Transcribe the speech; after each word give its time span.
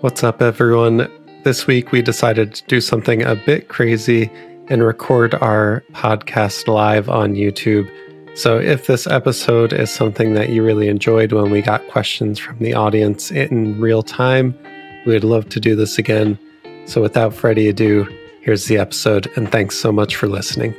What's 0.00 0.24
up, 0.24 0.40
everyone? 0.40 1.12
This 1.44 1.66
week 1.66 1.92
we 1.92 2.00
decided 2.00 2.54
to 2.54 2.64
do 2.68 2.80
something 2.80 3.22
a 3.22 3.34
bit 3.34 3.68
crazy 3.68 4.30
and 4.68 4.82
record 4.82 5.34
our 5.34 5.84
podcast 5.92 6.68
live 6.68 7.10
on 7.10 7.34
YouTube. 7.34 7.86
So, 8.34 8.58
if 8.58 8.86
this 8.86 9.06
episode 9.06 9.74
is 9.74 9.90
something 9.90 10.32
that 10.32 10.48
you 10.48 10.64
really 10.64 10.88
enjoyed 10.88 11.32
when 11.32 11.50
we 11.50 11.60
got 11.60 11.86
questions 11.88 12.38
from 12.38 12.56
the 12.60 12.72
audience 12.72 13.30
in 13.30 13.78
real 13.78 14.02
time, 14.02 14.58
we 15.04 15.12
would 15.12 15.22
love 15.22 15.50
to 15.50 15.60
do 15.60 15.76
this 15.76 15.98
again. 15.98 16.38
So, 16.86 17.02
without 17.02 17.34
further 17.34 17.68
ado, 17.68 18.08
here's 18.40 18.64
the 18.68 18.78
episode, 18.78 19.30
and 19.36 19.52
thanks 19.52 19.76
so 19.76 19.92
much 19.92 20.16
for 20.16 20.28
listening. 20.28 20.74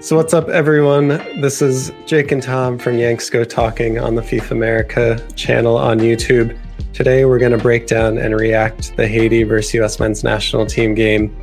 So, 0.00 0.14
what's 0.14 0.32
up, 0.32 0.48
everyone? 0.48 1.08
This 1.40 1.60
is 1.60 1.90
Jake 2.06 2.30
and 2.30 2.40
Tom 2.40 2.78
from 2.78 2.98
Yanks 2.98 3.28
Go 3.30 3.42
Talking 3.42 3.98
on 3.98 4.14
the 4.14 4.22
FIFA 4.22 4.52
America 4.52 5.28
channel 5.34 5.76
on 5.76 5.98
YouTube. 5.98 6.56
Today, 6.94 7.24
we're 7.24 7.40
going 7.40 7.50
to 7.50 7.58
break 7.58 7.88
down 7.88 8.18
and 8.18 8.38
react 8.38 8.96
the 8.96 9.08
Haiti 9.08 9.42
versus 9.42 9.74
US 9.74 9.98
men's 9.98 10.22
national 10.22 10.64
team 10.64 10.94
game 10.94 11.36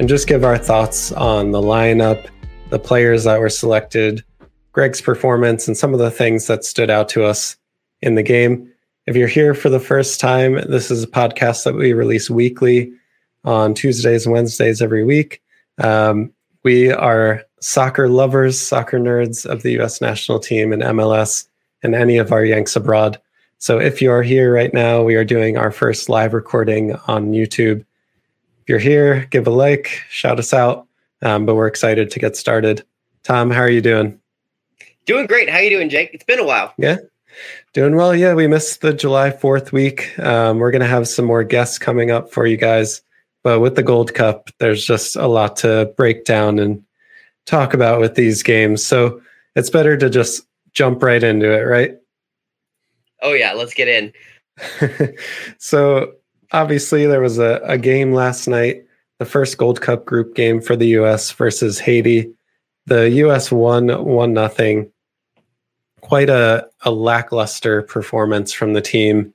and 0.00 0.08
just 0.08 0.26
give 0.26 0.42
our 0.42 0.58
thoughts 0.58 1.12
on 1.12 1.52
the 1.52 1.60
lineup, 1.60 2.26
the 2.70 2.80
players 2.80 3.22
that 3.22 3.38
were 3.38 3.48
selected, 3.48 4.24
Greg's 4.72 5.00
performance, 5.00 5.68
and 5.68 5.76
some 5.76 5.92
of 5.92 6.00
the 6.00 6.10
things 6.10 6.48
that 6.48 6.64
stood 6.64 6.90
out 6.90 7.08
to 7.10 7.24
us 7.24 7.56
in 8.02 8.16
the 8.16 8.24
game. 8.24 8.68
If 9.06 9.14
you're 9.14 9.28
here 9.28 9.54
for 9.54 9.68
the 9.68 9.78
first 9.78 10.18
time, 10.18 10.54
this 10.68 10.90
is 10.90 11.04
a 11.04 11.06
podcast 11.06 11.62
that 11.62 11.76
we 11.76 11.92
release 11.92 12.28
weekly 12.28 12.92
on 13.44 13.74
Tuesdays 13.74 14.26
and 14.26 14.32
Wednesdays 14.32 14.82
every 14.82 15.04
week. 15.04 15.40
Um, 15.78 16.32
we 16.64 16.90
are 16.90 17.44
soccer 17.60 18.08
lovers, 18.08 18.60
soccer 18.60 18.98
nerds 18.98 19.46
of 19.46 19.62
the 19.62 19.80
US 19.80 20.00
national 20.00 20.40
team 20.40 20.72
and 20.72 20.82
MLS 20.82 21.46
and 21.84 21.94
any 21.94 22.18
of 22.18 22.32
our 22.32 22.44
Yanks 22.44 22.74
abroad. 22.74 23.20
So 23.58 23.80
if 23.80 24.00
you're 24.00 24.22
here 24.22 24.54
right 24.54 24.72
now, 24.72 25.02
we 25.02 25.16
are 25.16 25.24
doing 25.24 25.56
our 25.56 25.72
first 25.72 26.08
live 26.08 26.32
recording 26.32 26.94
on 27.08 27.32
YouTube. 27.32 27.80
If 27.80 28.68
you're 28.68 28.78
here, 28.78 29.26
give 29.30 29.48
a 29.48 29.50
like, 29.50 30.02
shout 30.08 30.38
us 30.38 30.54
out. 30.54 30.86
Um, 31.22 31.44
but 31.44 31.56
we're 31.56 31.66
excited 31.66 32.12
to 32.12 32.18
get 32.20 32.36
started. 32.36 32.84
Tom, 33.24 33.50
how 33.50 33.62
are 33.62 33.70
you 33.70 33.80
doing? 33.80 34.20
Doing 35.06 35.26
great. 35.26 35.50
How 35.50 35.56
are 35.56 35.62
you 35.62 35.70
doing, 35.70 35.88
Jake? 35.88 36.10
It's 36.12 36.22
been 36.22 36.38
a 36.38 36.44
while. 36.44 36.72
Yeah, 36.78 36.98
doing 37.72 37.96
well. 37.96 38.14
Yeah, 38.14 38.34
we 38.34 38.46
missed 38.46 38.80
the 38.80 38.92
July 38.92 39.30
4th 39.30 39.72
week. 39.72 40.16
Um, 40.20 40.58
we're 40.58 40.70
going 40.70 40.82
to 40.82 40.86
have 40.86 41.08
some 41.08 41.24
more 41.24 41.42
guests 41.42 41.78
coming 41.78 42.12
up 42.12 42.30
for 42.30 42.46
you 42.46 42.56
guys. 42.56 43.02
But 43.42 43.58
with 43.58 43.74
the 43.74 43.82
Gold 43.82 44.14
Cup, 44.14 44.50
there's 44.58 44.84
just 44.84 45.16
a 45.16 45.26
lot 45.26 45.56
to 45.58 45.92
break 45.96 46.24
down 46.24 46.60
and 46.60 46.84
talk 47.44 47.74
about 47.74 48.00
with 48.00 48.14
these 48.14 48.44
games. 48.44 48.86
So 48.86 49.20
it's 49.56 49.70
better 49.70 49.96
to 49.96 50.08
just 50.08 50.46
jump 50.74 51.02
right 51.02 51.22
into 51.22 51.50
it, 51.50 51.62
right? 51.62 51.98
Oh 53.22 53.32
yeah, 53.32 53.52
let's 53.52 53.74
get 53.74 53.88
in. 53.88 54.12
so 55.58 56.12
obviously 56.52 57.06
there 57.06 57.20
was 57.20 57.38
a, 57.38 57.60
a 57.64 57.78
game 57.78 58.12
last 58.12 58.48
night, 58.48 58.84
the 59.18 59.24
first 59.24 59.58
Gold 59.58 59.80
Cup 59.80 60.04
group 60.04 60.34
game 60.34 60.60
for 60.60 60.76
the 60.76 60.88
US 60.98 61.30
versus 61.32 61.78
Haiti. 61.78 62.32
The 62.86 63.10
US 63.10 63.50
won 63.52 63.88
one 64.04 64.32
nothing. 64.32 64.90
Quite 66.00 66.30
a, 66.30 66.66
a 66.82 66.90
lackluster 66.90 67.82
performance 67.82 68.52
from 68.52 68.72
the 68.72 68.80
team. 68.80 69.34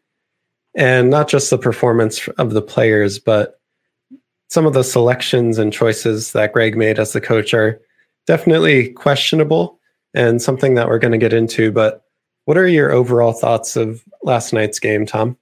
And 0.75 1.09
not 1.09 1.27
just 1.27 1.49
the 1.49 1.57
performance 1.57 2.27
of 2.39 2.51
the 2.51 2.61
players, 2.61 3.19
but 3.19 3.59
some 4.49 4.65
of 4.65 4.73
the 4.73 4.83
selections 4.83 5.59
and 5.59 5.71
choices 5.71 6.31
that 6.31 6.53
Greg 6.53 6.75
made 6.75 6.99
as 6.99 7.13
the 7.13 7.21
coach 7.21 7.53
are 7.53 7.79
definitely 8.25 8.89
questionable 8.89 9.79
and 10.13 10.41
something 10.41 10.75
that 10.75 10.87
we're 10.87 10.99
going 10.99 11.11
to 11.11 11.17
get 11.17 11.33
into. 11.33 11.71
But 11.71 12.03
what 12.45 12.57
are 12.57 12.67
your 12.67 12.91
overall 12.91 13.33
thoughts 13.33 13.75
of 13.75 14.03
last 14.21 14.53
night's 14.53 14.79
game, 14.79 15.05
Tom? 15.05 15.37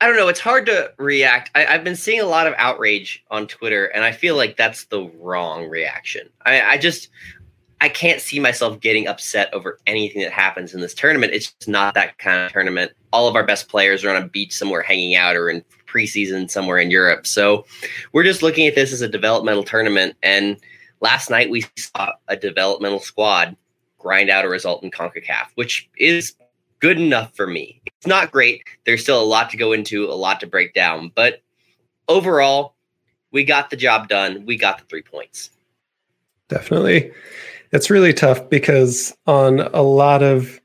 I 0.00 0.08
don't 0.08 0.16
know. 0.16 0.28
It's 0.28 0.40
hard 0.40 0.66
to 0.66 0.92
react. 0.98 1.50
I, 1.54 1.62
have 1.62 1.84
been 1.84 1.94
seeing 1.94 2.20
a 2.20 2.26
lot 2.26 2.48
of 2.48 2.54
outrage 2.56 3.24
on 3.30 3.46
Twitter, 3.46 3.86
and 3.86 4.02
I 4.02 4.10
feel 4.10 4.36
like 4.36 4.56
that's 4.56 4.86
the 4.86 5.08
wrong 5.20 5.68
reaction. 5.68 6.28
I, 6.44 6.60
I 6.60 6.78
just 6.78 7.08
I 7.80 7.88
can't 7.88 8.20
see 8.20 8.38
myself 8.38 8.80
getting 8.80 9.08
upset 9.08 9.52
over 9.52 9.78
anything 9.88 10.22
that 10.22 10.30
happens 10.30 10.72
in 10.72 10.80
this 10.80 10.94
tournament. 10.94 11.32
It's 11.32 11.52
just 11.52 11.68
not 11.68 11.94
that 11.94 12.16
kind 12.18 12.46
of 12.46 12.52
tournament. 12.52 12.92
All 13.12 13.26
of 13.26 13.34
our 13.34 13.44
best 13.44 13.68
players 13.68 14.04
are 14.04 14.10
on 14.14 14.22
a 14.22 14.28
beach 14.28 14.52
somewhere 14.52 14.82
hanging 14.82 15.16
out 15.16 15.34
or 15.34 15.50
in 15.50 15.64
preseason 15.86 16.48
somewhere 16.48 16.78
in 16.78 16.92
Europe. 16.92 17.26
So 17.26 17.64
we're 18.12 18.22
just 18.22 18.40
looking 18.40 18.68
at 18.68 18.76
this 18.76 18.92
as 18.92 19.02
a 19.02 19.08
developmental 19.08 19.64
tournament. 19.64 20.16
And 20.22 20.58
last 21.00 21.28
night 21.28 21.50
we 21.50 21.64
saw 21.76 22.12
a 22.28 22.36
developmental 22.36 23.00
squad 23.00 23.56
grind 24.02 24.28
out 24.28 24.44
a 24.44 24.48
result 24.48 24.82
in 24.82 24.90
CONCACAF, 24.90 25.46
which 25.54 25.88
is 25.96 26.34
good 26.80 27.00
enough 27.00 27.34
for 27.34 27.46
me. 27.46 27.80
It's 27.86 28.06
not 28.06 28.32
great. 28.32 28.64
There's 28.84 29.02
still 29.02 29.22
a 29.22 29.24
lot 29.24 29.50
to 29.50 29.56
go 29.56 29.72
into, 29.72 30.06
a 30.06 30.12
lot 30.12 30.40
to 30.40 30.46
break 30.46 30.74
down, 30.74 31.12
but 31.14 31.40
overall, 32.08 32.74
we 33.30 33.44
got 33.44 33.70
the 33.70 33.76
job 33.76 34.08
done. 34.08 34.44
We 34.44 34.58
got 34.58 34.78
the 34.78 34.84
three 34.84 35.02
points. 35.02 35.50
Definitely. 36.48 37.12
It's 37.72 37.88
really 37.88 38.12
tough 38.12 38.50
because 38.50 39.16
on 39.26 39.60
a 39.60 39.80
lot 39.80 40.22
of 40.22 40.60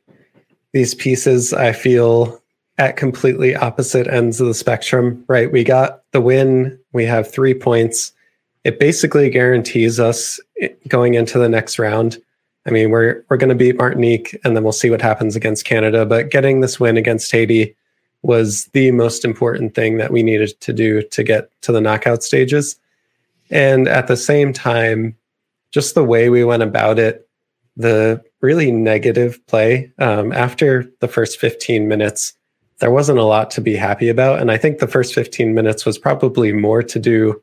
these 0.74 0.94
pieces, 0.94 1.54
I 1.54 1.72
feel 1.72 2.42
at 2.78 2.98
completely 2.98 3.56
opposite 3.56 4.08
ends 4.08 4.42
of 4.42 4.48
the 4.48 4.54
spectrum, 4.54 5.24
right? 5.28 5.52
We 5.52 5.64
got 5.64 6.04
the 6.12 6.22
win, 6.22 6.78
we 6.92 7.06
have 7.06 7.32
three 7.32 7.54
points. 7.54 8.12
It 8.64 8.80
basically 8.80 9.30
guarantees 9.30 10.00
us 10.00 10.40
eh, 10.62 10.70
going 10.88 11.14
into 11.14 11.40
the 11.40 11.50
next 11.50 11.80
round 11.80 12.18
I 12.68 12.72
mean, 12.72 12.92
we're 12.92 13.24
we're 13.30 13.38
going 13.38 13.50
to 13.50 13.56
beat 13.56 13.78
Martinique, 13.78 14.38
and 14.44 14.56
then 14.56 14.64
we'll 14.64 14.74
see 14.74 14.90
what 14.90 15.02
happens 15.02 15.36
against 15.36 15.66
Canada. 15.66 16.06
But 16.06 16.30
getting 16.30 16.60
this 16.60 16.80
win 16.80 16.98
against 16.98 17.32
Haiti 17.32 17.76
was 18.24 18.66
the 18.74 18.92
most 18.92 19.24
important 19.24 19.74
thing 19.74 19.98
that 19.98 20.12
we 20.12 20.22
needed 20.22 20.60
to 20.60 20.74
do 20.74 21.02
to 21.02 21.24
get 21.24 21.50
to 21.62 21.72
the 21.72 21.80
knockout 21.80 22.24
stages. 22.24 22.78
And 23.50 23.88
at 23.88 24.08
the 24.08 24.18
same 24.18 24.52
time, 24.52 25.16
just 25.72 25.96
the 25.96 26.04
way 26.04 26.30
we 26.30 26.44
went 26.44 26.64
about 26.64 27.00
it, 27.00 27.30
the 27.78 28.22
really 28.42 28.72
negative 28.72 29.40
play 29.48 29.92
um, 30.00 30.34
after 30.34 30.92
the 31.00 31.08
first 31.08 31.40
15 31.40 31.88
minutes, 31.88 32.34
there 32.80 32.92
wasn't 32.92 33.20
a 33.20 33.24
lot 33.24 33.50
to 33.52 33.62
be 33.62 33.76
happy 33.76 34.10
about. 34.10 34.42
And 34.42 34.52
I 34.52 34.58
think 34.58 34.80
the 34.80 34.88
first 34.88 35.14
15 35.14 35.54
minutes 35.54 35.86
was 35.86 35.98
probably 35.98 36.52
more 36.52 36.84
to 36.84 37.00
do 37.00 37.42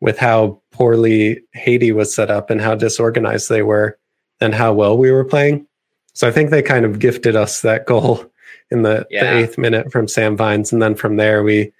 with 0.00 0.18
how 0.18 0.60
poorly 0.70 1.42
Haiti 1.52 1.92
was 1.92 2.14
set 2.14 2.30
up 2.30 2.48
and 2.48 2.60
how 2.60 2.74
disorganized 2.74 3.48
they 3.50 3.62
were 3.62 3.98
and 4.40 4.54
how 4.54 4.72
well 4.72 4.96
we 4.96 5.10
were 5.10 5.24
playing. 5.24 5.66
So 6.12 6.28
I 6.28 6.30
think 6.30 6.50
they 6.50 6.62
kind 6.62 6.84
of 6.84 6.98
gifted 6.98 7.36
us 7.36 7.60
that 7.62 7.86
goal 7.86 8.24
in 8.70 8.82
the, 8.82 9.06
yeah. 9.10 9.24
the 9.24 9.38
eighth 9.38 9.58
minute 9.58 9.90
from 9.90 10.08
Sam 10.08 10.36
Vines, 10.36 10.72
and 10.72 10.80
then 10.80 10.94
from 10.94 11.16
there 11.16 11.42
we 11.42 11.72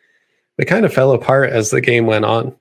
we 0.59 0.65
kind 0.65 0.85
of 0.85 0.93
fell 0.93 1.13
apart 1.13 1.51
as 1.51 1.71
the 1.71 1.81
game 1.81 2.07
went 2.07 2.25
on. 2.25 2.55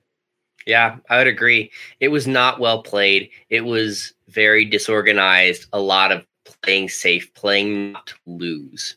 Yeah, 0.66 0.96
I 1.10 1.18
would 1.18 1.26
agree. 1.26 1.70
It 2.00 2.08
was 2.08 2.26
not 2.26 2.58
well 2.58 2.82
played. 2.82 3.30
It 3.50 3.62
was 3.62 4.12
very 4.28 4.64
disorganized. 4.64 5.66
A 5.72 5.80
lot 5.80 6.10
of 6.10 6.26
playing 6.62 6.88
safe, 6.88 7.32
playing 7.34 7.92
not 7.92 8.06
to 8.08 8.14
lose. 8.26 8.96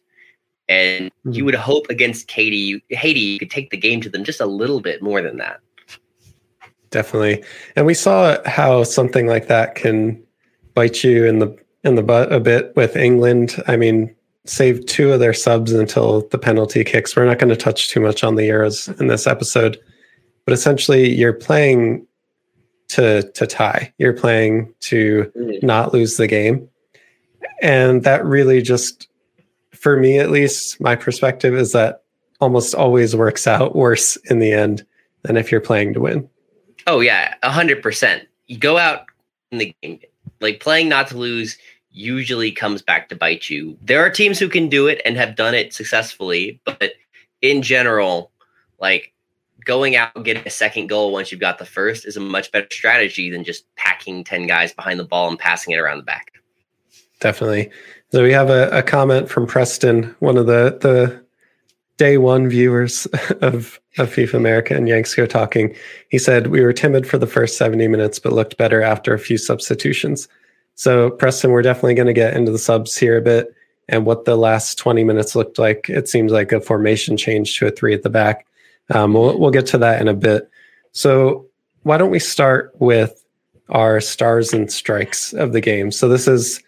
And 0.70 1.06
mm-hmm. 1.06 1.32
you 1.32 1.46
would 1.46 1.56
hope 1.56 1.90
against 1.90 2.28
Katie, 2.28 2.84
Haiti, 2.90 3.20
you 3.20 3.40
could 3.40 3.52
take 3.52 3.70
the 3.70 3.78
game 3.78 4.02
to 4.02 4.10
them 4.10 4.24
just 4.24 4.42
a 4.42 4.46
little 4.46 4.80
bit 4.80 5.02
more 5.02 5.22
than 5.22 5.38
that. 5.38 5.60
Definitely. 6.90 7.44
And 7.76 7.86
we 7.86 7.94
saw 7.94 8.38
how 8.46 8.84
something 8.84 9.28
like 9.28 9.48
that 9.48 9.76
can 9.76 10.24
bite 10.78 11.04
you 11.04 11.26
in 11.26 11.40
the 11.40 11.58
in 11.84 11.96
the 11.96 12.04
butt 12.04 12.32
a 12.32 12.40
bit 12.40 12.72
with 12.76 12.96
England. 12.96 13.62
I 13.68 13.76
mean, 13.78 14.16
save 14.46 14.86
two 14.86 15.12
of 15.12 15.20
their 15.20 15.34
subs 15.34 15.74
until 15.74 16.28
the 16.30 16.38
penalty 16.38 16.84
kicks. 16.84 17.16
We're 17.16 17.26
not 17.26 17.40
going 17.40 17.50
to 17.50 17.56
touch 17.56 17.90
too 17.90 18.00
much 18.00 18.24
on 18.24 18.36
the 18.36 18.48
Euros 18.48 18.88
in 19.02 19.08
this 19.08 19.26
episode, 19.26 19.80
but 20.46 20.54
essentially, 20.54 21.10
you're 21.10 21.34
playing 21.34 22.06
to 22.90 23.24
to 23.32 23.48
tie. 23.48 23.92
You're 23.98 24.14
playing 24.14 24.72
to 24.82 25.32
mm. 25.36 25.64
not 25.64 25.96
lose 25.96 26.18
the 26.18 26.28
game, 26.28 26.70
and 27.64 28.04
that 28.04 28.24
really 28.24 28.62
just, 28.62 29.08
for 29.72 29.98
me 29.98 30.20
at 30.20 30.30
least, 30.30 30.80
my 30.80 30.96
perspective 30.96 31.56
is 31.56 31.72
that 31.72 32.04
almost 32.40 32.76
always 32.76 33.16
works 33.16 33.48
out 33.48 33.76
worse 33.76 34.16
in 34.30 34.38
the 34.38 34.54
end 34.54 34.86
than 35.24 35.38
if 35.38 35.52
you're 35.52 35.60
playing 35.60 35.96
to 35.96 36.02
win. 36.02 36.30
Oh 36.86 37.00
yeah, 37.00 37.34
hundred 37.42 37.82
percent. 37.82 38.28
You 38.46 38.60
go 38.60 38.78
out 38.78 39.06
in 39.52 39.58
the 39.58 39.76
game 39.82 40.00
like 40.42 40.60
playing 40.60 40.90
not 40.90 41.08
to 41.08 41.18
lose 41.18 41.58
usually 41.92 42.52
comes 42.52 42.82
back 42.82 43.10
to 43.10 43.16
bite 43.16 43.50
you. 43.50 43.78
There 43.82 44.06
are 44.06 44.10
teams 44.10 44.38
who 44.38 44.50
can 44.50 44.70
do 44.70 44.88
it 44.88 45.02
and 45.04 45.18
have 45.18 45.36
done 45.36 45.56
it 45.56 45.74
successfully, 45.74 46.62
but 46.66 46.94
in 47.42 47.62
general, 47.62 48.32
Like 48.80 49.14
going 49.66 49.96
out 49.96 50.16
and 50.16 50.24
getting 50.24 50.44
a 50.46 50.52
second 50.52 50.88
goal 50.88 51.12
once 51.12 51.32
you've 51.32 51.42
got 51.42 51.58
the 51.58 51.66
first 51.66 52.06
is 52.06 52.16
a 52.16 52.22
much 52.22 52.52
better 52.52 52.68
strategy 52.72 53.30
than 53.30 53.44
just 53.44 53.66
packing 53.76 54.24
10 54.24 54.48
guys 54.48 54.72
behind 54.72 55.00
the 55.00 55.04
ball 55.04 55.28
and 55.28 55.38
passing 55.38 55.74
it 55.74 55.78
around 55.78 55.98
the 55.98 56.04
back. 56.04 56.32
Definitely. 57.20 57.72
So 58.12 58.24
we 58.24 58.32
have 58.32 58.50
a, 58.50 58.70
a 58.70 58.84
comment 58.84 59.30
from 59.30 59.48
Preston, 59.48 60.16
one 60.20 60.38
of 60.38 60.46
the 60.46 60.78
the 60.80 61.26
day 61.98 62.18
one 62.18 62.48
viewers 62.48 63.06
of, 63.42 63.80
of 63.98 64.10
FIFA 64.10 64.36
America 64.36 64.76
and 64.76 64.88
Yanks 64.88 65.14
Go 65.14 65.26
Talking. 65.26 65.76
He 66.10 66.18
said, 66.18 66.48
We 66.48 66.62
were 66.62 66.74
timid 66.74 67.08
for 67.08 67.18
the 67.18 67.28
first 67.28 67.58
70 67.58 67.88
minutes, 67.88 68.20
but 68.20 68.34
looked 68.34 68.58
better 68.58 68.82
after 68.82 69.14
a 69.14 69.20
few 69.20 69.38
substitutions. 69.38 70.28
So, 70.76 71.10
Preston, 71.10 71.52
we're 71.52 71.64
definitely 71.64 71.96
going 71.96 72.08
to 72.08 72.14
get 72.14 72.36
into 72.36 72.52
the 72.52 72.60
subs 72.60 72.96
here 72.96 73.18
a 73.18 73.22
bit 73.22 73.54
and 73.90 74.06
what 74.06 74.26
the 74.26 74.36
last 74.36 74.78
20 74.78 75.04
minutes 75.04 75.36
looked 75.36 75.58
like. 75.58 75.90
It 75.90 76.08
seems 76.08 76.32
like 76.32 76.52
a 76.52 76.62
formation 76.62 77.18
change 77.18 77.58
to 77.58 77.68
a 77.68 77.72
three 77.72 77.94
at 77.94 78.04
the 78.04 78.10
back. 78.10 78.46
Um, 78.92 79.14
we'll, 79.14 79.40
we'll 79.40 79.52
get 79.52 79.66
to 79.68 79.78
that 79.80 80.00
in 80.00 80.08
a 80.08 80.14
bit. 80.14 80.50
So, 80.92 81.48
why 81.84 81.98
don't 81.98 82.12
we 82.12 82.20
start 82.20 82.74
with 82.80 83.24
our 83.70 84.00
stars 84.02 84.54
and 84.54 84.72
strikes 84.72 85.34
of 85.34 85.54
the 85.54 85.62
game? 85.62 85.92
So, 85.92 86.08
this 86.08 86.28
is 86.28 86.62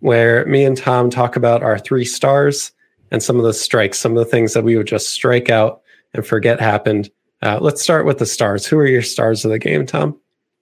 where 0.00 0.46
me 0.46 0.64
and 0.64 0.76
Tom 0.76 1.10
talk 1.10 1.36
about 1.36 1.62
our 1.62 1.78
three 1.78 2.04
stars 2.04 2.72
and 3.12 3.22
some 3.22 3.36
of 3.36 3.44
the 3.44 3.52
strikes, 3.52 3.98
some 3.98 4.12
of 4.12 4.18
the 4.18 4.30
things 4.30 4.54
that 4.54 4.64
we 4.64 4.76
would 4.76 4.86
just 4.86 5.10
strike 5.10 5.50
out 5.50 5.82
and 6.14 6.26
forget 6.26 6.58
happened. 6.58 7.10
Uh, 7.42 7.58
let's 7.60 7.82
start 7.82 8.06
with 8.06 8.18
the 8.18 8.26
stars. 8.26 8.66
Who 8.66 8.78
are 8.78 8.86
your 8.86 9.02
stars 9.02 9.44
of 9.44 9.50
the 9.50 9.58
game, 9.58 9.86
Tom? 9.86 10.18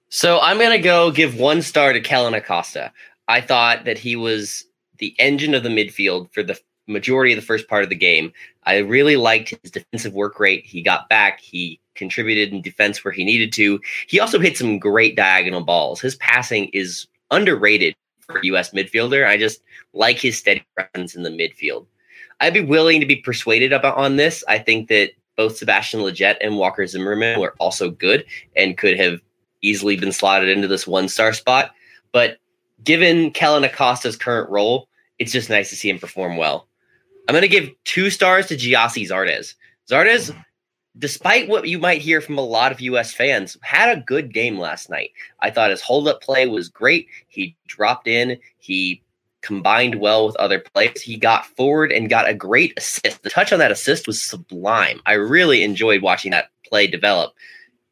So 0.08 0.40
I'm 0.40 0.58
going 0.58 0.72
to 0.72 0.78
go 0.78 1.12
give 1.12 1.38
one 1.38 1.62
star 1.62 1.92
to 1.92 2.00
Kellyn 2.00 2.34
Acosta. 2.34 2.92
I 3.28 3.40
thought 3.40 3.84
that 3.84 3.98
he 3.98 4.16
was 4.16 4.64
the 4.98 5.14
engine 5.20 5.54
of 5.54 5.62
the 5.62 5.68
midfield 5.68 6.32
for 6.34 6.42
the 6.42 6.58
majority 6.88 7.32
of 7.32 7.36
the 7.36 7.46
first 7.46 7.68
part 7.68 7.84
of 7.84 7.88
the 7.88 7.94
game. 7.94 8.32
I 8.64 8.78
really 8.78 9.16
liked 9.16 9.54
his 9.62 9.70
defensive 9.70 10.12
work 10.12 10.40
rate. 10.40 10.66
He 10.66 10.82
got 10.82 11.08
back, 11.08 11.40
he 11.40 11.78
contributed 11.94 12.52
in 12.52 12.62
defense 12.62 13.04
where 13.04 13.12
he 13.12 13.24
needed 13.24 13.52
to. 13.52 13.80
He 14.08 14.18
also 14.18 14.40
hit 14.40 14.56
some 14.56 14.80
great 14.80 15.14
diagonal 15.14 15.62
balls. 15.62 16.00
His 16.00 16.16
passing 16.16 16.68
is 16.72 17.06
underrated 17.30 17.94
for 18.26 18.40
US 18.42 18.70
midfielder. 18.70 19.24
I 19.24 19.36
just 19.36 19.62
like 19.92 20.18
his 20.18 20.36
steady 20.36 20.64
presence 20.74 21.14
in 21.14 21.22
the 21.22 21.30
midfield. 21.30 21.86
I'd 22.40 22.54
be 22.54 22.60
willing 22.60 23.00
to 23.00 23.06
be 23.06 23.16
persuaded 23.16 23.72
about 23.72 23.96
on 23.96 24.16
this. 24.16 24.42
I 24.48 24.58
think 24.58 24.88
that 24.88 25.12
both 25.36 25.56
Sebastian 25.56 26.00
Lletget 26.00 26.36
and 26.40 26.56
Walker 26.56 26.86
Zimmerman 26.86 27.40
were 27.40 27.54
also 27.58 27.90
good 27.90 28.24
and 28.56 28.76
could 28.76 28.98
have 28.98 29.20
easily 29.62 29.96
been 29.96 30.12
slotted 30.12 30.48
into 30.48 30.68
this 30.68 30.86
one 30.86 31.08
star 31.08 31.32
spot. 31.32 31.72
But 32.12 32.38
given 32.82 33.30
Kellyn 33.30 33.64
Acosta's 33.64 34.16
current 34.16 34.50
role, 34.50 34.88
it's 35.18 35.32
just 35.32 35.50
nice 35.50 35.70
to 35.70 35.76
see 35.76 35.90
him 35.90 35.98
perform 35.98 36.36
well. 36.36 36.66
I'm 37.28 37.34
going 37.34 37.42
to 37.42 37.48
give 37.48 37.70
two 37.84 38.10
stars 38.10 38.46
to 38.46 38.56
Gyasi 38.56 39.08
Zardes. 39.08 39.54
Zardes, 39.88 40.34
despite 40.98 41.48
what 41.48 41.68
you 41.68 41.78
might 41.78 42.00
hear 42.00 42.20
from 42.20 42.38
a 42.38 42.42
lot 42.42 42.72
of 42.72 42.80
US 42.80 43.12
fans, 43.12 43.56
had 43.62 43.96
a 43.96 44.00
good 44.00 44.32
game 44.32 44.58
last 44.58 44.90
night. 44.90 45.10
I 45.40 45.50
thought 45.50 45.70
his 45.70 45.82
hold 45.82 46.08
up 46.08 46.22
play 46.22 46.46
was 46.46 46.68
great. 46.68 47.08
He 47.28 47.56
dropped 47.66 48.08
in, 48.08 48.38
he 48.58 49.02
combined 49.42 49.96
well 49.96 50.26
with 50.26 50.36
other 50.36 50.60
players. 50.60 51.00
He 51.02 51.16
got 51.16 51.46
forward 51.46 51.92
and 51.92 52.10
got 52.10 52.28
a 52.28 52.34
great 52.34 52.72
assist. 52.76 53.22
The 53.22 53.30
touch 53.30 53.52
on 53.52 53.58
that 53.58 53.72
assist 53.72 54.06
was 54.06 54.20
sublime. 54.20 55.00
I 55.06 55.14
really 55.14 55.62
enjoyed 55.62 56.02
watching 56.02 56.30
that 56.32 56.50
play 56.66 56.86
develop. 56.86 57.34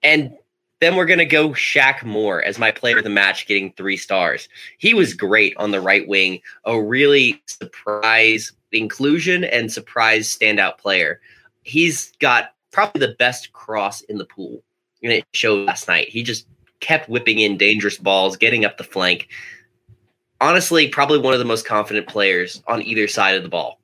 And 0.03 0.37
then 0.81 0.95
we're 0.95 1.07
going 1.07 1.19
to 1.19 1.25
go 1.25 1.51
Shaq 1.51 2.05
Moore 2.05 2.43
as 2.43 2.59
my 2.59 2.71
player 2.71 2.99
of 2.99 3.05
the 3.05 3.11
match, 3.11 3.47
getting 3.47 3.73
three 3.73 3.97
stars. 3.97 4.49
He 4.79 4.95
was 4.95 5.13
great 5.13 5.57
on 5.57 5.73
the 5.73 5.81
right 5.81 6.07
wing, 6.07 6.41
a 6.65 6.81
really 6.81 7.43
surprise 7.47 8.53
inclusion 8.71 9.45
and 9.45 9.73
surprise 9.73 10.29
standout 10.29 10.79
player. 10.79 11.21
He's 11.63 12.13
got 12.21 12.55
probably 12.71 13.01
the 13.01 13.15
best 13.15 13.53
cross 13.53 14.03
in 14.03 14.19
the 14.19 14.25
pool. 14.25 14.63
And 15.03 15.13
it 15.13 15.25
showed 15.33 15.67
last 15.67 15.89
night. 15.89 16.09
He 16.09 16.23
just 16.23 16.47
kept 16.81 17.09
whipping 17.09 17.41
in 17.41 17.57
dangerous 17.57 17.99
balls, 17.99 18.37
getting 18.37 18.65
up 18.65 18.79
the 18.79 18.85
flank 18.85 19.29
honestly 20.41 20.89
probably 20.89 21.19
one 21.19 21.33
of 21.33 21.39
the 21.39 21.45
most 21.45 21.67
confident 21.67 22.07
players 22.07 22.63
on 22.67 22.83
either 22.83 23.09
side 23.09 23.37
of 23.37 23.43
the 23.43 23.49
ball. 23.49 23.81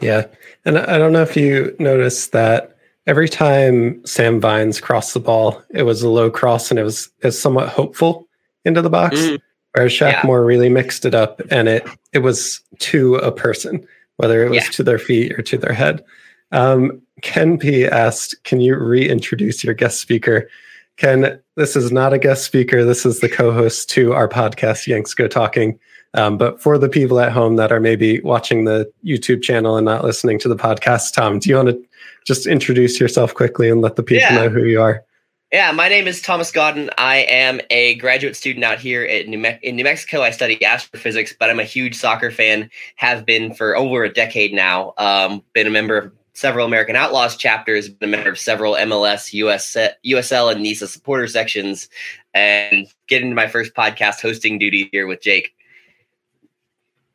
Yeah. 0.00 0.26
And 0.64 0.78
I 0.78 0.98
don't 0.98 1.12
know 1.12 1.22
if 1.22 1.36
you 1.36 1.74
noticed 1.78 2.32
that 2.32 2.76
every 3.06 3.28
time 3.28 4.04
Sam 4.04 4.40
Vines 4.40 4.80
crossed 4.80 5.14
the 5.14 5.20
ball, 5.20 5.62
it 5.70 5.84
was 5.84 6.02
a 6.02 6.08
low 6.08 6.30
cross 6.30 6.70
and 6.70 6.78
it 6.78 6.82
was, 6.82 7.08
it 7.20 7.26
was 7.26 7.40
somewhat 7.40 7.68
hopeful 7.68 8.28
into 8.64 8.82
the 8.82 8.90
box. 8.90 9.16
Mm. 9.16 9.40
Whereas 9.72 9.92
Shaq 9.92 10.12
yeah. 10.12 10.22
Moore 10.24 10.44
really 10.44 10.70
mixed 10.70 11.04
it 11.04 11.14
up 11.14 11.40
and 11.50 11.68
it 11.68 11.86
it 12.12 12.20
was 12.20 12.60
to 12.78 13.16
a 13.16 13.30
person, 13.30 13.86
whether 14.16 14.44
it 14.44 14.48
was 14.48 14.64
yeah. 14.64 14.70
to 14.70 14.82
their 14.82 14.98
feet 14.98 15.32
or 15.32 15.42
to 15.42 15.58
their 15.58 15.74
head. 15.74 16.02
Um, 16.50 17.02
Ken 17.20 17.58
P 17.58 17.86
asked, 17.86 18.42
Can 18.44 18.60
you 18.60 18.76
reintroduce 18.76 19.62
your 19.62 19.74
guest 19.74 20.00
speaker? 20.00 20.48
Ken, 20.96 21.40
this 21.56 21.76
is 21.76 21.92
not 21.92 22.12
a 22.12 22.18
guest 22.18 22.44
speaker. 22.44 22.84
This 22.84 23.04
is 23.04 23.20
the 23.20 23.28
co 23.28 23.52
host 23.52 23.90
to 23.90 24.14
our 24.14 24.28
podcast, 24.28 24.86
Yanks 24.86 25.14
Go 25.14 25.28
Talking. 25.28 25.78
Um, 26.14 26.38
but 26.38 26.62
for 26.62 26.78
the 26.78 26.88
people 26.88 27.20
at 27.20 27.32
home 27.32 27.56
that 27.56 27.70
are 27.70 27.80
maybe 27.80 28.20
watching 28.20 28.64
the 28.64 28.90
YouTube 29.04 29.42
channel 29.42 29.76
and 29.76 29.84
not 29.84 30.04
listening 30.04 30.38
to 30.40 30.48
the 30.48 30.56
podcast, 30.56 31.12
Tom, 31.12 31.38
do 31.38 31.50
you 31.50 31.56
want 31.56 31.68
to 31.68 31.84
just 32.24 32.46
introduce 32.46 32.98
yourself 32.98 33.34
quickly 33.34 33.68
and 33.68 33.82
let 33.82 33.96
the 33.96 34.02
people 34.02 34.22
yeah. 34.22 34.34
know 34.34 34.48
who 34.48 34.64
you 34.64 34.80
are? 34.80 35.04
Yeah, 35.52 35.70
my 35.70 35.88
name 35.88 36.08
is 36.08 36.20
Thomas 36.20 36.50
Godden. 36.50 36.90
I 36.98 37.18
am 37.18 37.60
a 37.70 37.94
graduate 37.96 38.34
student 38.34 38.64
out 38.64 38.78
here 38.78 39.04
at 39.04 39.28
New 39.28 39.38
Me- 39.38 39.58
in 39.62 39.76
New 39.76 39.84
Mexico. 39.84 40.22
I 40.22 40.30
study 40.30 40.62
astrophysics, 40.64 41.34
but 41.38 41.50
I'm 41.50 41.60
a 41.60 41.64
huge 41.64 41.94
soccer 41.94 42.32
fan. 42.32 42.68
Have 42.96 43.24
been 43.24 43.54
for 43.54 43.76
over 43.76 44.02
a 44.02 44.12
decade 44.12 44.52
now. 44.52 44.94
Um, 44.98 45.44
been 45.52 45.68
a 45.68 45.70
member 45.70 45.98
of 45.98 46.15
several 46.36 46.66
American 46.66 46.96
Outlaws 46.96 47.36
chapters, 47.36 47.88
been 47.88 48.10
a 48.10 48.16
member 48.16 48.30
of 48.30 48.38
several 48.38 48.74
MLS, 48.74 49.32
US, 49.32 49.74
USL, 50.04 50.52
and 50.52 50.62
NISA 50.62 50.86
supporter 50.86 51.26
sections, 51.26 51.88
and 52.34 52.86
get 53.08 53.22
into 53.22 53.34
my 53.34 53.48
first 53.48 53.74
podcast 53.74 54.20
hosting 54.20 54.58
duty 54.58 54.88
here 54.92 55.06
with 55.06 55.22
Jake. 55.22 55.54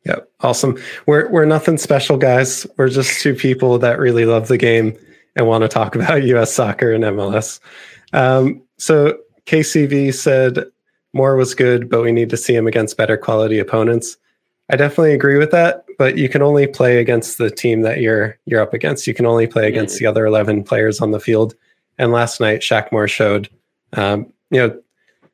Yep, 0.04 0.28
awesome. 0.40 0.76
We're 1.06 1.30
we're 1.30 1.44
nothing 1.44 1.78
special, 1.78 2.16
guys. 2.16 2.66
We're 2.76 2.88
just 2.88 3.22
two 3.22 3.34
people 3.34 3.78
that 3.78 4.00
really 4.00 4.24
love 4.24 4.48
the 4.48 4.58
game 4.58 4.98
and 5.36 5.46
want 5.46 5.62
to 5.62 5.68
talk 5.68 5.94
about 5.94 6.22
U.S. 6.24 6.52
soccer 6.52 6.92
and 6.92 7.04
MLS. 7.04 7.60
Um, 8.12 8.62
so 8.78 9.16
KCV 9.46 10.12
said 10.12 10.64
Moore 11.12 11.36
was 11.36 11.54
good, 11.54 11.88
but 11.88 12.02
we 12.02 12.10
need 12.10 12.30
to 12.30 12.36
see 12.36 12.54
him 12.54 12.66
against 12.66 12.96
better 12.96 13.16
quality 13.16 13.60
opponents. 13.60 14.16
I 14.70 14.76
definitely 14.76 15.14
agree 15.14 15.38
with 15.38 15.50
that, 15.50 15.84
but 15.98 16.16
you 16.16 16.28
can 16.28 16.42
only 16.42 16.66
play 16.66 16.98
against 16.98 17.38
the 17.38 17.50
team 17.50 17.82
that 17.82 18.00
you're 18.00 18.38
you're 18.46 18.62
up 18.62 18.74
against. 18.74 19.06
You 19.06 19.14
can 19.14 19.26
only 19.26 19.46
play 19.46 19.68
against 19.68 19.98
the 19.98 20.06
other 20.06 20.24
eleven 20.24 20.62
players 20.62 21.00
on 21.00 21.10
the 21.10 21.20
field. 21.20 21.54
And 21.98 22.12
last 22.12 22.40
night, 22.40 22.60
Shaq 22.60 22.90
Moore 22.90 23.08
showed, 23.08 23.48
um, 23.92 24.32
you 24.50 24.60
know, 24.60 24.80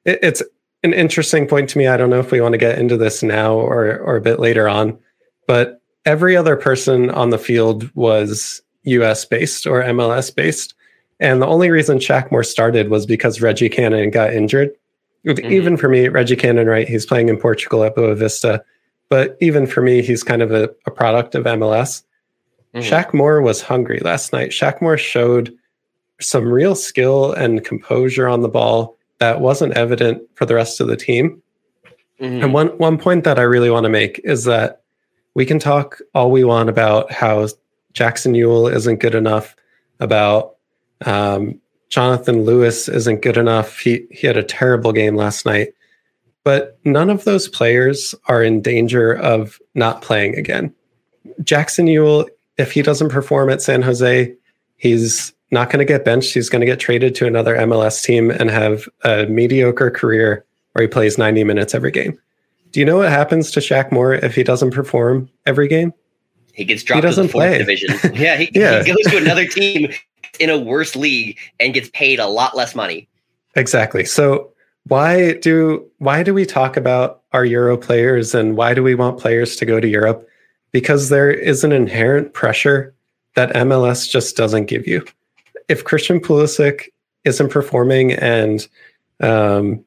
it, 0.04 0.18
it's 0.22 0.42
an 0.82 0.92
interesting 0.92 1.46
point 1.46 1.68
to 1.70 1.78
me. 1.78 1.86
I 1.86 1.96
don't 1.96 2.10
know 2.10 2.18
if 2.20 2.32
we 2.32 2.40
want 2.40 2.54
to 2.54 2.58
get 2.58 2.78
into 2.78 2.96
this 2.96 3.22
now 3.22 3.54
or 3.54 3.98
or 3.98 4.16
a 4.16 4.20
bit 4.20 4.40
later 4.40 4.68
on, 4.68 4.98
but 5.46 5.80
every 6.04 6.36
other 6.36 6.56
person 6.56 7.10
on 7.10 7.30
the 7.30 7.38
field 7.38 7.88
was 7.94 8.62
U.S. 8.84 9.24
based 9.24 9.66
or 9.66 9.82
MLS 9.82 10.34
based, 10.34 10.74
and 11.20 11.42
the 11.42 11.46
only 11.46 11.70
reason 11.70 11.98
Shaq 11.98 12.32
Moore 12.32 12.44
started 12.44 12.88
was 12.88 13.06
because 13.06 13.40
Reggie 13.40 13.68
Cannon 13.68 14.10
got 14.10 14.32
injured. 14.32 14.70
Mm-hmm. 15.24 15.52
Even 15.52 15.76
for 15.76 15.88
me, 15.88 16.08
Reggie 16.08 16.36
Cannon, 16.36 16.66
right? 16.66 16.88
He's 16.88 17.04
playing 17.04 17.28
in 17.28 17.36
Portugal 17.36 17.84
at 17.84 17.94
Boavista 17.94 18.62
but 19.08 19.36
even 19.40 19.66
for 19.66 19.80
me, 19.80 20.02
he's 20.02 20.22
kind 20.22 20.42
of 20.42 20.52
a, 20.52 20.70
a 20.86 20.90
product 20.90 21.34
of 21.34 21.44
MLS. 21.44 22.02
Mm-hmm. 22.74 22.80
Shaq 22.80 23.14
Moore 23.14 23.40
was 23.40 23.62
hungry 23.62 24.00
last 24.00 24.32
night. 24.32 24.50
Shaq 24.50 24.82
Moore 24.82 24.98
showed 24.98 25.54
some 26.20 26.52
real 26.52 26.74
skill 26.74 27.32
and 27.32 27.64
composure 27.64 28.28
on 28.28 28.42
the 28.42 28.48
ball 28.48 28.96
that 29.18 29.40
wasn't 29.40 29.74
evident 29.74 30.22
for 30.34 30.46
the 30.46 30.54
rest 30.54 30.80
of 30.80 30.88
the 30.88 30.96
team. 30.96 31.42
Mm-hmm. 32.20 32.44
And 32.44 32.52
one 32.52 32.68
one 32.78 32.98
point 32.98 33.24
that 33.24 33.38
I 33.38 33.42
really 33.42 33.70
want 33.70 33.84
to 33.84 33.90
make 33.90 34.20
is 34.24 34.44
that 34.44 34.82
we 35.34 35.46
can 35.46 35.58
talk 35.58 36.00
all 36.14 36.30
we 36.30 36.44
want 36.44 36.68
about 36.68 37.12
how 37.12 37.46
Jackson 37.92 38.32
Yueill 38.34 38.72
isn't 38.72 38.98
good 38.98 39.14
enough, 39.14 39.54
about 40.00 40.56
um, 41.06 41.60
Jonathan 41.88 42.44
Lewis 42.44 42.88
isn't 42.88 43.22
good 43.22 43.36
enough. 43.36 43.78
He 43.78 44.06
he 44.10 44.26
had 44.26 44.36
a 44.36 44.42
terrible 44.42 44.92
game 44.92 45.16
last 45.16 45.46
night 45.46 45.68
but 46.48 46.78
none 46.82 47.10
of 47.10 47.24
those 47.24 47.46
players 47.46 48.14
are 48.24 48.42
in 48.42 48.62
danger 48.62 49.12
of 49.18 49.58
not 49.74 50.00
playing 50.00 50.34
again. 50.38 50.74
Jackson 51.44 51.84
Yueill, 51.84 52.26
if 52.56 52.72
he 52.72 52.80
doesn't 52.80 53.10
perform 53.10 53.50
at 53.50 53.60
San 53.60 53.82
Jose, 53.82 54.34
he's 54.78 55.34
not 55.50 55.68
going 55.68 55.80
to 55.80 55.84
get 55.84 56.06
benched. 56.06 56.32
He's 56.32 56.48
going 56.48 56.60
to 56.60 56.66
get 56.66 56.80
traded 56.80 57.14
to 57.16 57.26
another 57.26 57.54
MLS 57.54 58.02
team 58.02 58.30
and 58.30 58.48
have 58.48 58.88
a 59.04 59.26
mediocre 59.26 59.90
career 59.90 60.46
where 60.72 60.80
he 60.84 60.88
plays 60.88 61.18
90 61.18 61.44
minutes 61.44 61.74
every 61.74 61.90
game. 61.90 62.18
Do 62.72 62.80
you 62.80 62.86
know 62.86 62.96
what 62.96 63.10
happens 63.10 63.50
to 63.50 63.60
Shaq 63.60 63.92
Moore 63.92 64.14
if 64.14 64.34
he 64.34 64.42
doesn't 64.42 64.70
perform 64.70 65.28
every 65.44 65.68
game? 65.68 65.92
He 66.54 66.64
gets 66.64 66.82
dropped 66.82 67.04
he 67.04 67.10
to 67.10 67.14
the 67.14 67.28
fourth 67.28 67.32
play. 67.32 67.58
division. 67.58 67.90
Yeah 68.14 68.38
he, 68.38 68.50
yeah, 68.54 68.82
he 68.82 68.90
goes 68.90 69.12
to 69.12 69.18
another 69.18 69.44
team 69.44 69.92
in 70.40 70.48
a 70.48 70.56
worse 70.56 70.96
league 70.96 71.36
and 71.60 71.74
gets 71.74 71.90
paid 71.90 72.18
a 72.18 72.26
lot 72.26 72.56
less 72.56 72.74
money. 72.74 73.06
Exactly. 73.54 74.06
So 74.06 74.54
why 74.88 75.34
do 75.34 75.86
why 75.98 76.22
do 76.22 76.34
we 76.34 76.46
talk 76.46 76.76
about 76.76 77.22
our 77.32 77.44
Euro 77.44 77.76
players 77.76 78.34
and 78.34 78.56
why 78.56 78.74
do 78.74 78.82
we 78.82 78.94
want 78.94 79.18
players 79.18 79.56
to 79.56 79.66
go 79.66 79.80
to 79.80 79.88
Europe? 79.88 80.28
Because 80.72 81.08
there 81.08 81.30
is 81.30 81.64
an 81.64 81.72
inherent 81.72 82.34
pressure 82.34 82.94
that 83.34 83.54
MLS 83.54 84.08
just 84.08 84.36
doesn't 84.36 84.66
give 84.66 84.86
you. 84.86 85.04
if 85.68 85.84
Christian 85.84 86.18
Pulisic 86.18 86.88
isn't 87.24 87.50
performing 87.50 88.12
and 88.12 88.66
um, 89.20 89.84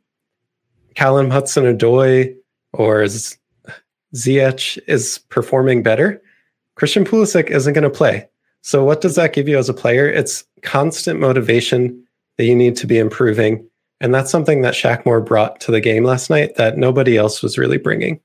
Callum 0.95 1.29
Hudson 1.29 1.63
Odoi 1.65 2.35
or 2.73 3.05
Ziyech 4.15 4.79
is 4.87 5.19
performing 5.29 5.83
better, 5.83 6.21
Christian 6.75 7.03
Pulisic 7.05 7.49
isn't 7.49 7.73
going 7.73 7.83
to 7.83 7.89
play. 7.89 8.27
So, 8.61 8.83
what 8.83 9.01
does 9.01 9.15
that 9.15 9.33
give 9.33 9.47
you 9.47 9.57
as 9.57 9.69
a 9.69 9.73
player? 9.73 10.07
It's 10.07 10.43
constant 10.61 11.19
motivation 11.19 12.03
that 12.37 12.45
you 12.45 12.55
need 12.55 12.75
to 12.77 12.87
be 12.87 12.99
improving. 12.99 13.67
And 14.01 14.13
that's 14.13 14.31
something 14.31 14.61
that 14.61 14.73
Shaq 14.73 15.05
Moore 15.05 15.21
brought 15.21 15.59
to 15.61 15.71
the 15.71 15.79
game 15.79 16.03
last 16.03 16.29
night 16.29 16.55
that 16.55 16.77
nobody 16.77 17.17
else 17.17 17.41
was 17.41 17.57
really 17.57 17.77
bringing. 17.77 18.19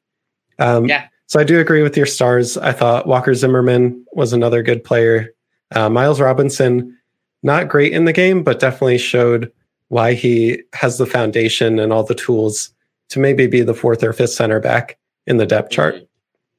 Um, 0.58 0.86
yeah. 0.86 1.06
So, 1.26 1.38
I 1.38 1.44
do 1.44 1.60
agree 1.60 1.82
with 1.82 1.96
your 1.96 2.06
stars. 2.06 2.56
I 2.56 2.72
thought 2.72 3.06
Walker 3.06 3.34
Zimmerman 3.34 4.04
was 4.12 4.32
another 4.32 4.62
good 4.62 4.82
player. 4.82 5.34
Uh, 5.74 5.90
Miles 5.90 6.20
Robinson, 6.20 6.96
not 7.42 7.68
great 7.68 7.92
in 7.92 8.06
the 8.06 8.12
game, 8.12 8.42
but 8.42 8.58
definitely 8.60 8.98
showed 8.98 9.52
why 9.88 10.14
he 10.14 10.62
has 10.72 10.98
the 10.98 11.06
foundation 11.06 11.78
and 11.78 11.92
all 11.92 12.04
the 12.04 12.14
tools 12.14 12.72
to 13.08 13.18
maybe 13.18 13.46
be 13.46 13.62
the 13.62 13.74
fourth 13.74 14.02
or 14.02 14.12
fifth 14.12 14.30
center 14.30 14.60
back 14.60 14.98
in 15.26 15.36
the 15.36 15.46
depth 15.46 15.70
chart. 15.70 16.05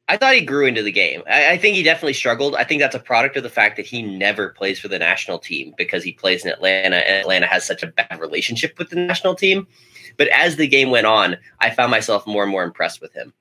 I 0.09 0.15
thought 0.15 0.35
he 0.35 0.41
grew 0.41 0.65
into 0.65 0.83
the 0.83 0.91
game. 0.91 1.21
I, 1.27 1.51
I, 1.51 1.57
think 1.57 1.75
he 1.75 1.83
definitely 1.83 2.13
struggled. 2.13 2.55
I 2.55 2.63
think 2.63 2.81
that's 2.81 2.95
a 2.95 2.99
product 2.99 3.35
of 3.35 3.43
the 3.43 3.49
fact 3.49 3.75
that 3.75 3.85
he 3.85 4.01
never 4.01 4.49
plays 4.49 4.79
for 4.79 4.87
the 4.87 4.97
national 4.97 5.37
team 5.37 5.73
because 5.77 6.03
he 6.03 6.13
plays 6.13 6.45
in 6.45 6.51
Atlanta, 6.51 6.97
and 6.97 7.15
Atlanta 7.15 7.45
has 7.45 7.65
such 7.65 7.83
a 7.83 7.87
bad 7.87 8.19
relationship 8.19 8.79
with 8.79 8.89
the 8.89 8.95
national 8.95 9.35
team. 9.35 9.67
But 10.15 10.29
as 10.29 10.55
the 10.55 10.67
game 10.67 10.91
went 10.91 11.07
on, 11.07 11.35
I 11.59 11.71
found 11.71 11.91
myself 11.91 12.25
more 12.25 12.43
and 12.43 12.51
more 12.51 12.63
impressed 12.63 13.01
with 13.01 13.13
him. 13.13 13.33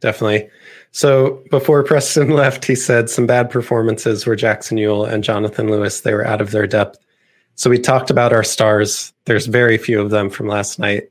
Definitely. 0.00 0.48
So 0.92 1.42
before 1.50 1.82
Preston 1.82 2.30
left, 2.36 2.64
he 2.64 2.76
said 2.76 3.10
some 3.10 3.26
bad 3.26 3.50
performances 3.50 4.26
were 4.26 4.36
Jackson 4.36 4.76
Yueill 4.76 5.10
and 5.10 5.24
Jonathan 5.24 5.68
Lewis. 5.68 6.02
They 6.02 6.14
were 6.14 6.26
out 6.26 6.40
of 6.40 6.52
their 6.52 6.66
depth. 6.66 6.98
So 7.56 7.70
we 7.70 7.78
talked 7.78 8.10
about 8.10 8.32
our 8.32 8.44
stars. 8.44 9.12
There's 9.24 9.46
very 9.46 9.78
few 9.78 10.00
of 10.00 10.10
them 10.10 10.30
from 10.30 10.46
last 10.46 10.78
night. 10.78 11.04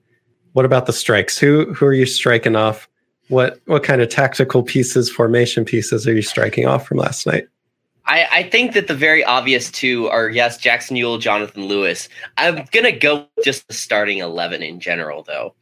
What 0.53 0.65
about 0.65 0.85
the 0.85 0.93
strikes? 0.93 1.37
Who 1.37 1.73
who 1.73 1.85
are 1.85 1.93
you 1.93 2.05
striking 2.05 2.55
off? 2.55 2.87
What 3.29 3.59
what 3.65 3.83
kind 3.83 4.01
of 4.01 4.09
tactical 4.09 4.63
pieces, 4.63 5.09
formation 5.09 5.65
pieces 5.65 6.07
are 6.07 6.13
you 6.13 6.21
striking 6.21 6.67
off 6.67 6.87
from 6.87 6.97
last 6.97 7.25
night? 7.25 7.47
I, 8.05 8.27
I 8.31 8.43
think 8.43 8.73
that 8.73 8.87
the 8.87 8.95
very 8.95 9.23
obvious 9.23 9.71
two 9.71 10.09
are 10.09 10.29
yes, 10.29 10.57
Jackson 10.57 10.97
Yueill, 10.97 11.21
Jonathan 11.21 11.65
Lewis. 11.65 12.09
I'm 12.37 12.65
gonna 12.71 12.91
go 12.91 13.27
just 13.43 13.67
the 13.67 13.73
starting 13.73 14.17
eleven 14.17 14.61
in 14.61 14.79
general, 14.79 15.23
though. 15.23 15.55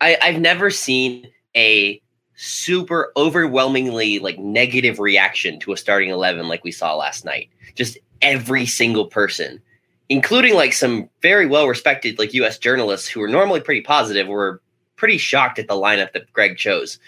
I, 0.00 0.18
I've 0.22 0.40
never 0.40 0.70
seen 0.70 1.28
a 1.56 2.00
super 2.36 3.12
overwhelmingly 3.16 4.18
like 4.18 4.38
negative 4.38 4.98
reaction 4.98 5.58
to 5.60 5.72
a 5.72 5.76
starting 5.76 6.10
eleven 6.10 6.48
like 6.48 6.64
we 6.64 6.72
saw 6.72 6.94
last 6.96 7.24
night. 7.24 7.48
Just 7.74 7.98
every 8.20 8.66
single 8.66 9.06
person 9.06 9.62
including 10.10 10.54
like 10.54 10.74
some 10.74 11.08
very 11.22 11.46
well 11.46 11.66
respected 11.66 12.18
like 12.18 12.34
US 12.34 12.58
journalists 12.58 13.08
who 13.08 13.22
are 13.22 13.28
normally 13.28 13.60
pretty 13.60 13.80
positive 13.80 14.26
were 14.26 14.60
pretty 15.00 15.18
shocked 15.18 15.58
at 15.58 15.66
the 15.66 15.74
lineup 15.74 16.12
that 16.12 16.30
Greg 16.32 16.58
chose. 16.58 16.98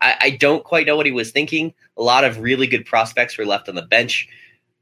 I, 0.00 0.16
I, 0.20 0.30
don't 0.30 0.62
quite 0.62 0.86
know 0.86 0.96
what 0.96 1.04
he 1.04 1.12
was 1.12 1.32
thinking. 1.32 1.74
A 1.98 2.02
lot 2.02 2.22
of 2.22 2.38
really 2.38 2.68
good 2.68 2.86
prospects 2.86 3.36
were 3.36 3.44
left 3.44 3.68
on 3.68 3.74
the 3.74 3.82
bench. 3.82 4.28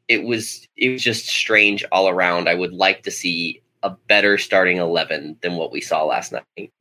It 0.07 0.23
was 0.23 0.69
it 0.77 0.91
was 0.91 1.03
just 1.03 1.27
strange 1.27 1.85
all 1.91 2.09
around. 2.09 2.49
I 2.49 2.55
would 2.55 2.75
like 2.75 3.03
to 3.03 3.11
see 3.11 3.63
a 3.83 3.91
better 3.91 4.39
starting 4.39 4.77
eleven 4.77 5.37
than 5.41 5.57
what 5.57 5.73
we 5.73 5.81
saw 5.81 6.05
last 6.05 6.33
night. 6.33 6.73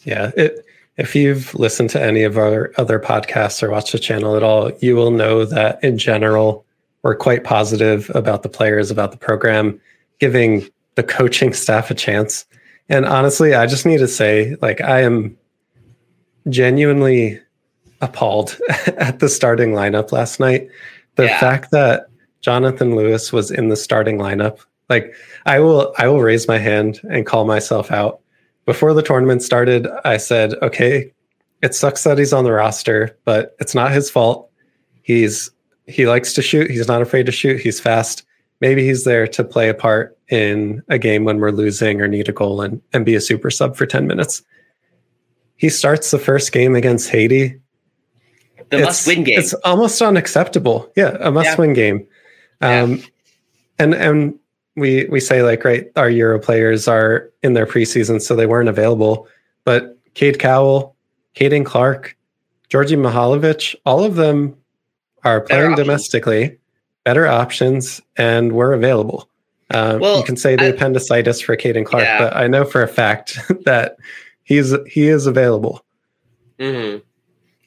Yeah, 0.00 0.32
it, 0.36 0.66
if 0.96 1.14
you've 1.14 1.54
listened 1.54 1.90
to 1.90 2.02
any 2.02 2.22
of 2.22 2.36
our 2.36 2.72
other 2.76 2.98
podcasts 2.98 3.62
or 3.62 3.70
watched 3.70 3.92
the 3.92 3.98
channel 3.98 4.36
at 4.36 4.42
all, 4.42 4.72
you 4.80 4.96
will 4.96 5.10
know 5.10 5.44
that 5.44 5.82
in 5.82 5.96
general 5.96 6.64
we're 7.02 7.16
quite 7.16 7.44
positive 7.44 8.10
about 8.14 8.42
the 8.42 8.48
players, 8.48 8.90
about 8.90 9.12
the 9.12 9.16
program 9.16 9.80
giving 10.18 10.68
the 10.96 11.02
coaching 11.02 11.52
staff 11.64 11.90
a 11.90 11.94
chance. 11.94 12.44
And 12.88 13.04
honestly, 13.04 13.54
I 13.54 13.66
just 13.66 13.86
need 13.86 13.98
to 13.98 14.08
say, 14.08 14.56
like, 14.62 14.80
I 14.80 15.02
am 15.02 15.36
genuinely 16.48 17.40
appalled 18.00 18.58
at 18.86 19.18
the 19.18 19.28
starting 19.28 19.72
lineup 19.72 20.12
last 20.12 20.38
night. 20.38 20.68
The 21.16 21.24
yeah. 21.24 21.40
fact 21.40 21.70
that 21.72 22.06
Jonathan 22.40 22.94
Lewis 22.94 23.32
was 23.32 23.50
in 23.50 23.68
the 23.68 23.76
starting 23.76 24.18
lineup, 24.18 24.60
like, 24.88 25.14
I 25.46 25.58
will, 25.60 25.94
I 25.98 26.06
will 26.06 26.22
raise 26.22 26.46
my 26.46 26.58
hand 26.58 27.00
and 27.10 27.26
call 27.26 27.44
myself 27.44 27.90
out. 27.90 28.20
Before 28.66 28.94
the 28.94 29.02
tournament 29.02 29.42
started, 29.42 29.88
I 30.04 30.16
said, 30.16 30.54
okay, 30.62 31.12
it 31.62 31.74
sucks 31.74 32.04
that 32.04 32.18
he's 32.18 32.32
on 32.32 32.44
the 32.44 32.52
roster, 32.52 33.16
but 33.24 33.56
it's 33.58 33.74
not 33.74 33.92
his 33.92 34.10
fault. 34.10 34.50
He's 35.02 35.50
he 35.86 36.06
likes 36.06 36.32
to 36.34 36.42
shoot. 36.42 36.70
He's 36.70 36.88
not 36.88 37.00
afraid 37.00 37.26
to 37.26 37.32
shoot. 37.32 37.60
He's 37.60 37.80
fast 37.80 38.24
maybe 38.60 38.86
he's 38.86 39.04
there 39.04 39.26
to 39.26 39.44
play 39.44 39.68
a 39.68 39.74
part 39.74 40.16
in 40.28 40.82
a 40.88 40.98
game 40.98 41.24
when 41.24 41.38
we're 41.38 41.50
losing 41.50 42.00
or 42.00 42.08
need 42.08 42.28
a 42.28 42.32
goal 42.32 42.60
and, 42.60 42.80
and 42.92 43.04
be 43.04 43.14
a 43.14 43.20
super 43.20 43.50
sub 43.50 43.76
for 43.76 43.86
10 43.86 44.06
minutes. 44.06 44.42
He 45.56 45.68
starts 45.68 46.10
the 46.10 46.18
first 46.18 46.52
game 46.52 46.74
against 46.74 47.10
Haiti. 47.10 47.60
The 48.70 48.80
must 48.80 49.06
win 49.06 49.24
game. 49.24 49.38
It's 49.38 49.54
almost 49.64 50.02
unacceptable. 50.02 50.90
Yeah, 50.96 51.16
a 51.20 51.30
must 51.30 51.56
win 51.56 51.72
game. 51.72 52.06
Um, 52.60 52.96
yeah. 52.96 53.04
and 53.78 53.94
and 53.94 54.38
we 54.74 55.04
we 55.04 55.20
say 55.20 55.42
like 55.42 55.64
right, 55.64 55.86
our 55.94 56.10
Euro 56.10 56.40
players 56.40 56.88
are 56.88 57.30
in 57.42 57.52
their 57.52 57.66
preseason, 57.66 58.20
so 58.20 58.34
they 58.34 58.46
weren't 58.46 58.68
available. 58.68 59.28
But 59.64 59.96
Cade 60.14 60.40
Cowell, 60.40 60.96
Caden 61.36 61.64
Clark, 61.64 62.16
Djordje 62.68 62.98
Mihailovic, 62.98 63.76
all 63.86 64.02
of 64.02 64.16
them 64.16 64.56
are 65.24 65.40
playing 65.40 65.76
domestically 65.76 66.58
better 67.06 67.28
options 67.28 68.02
and 68.16 68.50
we're 68.50 68.72
available. 68.72 69.28
Uh, 69.70 69.96
well, 70.00 70.18
you 70.18 70.24
can 70.24 70.36
say 70.36 70.56
the 70.56 70.64
I, 70.64 70.66
appendicitis 70.66 71.40
for 71.40 71.56
Caden 71.56 71.86
Clark, 71.86 72.04
yeah. 72.04 72.18
but 72.18 72.36
I 72.36 72.48
know 72.48 72.64
for 72.64 72.82
a 72.82 72.88
fact 72.88 73.38
that 73.64 73.96
he's 74.42 74.74
he 74.88 75.08
is 75.08 75.26
available. 75.26 75.84
Mm-hmm. 76.58 76.98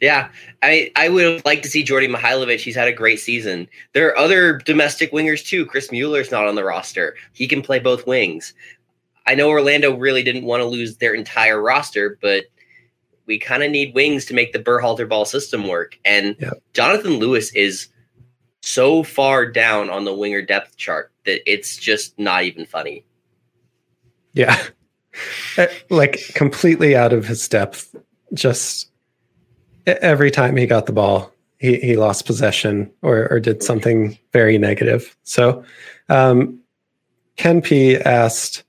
Yeah, 0.01 0.29
I 0.61 0.91
I 0.95 1.09
would 1.09 1.43
like 1.45 1.63
to 1.63 1.69
see 1.69 1.83
Djordje 1.83 2.13
Mihailovic. 2.13 2.59
He's 2.59 2.75
had 2.75 2.87
a 2.89 2.93
great 2.93 3.19
season. 3.19 3.67
There 3.93 4.09
are 4.09 4.17
other 4.17 4.57
domestic 4.57 5.11
wingers 5.11 5.45
too. 5.45 5.65
Chris 5.65 5.91
Mueller's 5.91 6.31
not 6.31 6.47
on 6.47 6.55
the 6.55 6.63
roster. 6.63 7.15
He 7.33 7.47
can 7.47 7.61
play 7.61 7.79
both 7.79 8.05
wings. 8.05 8.53
I 9.25 9.35
know 9.35 9.49
Orlando 9.49 9.95
really 9.95 10.23
didn't 10.23 10.45
want 10.45 10.61
to 10.61 10.65
lose 10.65 10.97
their 10.97 11.13
entire 11.13 11.61
roster, 11.61 12.17
but 12.21 12.45
we 13.25 13.39
kind 13.39 13.63
of 13.63 13.71
need 13.71 13.93
wings 13.93 14.25
to 14.25 14.33
make 14.33 14.53
the 14.53 14.59
Berhalter 14.59 15.07
ball 15.07 15.23
system 15.23 15.67
work. 15.67 15.97
And 16.03 16.35
Jonathan 16.73 17.19
Lewis 17.19 17.53
is 17.53 17.89
so 18.61 19.03
far 19.03 19.45
down 19.45 19.89
on 19.89 20.05
the 20.05 20.13
winger 20.13 20.41
depth 20.41 20.77
chart 20.77 21.11
that 21.25 21.41
it's 21.51 21.77
just 21.77 22.17
not 22.19 22.43
even 22.43 22.65
funny. 22.65 23.05
Yeah. 24.33 24.61
Eh, 25.57 25.67
like 25.89 26.21
completely 26.35 26.95
out 26.95 27.11
of 27.11 27.27
his 27.27 27.45
depth. 27.49 27.93
Just 28.33 28.89
every 29.85 30.31
time 30.31 30.55
he 30.55 30.65
got 30.65 30.85
the 30.85 30.93
ball, 30.93 31.33
he, 31.57 31.77
he 31.79 31.97
lost 31.97 32.25
possession 32.25 32.89
or, 33.01 33.27
or 33.29 33.41
did 33.41 33.61
something 33.61 34.17
very 34.31 34.57
negative. 34.57 35.17
So, 35.23 35.65
um, 36.07 36.59
Ken 37.35 37.61
P 37.61 37.97
asked, 37.97 38.63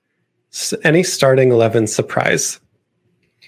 any 0.82 1.02
starting 1.02 1.52
11 1.52 1.86
surprise? 1.86 2.58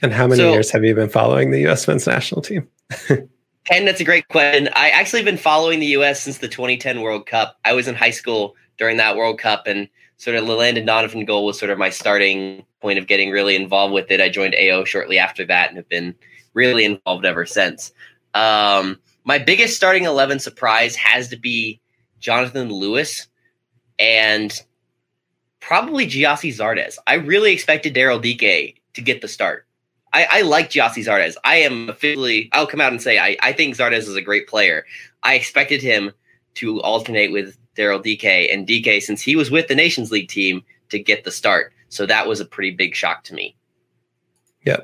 And 0.03 0.13
how 0.13 0.27
many 0.27 0.41
so, 0.41 0.53
years 0.53 0.71
have 0.71 0.85
you 0.85 0.95
been 0.95 1.09
following 1.09 1.51
the 1.51 1.61
U.S. 1.63 1.87
men's 1.89 2.07
national 2.07 2.43
team? 2.43 2.69
Ken, 3.65 3.85
that's 3.85 4.01
a 4.01 4.05
great 4.05 4.27
question. 4.29 4.69
I 4.75 4.91
actually 4.91 5.23
been 5.23 5.37
following 5.37 5.79
the 5.79 5.87
U.S. 5.87 6.23
since 6.23 6.39
the 6.39 6.49
2010 6.49 7.01
World 7.01 7.27
Cup. 7.27 7.59
I 7.65 7.75
was 7.75 7.87
in 7.87 7.95
high 7.95 8.11
school 8.11 8.57
during 8.77 8.97
that 8.97 9.17
World 9.17 9.39
Cup, 9.39 9.67
and 9.67 9.89
sort 10.17 10.37
of 10.37 10.47
the 10.47 10.55
Landon 10.55 10.85
Donovan 10.85 11.25
goal 11.25 11.47
was 11.47 11.59
sort 11.59 11.71
of 11.71 11.79
my 11.79 11.91
starting 11.91 12.65
point 12.81 12.99
of 12.99 13.07
getting 13.07 13.31
really 13.31 13.55
involved 13.55 13.95
with 13.95 14.11
it. 14.11 14.21
I 14.21 14.29
joined 14.29 14.57
AO 14.57 14.85
shortly 14.85 15.19
after 15.19 15.47
that 15.47 15.69
and 15.69 15.77
have 15.77 15.89
been 15.89 16.15
really 16.55 16.85
involved 16.85 17.25
ever 17.25 17.47
since. 17.47 17.93
Um, 18.35 18.99
my 19.25 19.39
biggest 19.39 19.77
starting 19.77 20.05
11 20.05 20.41
surprise 20.41 20.97
has 20.97 21.29
to 21.29 21.37
be 21.37 21.81
Jonathan 22.19 22.69
Lewis 22.69 23.29
and 23.99 24.61
probably 25.61 26.07
Gyasi 26.07 26.51
Zardes. 26.51 26.99
I 27.07 27.15
really 27.15 27.53
expected 27.53 27.95
Daryl 27.95 28.21
Dike 28.21 28.81
to 28.95 29.01
get 29.01 29.23
the 29.23 29.29
start. 29.29 29.67
I, 30.13 30.27
I 30.31 30.43
like 30.43 30.71
Gyasi 30.71 31.05
Zardes. 31.05 31.37
I 31.45 31.57
am 31.57 31.89
officially, 31.89 32.51
I'll 32.53 32.67
come 32.67 32.81
out 32.81 32.93
and 32.93 33.01
say, 33.01 33.19
I, 33.19 33.37
I 33.41 33.53
think 33.53 33.77
Zardes 33.77 34.09
is 34.09 34.15
a 34.15 34.23
great 34.23 34.47
player. 34.47 34.85
I 35.23 35.35
expected 35.35 35.83
him 35.83 36.13
to 36.55 36.81
alternate 36.83 37.33
with 37.33 37.57
Daryl 37.77 38.03
Dike, 38.03 38.51
and 38.51 38.67
Dike, 38.67 39.03
since 39.03 39.23
he 39.23 39.37
was 39.37 39.51
with 39.51 39.69
the 39.69 39.75
Nations 39.75 40.11
League 40.11 40.29
team, 40.29 40.63
to 40.91 40.99
get 40.99 41.25
the 41.25 41.31
start. 41.31 41.73
So 41.89 42.05
that 42.07 42.27
was 42.27 42.41
a 42.41 42.45
pretty 42.45 42.71
big 42.73 42.95
shock 42.95 43.25
to 43.25 43.35
me. 43.35 43.57
Yeah. 44.65 44.81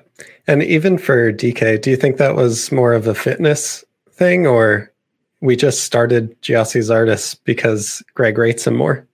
And 0.46 0.62
even 0.62 0.98
for 0.98 1.30
Dike, 1.30 1.82
do 1.82 1.90
you 1.90 1.96
think 1.96 2.16
that 2.16 2.34
was 2.34 2.72
more 2.72 2.94
of 2.94 3.06
a 3.06 3.14
fitness 3.14 3.84
thing 4.10 4.46
or 4.46 4.90
we 5.40 5.54
just 5.54 5.84
started 5.84 6.40
Gyasi 6.42 6.80
Zardes 6.80 7.38
because 7.44 8.02
Greg 8.14 8.38
rates 8.38 8.66
him 8.66 8.76
more? 8.76 9.06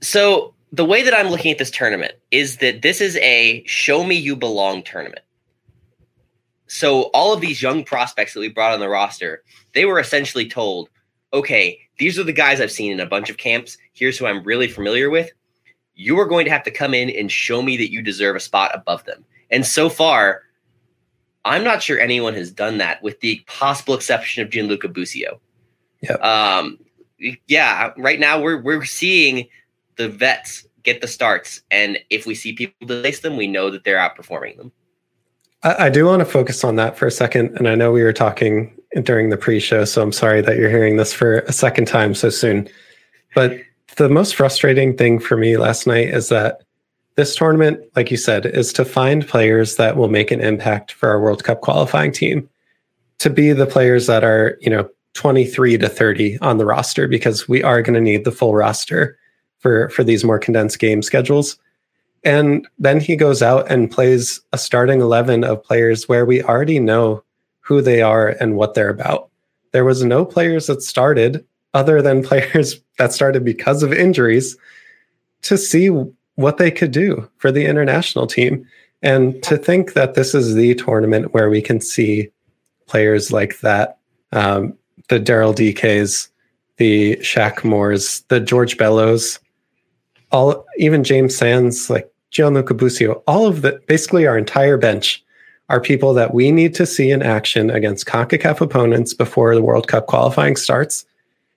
So 0.00 0.54
the 0.72 0.84
way 0.84 1.02
that 1.02 1.12
I'm 1.12 1.28
looking 1.28 1.52
at 1.52 1.58
this 1.58 1.70
tournament 1.70 2.14
is 2.30 2.58
that 2.58 2.82
this 2.82 3.00
is 3.00 3.16
a 3.16 3.62
show 3.66 4.04
me 4.04 4.14
you 4.14 4.34
belong 4.34 4.82
tournament 4.82 5.24
so 6.72 7.02
all 7.12 7.34
of 7.34 7.42
these 7.42 7.60
young 7.60 7.84
prospects 7.84 8.32
that 8.32 8.40
we 8.40 8.48
brought 8.48 8.72
on 8.72 8.80
the 8.80 8.88
roster, 8.88 9.42
they 9.74 9.84
were 9.84 10.00
essentially 10.00 10.48
told, 10.48 10.88
okay, 11.34 11.78
these 11.98 12.18
are 12.18 12.24
the 12.24 12.32
guys 12.32 12.62
I've 12.62 12.72
seen 12.72 12.92
in 12.92 12.98
a 12.98 13.04
bunch 13.04 13.28
of 13.28 13.36
camps. 13.36 13.76
Here's 13.92 14.16
who 14.16 14.24
I'm 14.24 14.42
really 14.42 14.68
familiar 14.68 15.10
with. 15.10 15.30
You 15.96 16.18
are 16.18 16.24
going 16.24 16.46
to 16.46 16.50
have 16.50 16.62
to 16.62 16.70
come 16.70 16.94
in 16.94 17.10
and 17.10 17.30
show 17.30 17.60
me 17.60 17.76
that 17.76 17.92
you 17.92 18.00
deserve 18.00 18.36
a 18.36 18.40
spot 18.40 18.70
above 18.72 19.04
them. 19.04 19.22
And 19.50 19.66
so 19.66 19.90
far, 19.90 20.44
I'm 21.44 21.62
not 21.62 21.82
sure 21.82 22.00
anyone 22.00 22.32
has 22.32 22.50
done 22.50 22.78
that, 22.78 23.02
with 23.02 23.20
the 23.20 23.44
possible 23.46 23.92
exception 23.92 24.42
of 24.42 24.48
Gianluca 24.48 24.88
Busio. 24.88 25.42
Yep. 26.00 26.24
Um, 26.24 26.78
yeah, 27.48 27.92
right 27.98 28.18
now 28.18 28.40
we're 28.40 28.62
we're 28.62 28.86
seeing 28.86 29.46
the 29.96 30.08
vets 30.08 30.66
get 30.84 31.02
the 31.02 31.06
starts, 31.06 31.60
and 31.70 31.98
if 32.08 32.24
we 32.24 32.34
see 32.34 32.54
people 32.54 32.86
displace 32.86 33.20
them, 33.20 33.36
we 33.36 33.46
know 33.46 33.68
that 33.68 33.84
they're 33.84 33.98
outperforming 33.98 34.56
them. 34.56 34.72
I, 35.62 35.86
I 35.86 35.90
do 35.90 36.06
want 36.06 36.20
to 36.20 36.26
focus 36.26 36.64
on 36.64 36.76
that 36.76 36.96
for 36.96 37.06
a 37.06 37.10
second, 37.10 37.56
and 37.56 37.68
I 37.68 37.74
know 37.74 37.92
we 37.92 38.02
were 38.02 38.12
talking 38.12 38.74
during 39.02 39.30
the 39.30 39.36
pre-show, 39.36 39.84
so 39.84 40.02
I'm 40.02 40.12
sorry 40.12 40.40
that 40.42 40.56
you're 40.56 40.70
hearing 40.70 40.96
this 40.96 41.12
for 41.12 41.40
a 41.40 41.52
second 41.52 41.86
time 41.86 42.14
so 42.14 42.30
soon. 42.30 42.68
But 43.34 43.56
the 43.96 44.08
most 44.08 44.34
frustrating 44.34 44.96
thing 44.96 45.18
for 45.18 45.36
me 45.36 45.56
last 45.56 45.86
night 45.86 46.08
is 46.08 46.28
that 46.28 46.62
this 47.16 47.36
tournament, 47.36 47.80
like 47.94 48.10
you 48.10 48.16
said, 48.16 48.46
is 48.46 48.72
to 48.74 48.84
find 48.84 49.26
players 49.26 49.76
that 49.76 49.96
will 49.96 50.08
make 50.08 50.30
an 50.30 50.40
impact 50.40 50.92
for 50.92 51.08
our 51.08 51.20
World 51.20 51.44
Cup 51.44 51.60
qualifying 51.60 52.12
team 52.12 52.48
to 53.18 53.30
be 53.30 53.52
the 53.52 53.66
players 53.66 54.06
that 54.06 54.24
are, 54.24 54.58
you 54.60 54.70
know, 54.70 54.88
23 55.14 55.76
to 55.78 55.88
30 55.88 56.38
on 56.38 56.56
the 56.56 56.64
roster 56.64 57.06
because 57.06 57.46
we 57.46 57.62
are 57.62 57.82
going 57.82 57.94
to 57.94 58.00
need 58.00 58.24
the 58.24 58.32
full 58.32 58.54
roster 58.54 59.18
for 59.58 59.90
for 59.90 60.02
these 60.02 60.24
more 60.24 60.38
condensed 60.38 60.78
game 60.78 61.02
schedules. 61.02 61.58
And 62.24 62.66
then 62.78 63.00
he 63.00 63.16
goes 63.16 63.42
out 63.42 63.70
and 63.70 63.90
plays 63.90 64.40
a 64.52 64.58
starting 64.58 65.00
11 65.00 65.44
of 65.44 65.62
players 65.64 66.08
where 66.08 66.24
we 66.24 66.42
already 66.42 66.78
know 66.78 67.24
who 67.60 67.80
they 67.80 68.02
are 68.02 68.28
and 68.28 68.56
what 68.56 68.74
they're 68.74 68.90
about. 68.90 69.30
There 69.72 69.84
was 69.84 70.04
no 70.04 70.24
players 70.24 70.66
that 70.66 70.82
started 70.82 71.44
other 71.74 72.02
than 72.02 72.22
players 72.30 72.80
that 72.98 73.12
started 73.12 73.44
because 73.44 73.82
of 73.82 73.92
injuries 73.92 74.56
to 75.42 75.58
see 75.58 75.88
what 76.36 76.58
they 76.58 76.70
could 76.70 76.92
do 76.92 77.28
for 77.38 77.50
the 77.50 77.66
international 77.66 78.26
team. 78.26 78.66
And 79.02 79.42
to 79.42 79.56
think 79.56 79.94
that 79.94 80.14
this 80.14 80.34
is 80.34 80.54
the 80.54 80.74
tournament 80.76 81.34
where 81.34 81.50
we 81.50 81.60
can 81.60 81.80
see 81.80 82.30
players 82.86 83.32
like 83.32 83.60
that 83.60 83.98
um, 84.32 84.78
the 85.08 85.20
Daryl 85.20 85.54
Dikes, 85.54 86.30
the 86.76 87.16
Shaq 87.16 87.64
Moores, 87.64 88.22
the 88.28 88.40
George 88.40 88.76
Bellos, 88.76 89.38
all 90.30 90.64
even 90.78 91.04
James 91.04 91.36
Sands, 91.36 91.90
like 91.90 92.11
Gianluca 92.32 92.74
Busio, 92.74 93.22
all 93.26 93.46
of 93.46 93.62
the 93.62 93.80
basically 93.86 94.26
our 94.26 94.36
entire 94.36 94.76
bench 94.76 95.22
are 95.68 95.80
people 95.80 96.12
that 96.14 96.34
we 96.34 96.50
need 96.50 96.74
to 96.74 96.86
see 96.86 97.10
in 97.10 97.22
action 97.22 97.70
against 97.70 98.06
CONCACAF 98.06 98.60
opponents 98.60 99.14
before 99.14 99.54
the 99.54 99.62
World 99.62 99.86
Cup 99.86 100.06
qualifying 100.06 100.56
starts. 100.56 101.06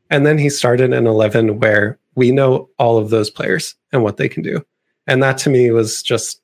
And 0.10 0.25
then 0.25 0.38
he 0.38 0.50
started 0.50 0.94
in 0.94 1.08
11 1.08 1.60
where 1.60 1.98
we 2.13 2.32
know 2.32 2.70
all 2.77 2.98
of 2.98 3.10
those 3.10 3.29
players 3.29 3.75
and 3.91 4.03
what 4.03 4.17
they 4.17 4.29
can 4.29 4.44
do. 4.44 4.63
And 5.08 5.24
that 5.24 5.38
to 5.39 5.50
me 5.50 5.72
was 5.72 6.03
just, 6.03 6.39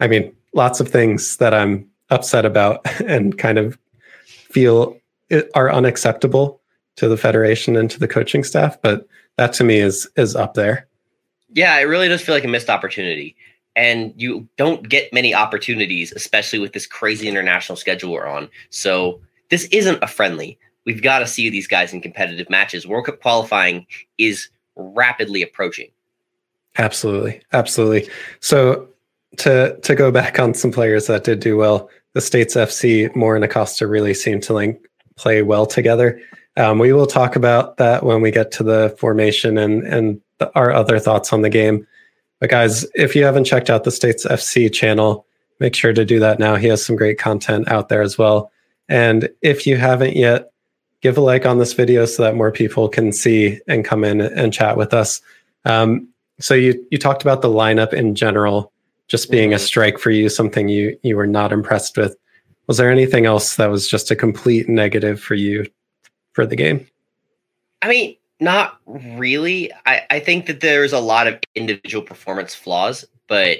I 0.00 0.06
mean, 0.06 0.34
lots 0.54 0.80
of 0.80 0.88
things 0.88 1.36
that 1.38 1.52
I'm 1.52 1.88
upset 2.10 2.44
about 2.44 2.80
and 3.06 3.36
kind 3.36 3.58
of 3.58 3.78
feel 4.28 4.96
are 5.54 5.72
unacceptable 5.72 6.60
to 6.96 7.08
the 7.08 7.16
federation 7.16 7.76
and 7.76 7.90
to 7.90 7.98
the 7.98 8.08
coaching 8.08 8.44
staff. 8.44 8.80
But 8.80 9.06
that 9.36 9.52
to 9.54 9.64
me 9.64 9.78
is 9.78 10.08
is 10.16 10.34
up 10.36 10.54
there. 10.54 10.85
Yeah, 11.56 11.78
it 11.78 11.84
really 11.84 12.06
does 12.06 12.20
feel 12.20 12.34
like 12.34 12.44
a 12.44 12.48
missed 12.48 12.68
opportunity. 12.68 13.34
And 13.74 14.12
you 14.14 14.46
don't 14.58 14.86
get 14.88 15.12
many 15.12 15.34
opportunities, 15.34 16.12
especially 16.12 16.58
with 16.58 16.74
this 16.74 16.86
crazy 16.86 17.28
international 17.28 17.76
schedule 17.76 18.12
we're 18.12 18.26
on. 18.26 18.50
So 18.68 19.20
this 19.48 19.64
isn't 19.64 20.02
a 20.02 20.06
friendly. 20.06 20.58
We've 20.84 21.02
got 21.02 21.20
to 21.20 21.26
see 21.26 21.48
these 21.48 21.66
guys 21.66 21.94
in 21.94 22.02
competitive 22.02 22.50
matches. 22.50 22.86
World 22.86 23.06
Cup 23.06 23.22
qualifying 23.22 23.86
is 24.18 24.50
rapidly 24.76 25.42
approaching. 25.42 25.88
Absolutely. 26.76 27.40
Absolutely. 27.54 28.10
So 28.40 28.86
to 29.38 29.78
to 29.80 29.94
go 29.94 30.10
back 30.10 30.38
on 30.38 30.52
some 30.52 30.70
players 30.70 31.06
that 31.06 31.24
did 31.24 31.40
do 31.40 31.56
well, 31.56 31.88
the 32.12 32.20
States 32.20 32.54
FC, 32.54 33.14
Moore 33.16 33.34
and 33.34 33.44
Acosta 33.44 33.86
really 33.86 34.12
seemed 34.12 34.42
to 34.42 34.52
link 34.52 34.78
play 35.16 35.40
well 35.40 35.64
together. 35.64 36.20
Um, 36.58 36.78
we 36.78 36.92
will 36.92 37.06
talk 37.06 37.34
about 37.34 37.78
that 37.78 38.02
when 38.02 38.20
we 38.20 38.30
get 38.30 38.50
to 38.52 38.62
the 38.62 38.94
formation 38.98 39.56
and 39.56 39.82
and 39.84 40.20
the, 40.38 40.50
our 40.54 40.72
other 40.72 40.98
thoughts 40.98 41.32
on 41.32 41.42
the 41.42 41.50
game. 41.50 41.86
But 42.40 42.50
guys, 42.50 42.86
if 42.94 43.16
you 43.16 43.24
haven't 43.24 43.44
checked 43.44 43.70
out 43.70 43.84
the 43.84 43.90
States 43.90 44.26
FC 44.26 44.72
channel, 44.72 45.26
make 45.58 45.74
sure 45.74 45.92
to 45.92 46.04
do 46.04 46.20
that 46.20 46.38
now. 46.38 46.56
He 46.56 46.66
has 46.68 46.84
some 46.84 46.96
great 46.96 47.18
content 47.18 47.68
out 47.68 47.88
there 47.88 48.02
as 48.02 48.18
well. 48.18 48.50
And 48.88 49.28
if 49.42 49.66
you 49.66 49.76
haven't 49.76 50.16
yet, 50.16 50.52
give 51.00 51.16
a 51.16 51.20
like 51.20 51.46
on 51.46 51.58
this 51.58 51.72
video 51.72 52.04
so 52.04 52.22
that 52.22 52.36
more 52.36 52.52
people 52.52 52.88
can 52.88 53.12
see 53.12 53.60
and 53.68 53.84
come 53.84 54.04
in 54.04 54.20
and 54.20 54.52
chat 54.52 54.76
with 54.76 54.92
us. 54.92 55.20
Um, 55.64 56.08
so 56.38 56.54
you 56.54 56.86
you 56.90 56.98
talked 56.98 57.22
about 57.22 57.42
the 57.42 57.48
lineup 57.48 57.92
in 57.92 58.14
general 58.14 58.72
just 59.08 59.30
being 59.30 59.52
a 59.52 59.56
mm-hmm. 59.56 59.64
strike 59.64 59.98
for 59.98 60.10
you, 60.10 60.28
something 60.28 60.68
you 60.68 60.98
you 61.02 61.16
were 61.16 61.26
not 61.26 61.52
impressed 61.52 61.96
with. 61.96 62.16
Was 62.66 62.76
there 62.76 62.90
anything 62.90 63.26
else 63.26 63.56
that 63.56 63.70
was 63.70 63.88
just 63.88 64.10
a 64.10 64.16
complete 64.16 64.68
negative 64.68 65.20
for 65.20 65.34
you 65.34 65.66
for 66.32 66.46
the 66.46 66.56
game? 66.56 66.86
I 67.82 67.88
mean, 67.88 68.16
not 68.40 68.78
really. 68.86 69.72
I, 69.86 70.02
I 70.10 70.20
think 70.20 70.46
that 70.46 70.60
there's 70.60 70.92
a 70.92 71.00
lot 71.00 71.26
of 71.26 71.38
individual 71.54 72.04
performance 72.04 72.54
flaws, 72.54 73.04
but 73.28 73.58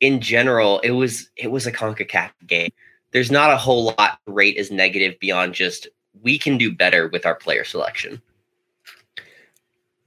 in 0.00 0.20
general, 0.20 0.80
it 0.80 0.90
was 0.90 1.30
it 1.36 1.50
was 1.50 1.66
a 1.66 1.72
CONCACAF 1.72 2.30
game. 2.46 2.70
There's 3.12 3.30
not 3.30 3.52
a 3.52 3.56
whole 3.56 3.94
lot 3.98 4.20
rate 4.26 4.56
as 4.58 4.70
negative 4.70 5.18
beyond 5.20 5.54
just 5.54 5.88
we 6.22 6.38
can 6.38 6.58
do 6.58 6.74
better 6.74 7.08
with 7.08 7.24
our 7.24 7.34
player 7.34 7.64
selection. 7.64 8.20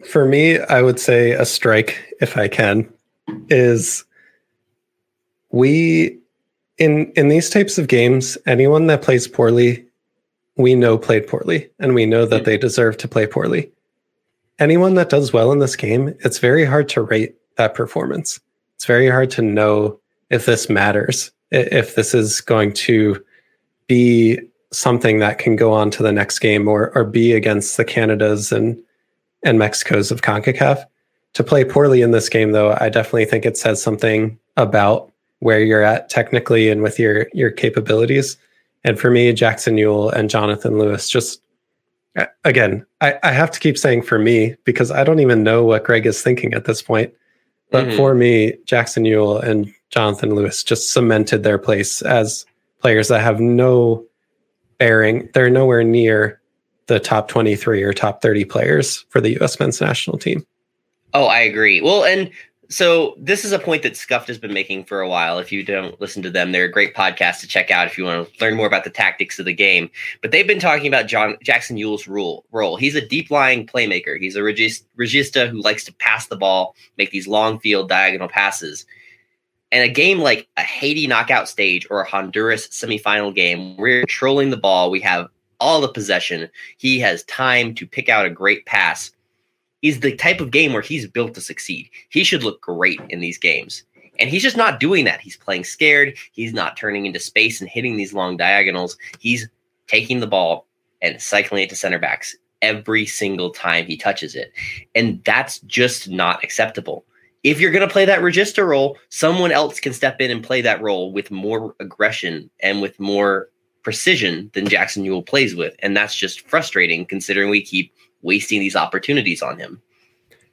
For 0.07 0.25
me, 0.25 0.59
I 0.59 0.81
would 0.81 0.99
say 0.99 1.31
a 1.31 1.45
strike, 1.45 2.13
if 2.21 2.37
I 2.37 2.47
can, 2.47 2.91
is 3.49 4.03
we 5.51 6.17
in 6.77 7.11
in 7.15 7.27
these 7.27 7.49
types 7.49 7.77
of 7.77 7.87
games, 7.87 8.37
anyone 8.45 8.87
that 8.87 9.01
plays 9.01 9.27
poorly, 9.27 9.85
we 10.57 10.75
know 10.75 10.97
played 10.97 11.27
poorly, 11.27 11.69
and 11.79 11.95
we 11.95 12.05
know 12.05 12.25
that 12.25 12.39
hmm. 12.39 12.45
they 12.45 12.57
deserve 12.57 12.97
to 12.97 13.07
play 13.07 13.27
poorly. 13.27 13.71
Anyone 14.59 14.95
that 14.95 15.09
does 15.09 15.33
well 15.33 15.51
in 15.51 15.59
this 15.59 15.75
game, 15.75 16.15
it's 16.19 16.39
very 16.39 16.65
hard 16.65 16.87
to 16.89 17.01
rate 17.01 17.35
that 17.57 17.73
performance. 17.73 18.39
It's 18.75 18.85
very 18.85 19.09
hard 19.09 19.31
to 19.31 19.41
know 19.41 19.99
if 20.29 20.45
this 20.45 20.69
matters, 20.69 21.31
if 21.51 21.95
this 21.95 22.13
is 22.13 22.41
going 22.41 22.73
to 22.73 23.23
be 23.87 24.39
something 24.71 25.19
that 25.19 25.37
can 25.37 25.55
go 25.55 25.73
on 25.73 25.91
to 25.91 26.03
the 26.03 26.11
next 26.13 26.39
game 26.39 26.67
or 26.67 26.95
or 26.95 27.03
be 27.03 27.33
against 27.33 27.77
the 27.77 27.85
Canadas 27.85 28.51
and 28.51 28.81
and 29.43 29.59
Mexico's 29.59 30.11
of 30.11 30.21
CONCACAF. 30.21 30.85
To 31.33 31.43
play 31.43 31.63
poorly 31.63 32.01
in 32.01 32.11
this 32.11 32.29
game, 32.29 32.51
though, 32.51 32.77
I 32.79 32.89
definitely 32.89 33.25
think 33.25 33.45
it 33.45 33.57
says 33.57 33.81
something 33.81 34.37
about 34.57 35.11
where 35.39 35.59
you're 35.59 35.81
at 35.81 36.09
technically 36.09 36.69
and 36.69 36.81
with 36.81 36.99
your 36.99 37.27
your 37.33 37.51
capabilities. 37.51 38.37
And 38.83 38.99
for 38.99 39.11
me, 39.11 39.31
Jackson 39.33 39.75
Yueill 39.75 40.11
and 40.13 40.29
Jonathan 40.29 40.79
Lewis 40.79 41.09
just 41.09 41.41
again, 42.43 42.85
I, 42.99 43.17
I 43.23 43.31
have 43.31 43.51
to 43.51 43.59
keep 43.59 43.77
saying 43.77 44.01
for 44.03 44.19
me 44.19 44.55
because 44.65 44.91
I 44.91 45.03
don't 45.03 45.19
even 45.19 45.43
know 45.43 45.63
what 45.63 45.83
Greg 45.83 46.05
is 46.05 46.21
thinking 46.21 46.53
at 46.53 46.65
this 46.65 46.81
point. 46.81 47.13
But 47.69 47.87
mm-hmm. 47.87 47.97
for 47.97 48.13
me, 48.13 48.53
Jackson 48.65 49.05
Yueill 49.05 49.41
and 49.43 49.73
Jonathan 49.89 50.35
Lewis 50.35 50.63
just 50.63 50.91
cemented 50.91 51.43
their 51.43 51.57
place 51.57 52.01
as 52.01 52.45
players 52.79 53.07
that 53.07 53.21
have 53.21 53.39
no 53.39 54.05
bearing. 54.77 55.29
They're 55.33 55.49
nowhere 55.49 55.83
near 55.83 56.41
the 56.87 56.99
top 56.99 57.29
23 57.29 57.83
or 57.83 57.93
top 57.93 58.21
30 58.21 58.43
players 58.45 59.05
for 59.09 59.21
the 59.21 59.41
US 59.41 59.59
men's 59.59 59.79
national 59.79 60.17
team. 60.17 60.45
Oh, 61.13 61.25
I 61.25 61.39
agree. 61.39 61.79
Well, 61.79 62.03
and 62.03 62.29
so 62.71 63.15
this 63.17 63.43
is 63.43 63.51
a 63.51 63.59
point 63.59 63.83
that 63.83 63.97
Scuffed 63.97 64.29
has 64.29 64.37
been 64.37 64.53
making 64.53 64.85
for 64.85 65.01
a 65.01 65.09
while. 65.09 65.39
If 65.39 65.51
you 65.51 65.61
don't 65.63 65.99
listen 65.99 66.23
to 66.23 66.29
them, 66.29 66.51
they're 66.51 66.65
a 66.65 66.71
great 66.71 66.95
podcast 66.95 67.41
to 67.41 67.47
check 67.47 67.69
out 67.69 67.85
if 67.85 67.97
you 67.97 68.05
want 68.05 68.33
to 68.33 68.43
learn 68.43 68.55
more 68.55 68.65
about 68.65 68.85
the 68.85 68.89
tactics 68.89 69.37
of 69.39 69.45
the 69.45 69.53
game. 69.53 69.89
But 70.21 70.31
they've 70.31 70.47
been 70.47 70.59
talking 70.59 70.87
about 70.87 71.07
John 71.07 71.35
Jackson 71.43 71.75
Yueill's 71.75 72.07
rule 72.07 72.45
role. 72.51 72.77
He's 72.77 72.95
a 72.95 73.05
deep 73.05 73.29
lying 73.29 73.67
playmaker. 73.67 74.17
He's 74.19 74.37
a 74.37 74.39
regista 74.39 75.49
who 75.49 75.61
likes 75.61 75.83
to 75.83 75.93
pass 75.93 76.27
the 76.27 76.37
ball, 76.37 76.75
make 76.97 77.11
these 77.11 77.27
long 77.27 77.59
field 77.59 77.89
diagonal 77.89 78.29
passes. 78.29 78.85
And 79.73 79.83
a 79.83 79.93
game 79.93 80.19
like 80.19 80.47
a 80.57 80.61
Haiti 80.61 81.07
knockout 81.07 81.49
stage 81.49 81.85
or 81.89 82.01
a 82.01 82.09
Honduras 82.09 82.67
semifinal 82.69 83.35
game, 83.35 83.77
we're 83.77 84.05
trolling 84.05 84.49
the 84.49 84.57
ball. 84.57 84.91
We 84.91 85.01
have 85.01 85.27
all 85.59 85.81
the 85.81 85.87
possession. 85.87 86.49
He 86.77 86.99
has 86.99 87.23
time 87.23 87.75
to 87.75 87.85
pick 87.85 88.09
out 88.09 88.25
a 88.25 88.29
great 88.29 88.65
pass 88.65 89.11
is 89.81 89.99
the 89.99 90.15
type 90.15 90.39
of 90.41 90.51
game 90.51 90.73
where 90.73 90.81
he's 90.81 91.07
built 91.07 91.33
to 91.33 91.41
succeed. 91.41 91.89
He 92.09 92.23
should 92.23 92.43
look 92.43 92.61
great 92.61 93.01
in 93.09 93.19
these 93.19 93.37
games. 93.37 93.83
And 94.19 94.29
he's 94.29 94.43
just 94.43 94.57
not 94.57 94.79
doing 94.79 95.05
that. 95.05 95.21
He's 95.21 95.37
playing 95.37 95.63
scared. 95.63 96.15
He's 96.31 96.53
not 96.53 96.77
turning 96.77 97.05
into 97.05 97.19
space 97.19 97.59
and 97.59 97.69
hitting 97.69 97.97
these 97.97 98.13
long 98.13 98.37
diagonals. 98.37 98.97
He's 99.19 99.49
taking 99.87 100.19
the 100.19 100.27
ball 100.27 100.67
and 101.01 101.21
cycling 101.21 101.63
it 101.63 101.69
to 101.69 101.75
center 101.75 101.97
backs 101.97 102.35
every 102.61 103.05
single 103.05 103.49
time 103.49 103.85
he 103.85 103.97
touches 103.97 104.35
it. 104.35 104.51
And 104.93 105.23
that's 105.23 105.59
just 105.61 106.09
not 106.09 106.43
acceptable. 106.43 107.05
If 107.43 107.59
you're 107.59 107.71
going 107.71 107.87
to 107.87 107.91
play 107.91 108.05
that 108.05 108.21
regista 108.21 108.65
role, 108.65 108.97
someone 109.09 109.51
else 109.51 109.79
can 109.79 109.93
step 109.93 110.21
in 110.21 110.29
and 110.29 110.43
play 110.43 110.61
that 110.61 110.81
role 110.81 111.11
with 111.11 111.31
more 111.31 111.75
aggression 111.79 112.51
and 112.59 112.81
with 112.81 112.99
more 112.99 113.49
precision 113.81 114.51
than 114.53 114.67
Jackson 114.67 115.03
Yueill 115.03 115.25
plays 115.25 115.55
with. 115.55 115.75
And 115.79 115.97
that's 115.97 116.15
just 116.15 116.47
frustrating 116.47 117.03
considering 117.05 117.49
we 117.49 117.63
keep 117.63 117.91
wasting 118.23 118.59
these 118.59 118.75
opportunities 118.75 119.41
on 119.41 119.57
him. 119.59 119.81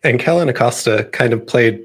and 0.05 0.21
Kellyn 0.21 0.49
Acosta 0.49 1.09
kind 1.13 1.33
of 1.33 1.47
played 1.47 1.81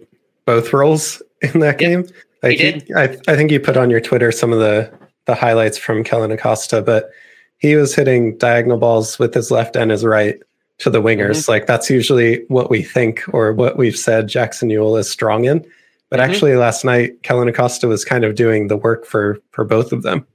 both 0.45 0.71
roles 0.73 1.21
in 1.41 1.59
that 1.61 1.77
game. 1.77 2.05
Like 2.43 2.57
he 2.57 2.71
did. 2.71 2.91
I, 2.95 3.03
I 3.27 3.35
think 3.35 3.51
you 3.51 3.59
put 3.59 3.77
on 3.77 3.89
your 3.89 4.01
Twitter 4.01 4.31
some 4.31 4.51
of 4.53 4.59
the 4.59 4.91
the 5.25 5.35
highlights 5.35 5.77
from 5.77 6.03
Kellyn 6.03 6.31
Acosta, 6.31 6.81
but 6.81 7.09
he 7.57 7.75
was 7.75 7.95
hitting 7.95 8.37
diagonal 8.37 8.77
balls 8.77 9.17
with 9.17 9.33
his 9.33 9.49
left 9.51 9.75
and 9.77 9.89
his 9.91 10.03
right 10.03 10.37
to 10.79 10.89
the 10.89 11.01
wingers. 11.01 11.47
Like 11.47 11.65
that's 11.65 11.89
usually 11.89 12.43
what 12.49 12.69
we 12.69 12.83
think 12.83 13.23
or 13.33 13.53
what 13.53 13.77
we've 13.77 13.95
said 13.97 14.27
Jackson 14.27 14.67
Yueill 14.69 14.99
is 14.99 15.09
strong 15.09 15.45
in. 15.45 15.65
But 16.09 16.19
Mhm. 16.19 16.23
actually, 16.27 16.55
last 16.57 16.83
night 16.83 17.23
Kellyn 17.23 17.47
Acosta 17.47 17.87
was 17.87 18.03
kind 18.03 18.25
of 18.25 18.35
doing 18.35 18.67
the 18.67 18.75
work 18.77 19.05
for 19.05 19.39
for 19.51 19.63
both 19.63 19.91
of 19.93 20.03
them. 20.03 20.27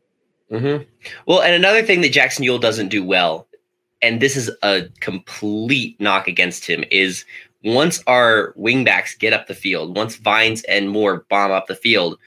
Mm-hmm. 0.51 0.85
Well, 1.27 1.43
and 1.43 1.55
another 1.55 1.83
thing 1.83 2.01
that 2.01 2.13
Jackson 2.13 2.45
Yueill 2.45 2.61
doesn't 2.61 2.89
do 2.89 3.05
well, 3.05 3.47
and 4.03 4.21
this 4.21 4.37
is 4.37 4.51
a 4.63 4.83
complete 5.01 6.01
knock 6.01 6.29
against 6.29 6.67
him, 6.67 6.85
is 6.91 7.25
once 7.65 8.03
our 8.07 8.55
wingbacks 8.55 9.19
get 9.19 9.33
up 9.33 9.47
the 9.47 9.55
field, 9.55 9.97
once 9.97 10.17
Vines 10.17 10.63
and 10.65 10.91
Moore 10.91 11.27
bomb 11.29 11.51
up 11.51 11.67
the 11.67 11.75
field, 11.75 12.19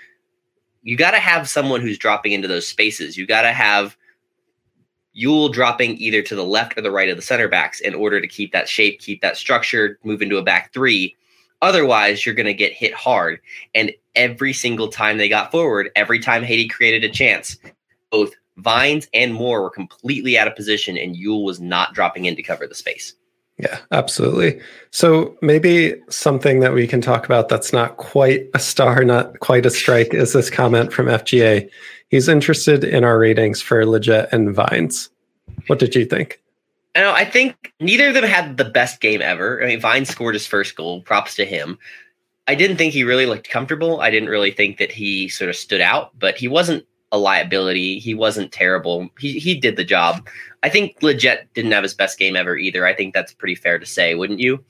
you 0.84 0.97
got 0.97 1.12
to 1.12 1.19
have 1.19 1.47
someone 1.47 1.81
who's 1.81 1.97
dropping 1.97 2.34
into 2.34 2.47
those 2.47 2.67
spaces. 2.67 3.17
You 3.17 3.25
got 3.25 3.43
to 3.43 3.53
have 3.53 3.95
Yueill 5.15 5.53
dropping 5.53 5.97
either 5.97 6.21
to 6.21 6.36
the 6.36 6.45
left 6.45 6.77
or 6.77 6.81
the 6.81 6.91
right 6.91 7.10
of 7.10 7.15
the 7.15 7.21
center 7.21 7.47
backs 7.47 7.79
in 7.79 7.93
order 7.93 8.19
to 8.19 8.27
keep 8.27 8.51
that 8.51 8.67
shape, 8.67 8.99
keep 8.99 9.21
that 9.21 9.38
structure, 9.38 9.99
move 10.03 10.21
into 10.21 10.38
a 10.38 10.43
back 10.43 10.73
three. 10.73 11.15
Otherwise, 11.62 12.25
you're 12.25 12.36
going 12.36 12.45
to 12.45 12.53
get 12.53 12.73
hit 12.73 12.93
hard. 12.93 13.39
And 13.75 13.91
every 14.15 14.53
single 14.53 14.88
time 14.88 15.17
they 15.17 15.29
got 15.29 15.51
forward, 15.51 15.91
every 15.95 16.19
time 16.19 16.43
Haiti 16.43 16.67
created 16.67 17.03
a 17.03 17.13
chance, 17.13 17.57
both 18.10 18.34
Vines 18.57 19.07
and 19.13 19.33
Moore 19.33 19.61
were 19.61 19.69
completely 19.69 20.37
out 20.37 20.47
of 20.47 20.55
position, 20.55 20.97
and 20.97 21.15
Yueill 21.15 21.43
was 21.43 21.59
not 21.59 21.93
dropping 21.93 22.25
in 22.25 22.35
to 22.35 22.43
cover 22.43 22.67
the 22.67 22.75
space. 22.75 23.15
Yeah, 23.57 23.79
absolutely. 23.91 24.59
So 24.89 25.37
maybe 25.41 25.95
something 26.09 26.61
that 26.61 26.73
we 26.73 26.87
can 26.87 26.99
talk 26.99 27.25
about 27.25 27.47
that's 27.47 27.71
not 27.71 27.97
quite 27.97 28.49
a 28.55 28.59
star, 28.59 29.03
not 29.03 29.39
quite 29.39 29.65
a 29.65 29.69
strike, 29.69 30.13
is 30.13 30.33
this 30.33 30.49
comment 30.49 30.91
from 30.91 31.05
FGA. 31.05 31.69
He's 32.09 32.27
interested 32.27 32.83
in 32.83 33.03
our 33.03 33.19
ratings 33.19 33.61
for 33.61 33.83
Lletget 33.83 34.31
and 34.31 34.53
Vines. 34.55 35.09
What 35.67 35.79
did 35.79 35.95
you 35.95 36.05
think? 36.05 36.41
I 36.95 37.01
know. 37.01 37.13
I 37.13 37.23
think 37.23 37.71
neither 37.79 38.07
of 38.07 38.15
them 38.15 38.23
had 38.23 38.57
the 38.57 38.65
best 38.65 38.99
game 38.99 39.21
ever. 39.21 39.63
I 39.63 39.67
mean, 39.67 39.79
Vine 39.79 40.05
scored 40.05 40.33
his 40.33 40.47
first 40.47 40.75
goal. 40.75 41.01
Props 41.01 41.35
to 41.35 41.45
him. 41.45 41.77
I 42.47 42.55
didn't 42.55 42.77
think 42.77 42.93
he 42.93 43.03
really 43.03 43.27
looked 43.27 43.49
comfortable. 43.49 44.01
I 44.01 44.09
didn't 44.09 44.29
really 44.29 44.51
think 44.51 44.77
that 44.79 44.91
he 44.91 45.29
sort 45.29 45.49
of 45.49 45.55
stood 45.55 45.81
out, 45.81 46.17
but 46.17 46.35
he 46.35 46.47
wasn't 46.47 46.85
a 47.12 47.17
liability. 47.17 48.00
He 48.00 48.13
wasn't 48.13 48.52
terrible. 48.52 49.10
He 49.19 49.39
he 49.39 49.56
did 49.56 49.76
the 49.76 49.84
job. 49.84 50.28
I 50.63 50.69
think 50.69 51.00
Lletget 51.02 51.47
didn't 51.54 51.71
have 51.71 51.84
his 51.84 51.93
best 51.93 52.17
game 52.19 52.36
ever 52.36 52.56
either. 52.58 52.86
I 52.86 52.93
think 52.93 53.13
that's 53.13 53.34
pretty 53.34 53.56
fair 53.56 53.80
to 53.80 53.86
say, 53.86 54.15
wouldn't 54.15 54.39
you? 54.39 54.63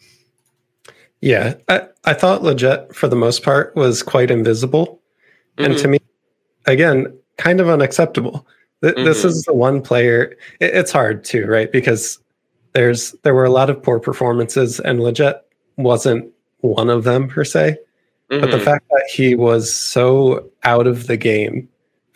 Yeah, 1.22 1.56
I, 1.68 1.88
I 2.06 2.14
thought 2.14 2.42
Lletget, 2.42 2.96
for 2.96 3.08
the 3.08 3.16
most 3.16 3.44
part, 3.44 3.76
was 3.76 4.02
quite 4.02 4.32
invisible. 4.32 5.00
And 5.58 5.74
Mhm. 5.76 5.82
to 5.82 5.88
me, 5.88 6.00
again, 6.66 7.16
kind 7.38 7.60
of 7.60 7.70
unacceptable. 7.70 8.48
Th- 8.82 8.96
This 8.96 9.22
Mhm. 9.22 9.26
is 9.26 9.44
the 9.44 9.54
one 9.54 9.82
player. 9.82 10.36
It, 10.60 10.74
it's 10.74 10.92
hard 10.92 11.24
too, 11.24 11.46
right? 11.46 11.72
Because 11.72 12.18
there's 12.74 13.14
there 13.24 13.36
were 13.36 13.46
a 13.46 13.52
lot 13.52 13.70
of 13.70 13.84
poor 13.84 14.00
performances, 14.00 14.80
and 14.80 15.00
Lletget 15.00 15.42
wasn't 15.78 16.32
one 16.62 16.90
of 16.90 17.04
them 17.04 17.28
per 17.28 17.44
se. 17.44 17.78
But 18.30 18.50
the 18.50 18.58
Mhm. 18.58 18.64
fact 18.64 18.86
that 18.90 19.08
he 19.14 19.36
was 19.36 19.72
so 19.76 20.50
out 20.64 20.88
of 20.88 21.08
the 21.08 21.18
game 21.18 21.68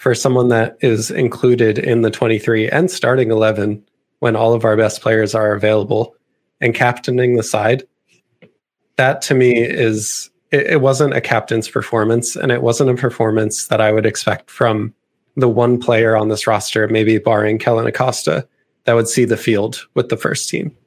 for 0.06 0.14
someone 0.14 0.50
that 0.50 0.78
is 0.82 1.10
included 1.10 1.80
in 1.80 2.04
the 2.04 2.12
23 2.12 2.70
and 2.70 2.92
starting 2.92 3.32
11 3.32 3.84
when 4.20 4.36
all 4.36 4.54
of 4.54 4.64
our 4.64 4.78
best 4.78 5.02
players 5.02 5.34
are 5.34 5.54
available 5.54 6.16
and 6.62 6.76
captaining 6.76 7.36
the 7.36 7.42
side, 7.42 7.82
that 8.98 9.20
to 9.24 9.34
me 9.34 9.58
is 9.58 10.30
it, 10.52 10.68
it 10.68 10.82
wasn't 10.82 11.16
a 11.16 11.22
captain's 11.22 11.68
performance 11.68 12.36
and 12.36 12.52
it 12.52 12.62
wasn't 12.62 12.92
a 12.92 12.94
performance 12.94 13.66
that 13.66 13.82
I 13.82 13.92
would 13.92 14.06
expect 14.06 14.52
from 14.52 14.94
the 15.38 15.50
one 15.50 15.80
player 15.80 16.16
on 16.16 16.28
this 16.28 16.46
roster, 16.46 16.88
maybe 16.88 17.18
barring 17.18 17.58
Kellyn 17.58 17.88
Acosta, 17.88 18.48
that 18.84 18.94
would 18.94 19.08
see 19.08 19.26
the 19.26 19.36
field 19.36 19.88
with 19.96 20.10
the 20.10 20.18
first 20.18 20.50
team. 20.50 20.78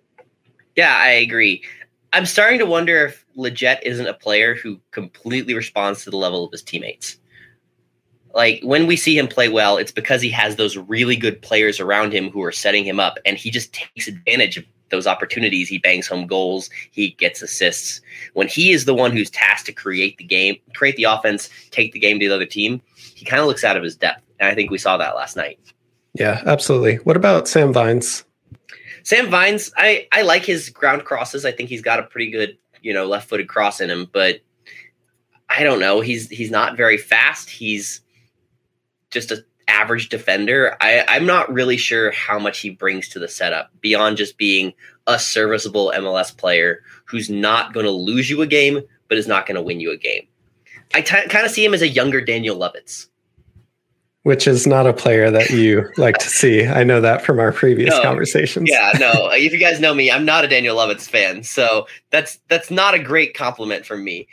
Yeah, 0.76 0.94
I 0.96 1.08
agree. 1.08 1.64
I'm 2.12 2.24
starting 2.24 2.60
to 2.60 2.66
wonder 2.66 3.06
if 3.06 3.26
Lletget 3.36 3.82
isn't 3.82 4.06
a 4.06 4.14
player 4.14 4.54
who 4.54 4.78
completely 4.92 5.54
responds 5.54 6.04
to 6.04 6.10
the 6.10 6.16
level 6.16 6.44
of 6.44 6.52
his 6.52 6.62
teammates. 6.62 7.17
Like 8.38 8.60
when 8.62 8.86
we 8.86 8.94
see 8.94 9.18
him 9.18 9.26
play 9.26 9.48
well, 9.48 9.78
it's 9.78 9.90
because 9.90 10.22
he 10.22 10.30
has 10.30 10.54
those 10.54 10.76
really 10.76 11.16
good 11.16 11.42
players 11.42 11.80
around 11.80 12.12
him 12.12 12.30
who 12.30 12.40
are 12.44 12.52
setting 12.52 12.84
him 12.84 13.00
up, 13.00 13.18
and 13.26 13.36
he 13.36 13.50
just 13.50 13.72
takes 13.72 14.06
advantage 14.06 14.56
of 14.56 14.64
those 14.90 15.08
opportunities. 15.08 15.68
He 15.68 15.78
bangs 15.78 16.06
home 16.06 16.24
goals, 16.28 16.70
he 16.92 17.10
gets 17.10 17.42
assists. 17.42 18.00
When 18.34 18.46
he 18.46 18.70
is 18.70 18.84
the 18.84 18.94
one 18.94 19.10
who's 19.10 19.28
tasked 19.28 19.66
to 19.66 19.72
create 19.72 20.18
the 20.18 20.24
game, 20.24 20.56
create 20.76 20.94
the 20.94 21.02
offense, 21.02 21.50
take 21.72 21.90
the 21.90 21.98
game 21.98 22.20
to 22.20 22.28
the 22.28 22.34
other 22.34 22.46
team, 22.46 22.80
he 23.16 23.24
kind 23.24 23.40
of 23.40 23.48
looks 23.48 23.64
out 23.64 23.76
of 23.76 23.82
his 23.82 23.96
depth. 23.96 24.22
And 24.38 24.48
I 24.48 24.54
think 24.54 24.70
we 24.70 24.78
saw 24.78 24.96
that 24.98 25.16
last 25.16 25.36
night. 25.36 25.58
Yeah, 26.14 26.40
absolutely. 26.46 26.98
What 26.98 27.16
about 27.16 27.48
Sam 27.48 27.72
Vines? 27.72 28.24
Sam 29.02 29.28
Vines, 29.30 29.72
I, 29.76 30.06
I 30.12 30.22
like 30.22 30.44
his 30.44 30.70
ground 30.70 31.04
crosses. 31.04 31.44
I 31.44 31.50
think 31.50 31.70
he's 31.70 31.82
got 31.82 31.98
a 31.98 32.04
pretty 32.04 32.30
good, 32.30 32.56
you 32.82 32.94
know, 32.94 33.04
left 33.04 33.28
footed 33.28 33.48
cross 33.48 33.80
in 33.80 33.90
him, 33.90 34.08
but 34.12 34.42
I 35.48 35.64
don't 35.64 35.80
know. 35.80 36.00
He's 36.00 36.28
he's 36.28 36.52
not 36.52 36.76
very 36.76 36.98
fast. 36.98 37.50
He's 37.50 38.02
just 39.10 39.30
an 39.30 39.44
average 39.68 40.08
defender. 40.08 40.76
I, 40.80 41.04
I'm 41.08 41.26
not 41.26 41.52
really 41.52 41.76
sure 41.76 42.10
how 42.10 42.38
much 42.38 42.60
he 42.60 42.70
brings 42.70 43.08
to 43.10 43.18
the 43.18 43.28
setup 43.28 43.70
beyond 43.80 44.16
just 44.16 44.38
being 44.38 44.72
a 45.06 45.18
serviceable 45.18 45.92
MLS 45.96 46.36
player 46.36 46.82
who's 47.04 47.28
not 47.30 47.72
going 47.72 47.86
to 47.86 47.92
lose 47.92 48.28
you 48.30 48.42
a 48.42 48.46
game, 48.46 48.80
but 49.08 49.18
is 49.18 49.26
not 49.28 49.46
going 49.46 49.56
to 49.56 49.62
win 49.62 49.80
you 49.80 49.90
a 49.92 49.96
game. 49.96 50.26
I 50.94 51.02
t- 51.02 51.28
kind 51.28 51.44
of 51.44 51.50
see 51.52 51.64
him 51.64 51.74
as 51.74 51.82
a 51.82 51.88
younger 51.88 52.20
Daniel 52.22 52.56
Lovitz. 52.58 53.08
which 54.22 54.46
is 54.46 54.66
not 54.66 54.86
a 54.86 54.92
player 54.92 55.30
that 55.30 55.50
you 55.50 55.86
like 55.96 56.16
to 56.18 56.28
see. 56.28 56.66
I 56.66 56.82
know 56.84 57.00
that 57.02 57.22
from 57.22 57.38
our 57.38 57.52
previous 57.52 57.90
No. 57.94 58.02
conversations. 58.02 58.68
Yeah, 58.70 58.92
no. 58.98 59.28
if 59.32 59.52
you 59.52 59.58
guys 59.58 59.80
know 59.80 59.94
me, 59.94 60.10
I'm 60.10 60.24
not 60.24 60.44
a 60.44 60.48
Daniel 60.48 60.76
Lovitz 60.76 61.08
fan, 61.08 61.42
so 61.42 61.86
that's 62.10 62.38
that's 62.48 62.70
not 62.70 62.94
a 62.94 62.98
great 62.98 63.34
compliment 63.34 63.84
from 63.86 64.02
me. 64.04 64.28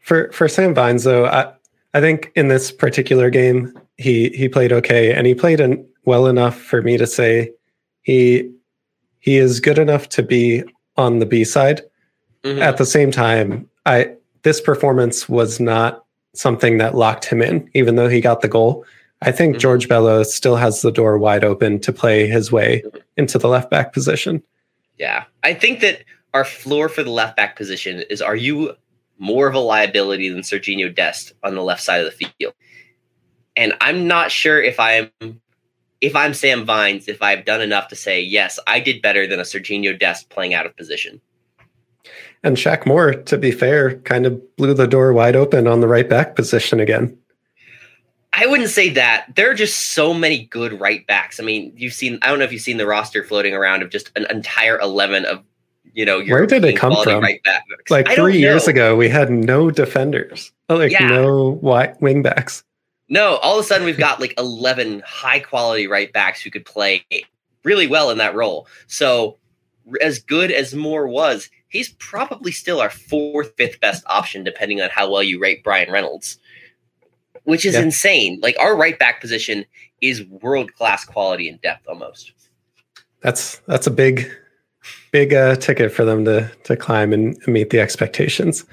For 0.00 0.30
for 0.32 0.48
Sam 0.48 0.74
Vines 0.74 1.04
though, 1.04 1.26
I 1.26 1.52
I 1.92 2.00
think 2.00 2.32
in 2.34 2.48
this 2.48 2.70
particular 2.72 3.30
game 3.30 3.76
he 3.96 4.30
he 4.30 4.48
played 4.48 4.72
okay 4.72 5.12
and 5.12 5.26
he 5.26 5.34
played 5.34 5.60
in 5.60 5.86
well 6.04 6.26
enough 6.26 6.58
for 6.58 6.82
me 6.82 6.96
to 6.96 7.06
say 7.06 7.50
he 8.02 8.50
he 9.20 9.36
is 9.36 9.60
good 9.60 9.78
enough 9.78 10.08
to 10.10 10.22
be 10.22 10.62
on 10.96 11.18
the 11.18 11.26
B 11.26 11.44
side. 11.44 11.82
Mhm. 12.44 12.60
At 12.60 12.76
the 12.76 12.86
same 12.86 13.10
time, 13.10 13.68
I 13.86 14.10
this 14.42 14.60
performance 14.60 15.28
was 15.28 15.60
not 15.60 16.04
something 16.34 16.78
that 16.78 16.94
locked 16.94 17.24
him 17.24 17.40
in, 17.40 17.68
even 17.74 17.96
though 17.96 18.08
he 18.08 18.20
got 18.20 18.42
the 18.42 18.48
goal. 18.48 18.84
I 19.22 19.32
think 19.32 19.56
Mhm. 19.56 19.60
George 19.60 19.88
Bello 19.88 20.22
still 20.24 20.56
has 20.56 20.82
the 20.82 20.92
door 20.92 21.16
wide 21.16 21.44
open 21.44 21.80
to 21.80 21.92
play 21.92 22.26
his 22.26 22.52
way 22.52 22.82
into 23.16 23.38
the 23.38 23.48
left 23.48 23.70
back 23.70 23.92
position. 23.92 24.42
Yeah, 24.98 25.24
I 25.42 25.54
think 25.54 25.80
that 25.80 26.04
our 26.34 26.44
floor 26.44 26.88
for 26.88 27.02
the 27.02 27.10
left 27.10 27.36
back 27.36 27.56
position 27.56 28.02
is: 28.10 28.20
Are 28.20 28.36
you 28.36 28.74
more 29.18 29.46
of 29.46 29.54
a 29.54 29.60
liability 29.60 30.28
than 30.28 30.42
Sergiño 30.42 30.94
Dest 30.94 31.32
on 31.42 31.54
the 31.54 31.62
left 31.62 31.82
side 31.82 32.00
of 32.04 32.06
the 32.06 32.26
field? 32.38 32.52
And 33.56 33.74
I'm 33.80 34.06
not 34.06 34.30
sure 34.30 34.62
if 34.62 34.78
I'm 34.80 35.10
if 36.00 36.14
I'm 36.14 36.34
Sam 36.34 36.64
Vines, 36.64 37.08
if 37.08 37.22
I've 37.22 37.44
done 37.44 37.60
enough 37.62 37.88
to 37.88 37.96
say 37.96 38.20
yes, 38.20 38.58
I 38.66 38.80
did 38.80 39.00
better 39.00 39.26
than 39.26 39.40
a 39.40 39.44
Sergiño 39.44 39.98
Dest 39.98 40.28
playing 40.28 40.52
out 40.52 40.66
of 40.66 40.76
position. 40.76 41.20
And 42.42 42.58
Shaq 42.58 42.84
Moore, 42.84 43.14
to 43.14 43.38
be 43.38 43.50
fair, 43.50 43.98
kind 44.00 44.26
of 44.26 44.56
blew 44.56 44.74
the 44.74 44.86
door 44.86 45.14
wide 45.14 45.34
open 45.34 45.66
on 45.66 45.80
the 45.80 45.88
right 45.88 46.08
back 46.08 46.36
position 46.36 46.78
again. 46.78 47.16
I 48.34 48.46
wouldn't 48.46 48.68
say 48.68 48.90
that. 48.90 49.26
There 49.36 49.50
are 49.50 49.54
just 49.54 49.92
so 49.92 50.12
many 50.12 50.44
good 50.46 50.78
right 50.80 51.06
backs. 51.06 51.38
I 51.38 51.44
mean, 51.44 51.72
you've 51.76 51.94
seen 51.94 52.18
I 52.22 52.28
don't 52.28 52.38
know 52.40 52.44
if 52.44 52.52
you've 52.52 52.60
seen 52.62 52.76
the 52.76 52.86
roster 52.86 53.22
floating 53.22 53.54
around 53.54 53.82
of 53.82 53.90
just 53.90 54.10
an 54.16 54.26
entire 54.28 54.78
eleven 54.80 55.24
of 55.24 55.42
you 55.94 56.04
know 56.04 56.20
Where 56.22 56.44
did 56.44 56.64
it 56.64 56.76
come 56.76 56.96
from? 57.04 57.22
Right. 57.22 57.40
Like 57.88 58.08
three 58.10 58.38
years 58.38 58.66
know. 58.66 58.70
ago, 58.72 58.96
we 58.96 59.08
had 59.08 59.30
no 59.30 59.70
defenders, 59.70 60.52
like 60.68 60.90
Yeah. 60.90 61.06
no 61.06 61.52
wi- 61.62 61.94
wing 62.00 62.22
backs. 62.22 62.63
No, 63.08 63.36
all 63.36 63.58
of 63.58 63.64
a 63.64 63.68
sudden 63.68 63.84
we've 63.84 63.98
got 63.98 64.20
like 64.20 64.34
11 64.38 65.02
high 65.06 65.38
quality 65.40 65.86
right 65.86 66.12
backs 66.12 66.40
who 66.42 66.50
could 66.50 66.64
play 66.64 67.04
really 67.62 67.86
well 67.86 68.10
in 68.10 68.18
that 68.18 68.34
role. 68.34 68.66
So, 68.86 69.38
as 70.00 70.18
good 70.18 70.50
as 70.50 70.74
Moore 70.74 71.06
was, 71.06 71.50
he's 71.68 71.90
probably 71.98 72.50
still 72.52 72.80
our 72.80 72.88
fourth, 72.90 73.52
fifth 73.58 73.80
best 73.80 74.02
option, 74.06 74.42
depending 74.44 74.80
on 74.80 74.88
how 74.90 75.10
well 75.10 75.22
you 75.22 75.38
rate 75.38 75.62
Bryan 75.62 75.92
Reynolds, 75.92 76.38
which 77.44 77.66
is 77.66 77.74
Yeah. 77.74 77.82
insane. 77.82 78.40
Like, 78.42 78.56
our 78.58 78.74
right 78.76 78.98
back 78.98 79.20
position 79.20 79.66
is 80.00 80.24
world 80.24 80.72
class 80.74 81.04
quality 81.04 81.48
and 81.48 81.60
depth 81.60 81.86
almost. 81.86 82.32
That's 83.20 83.56
that's 83.66 83.86
a 83.86 83.90
big, 83.90 84.30
big 85.14 85.32
uh, 85.32 85.54
ticket 85.54 85.92
for 85.92 86.04
them 86.04 86.24
to 86.24 86.50
to 86.64 86.76
climb 86.76 87.12
and 87.12 87.38
meet 87.46 87.70
the 87.70 87.78
expectations. 87.78 88.64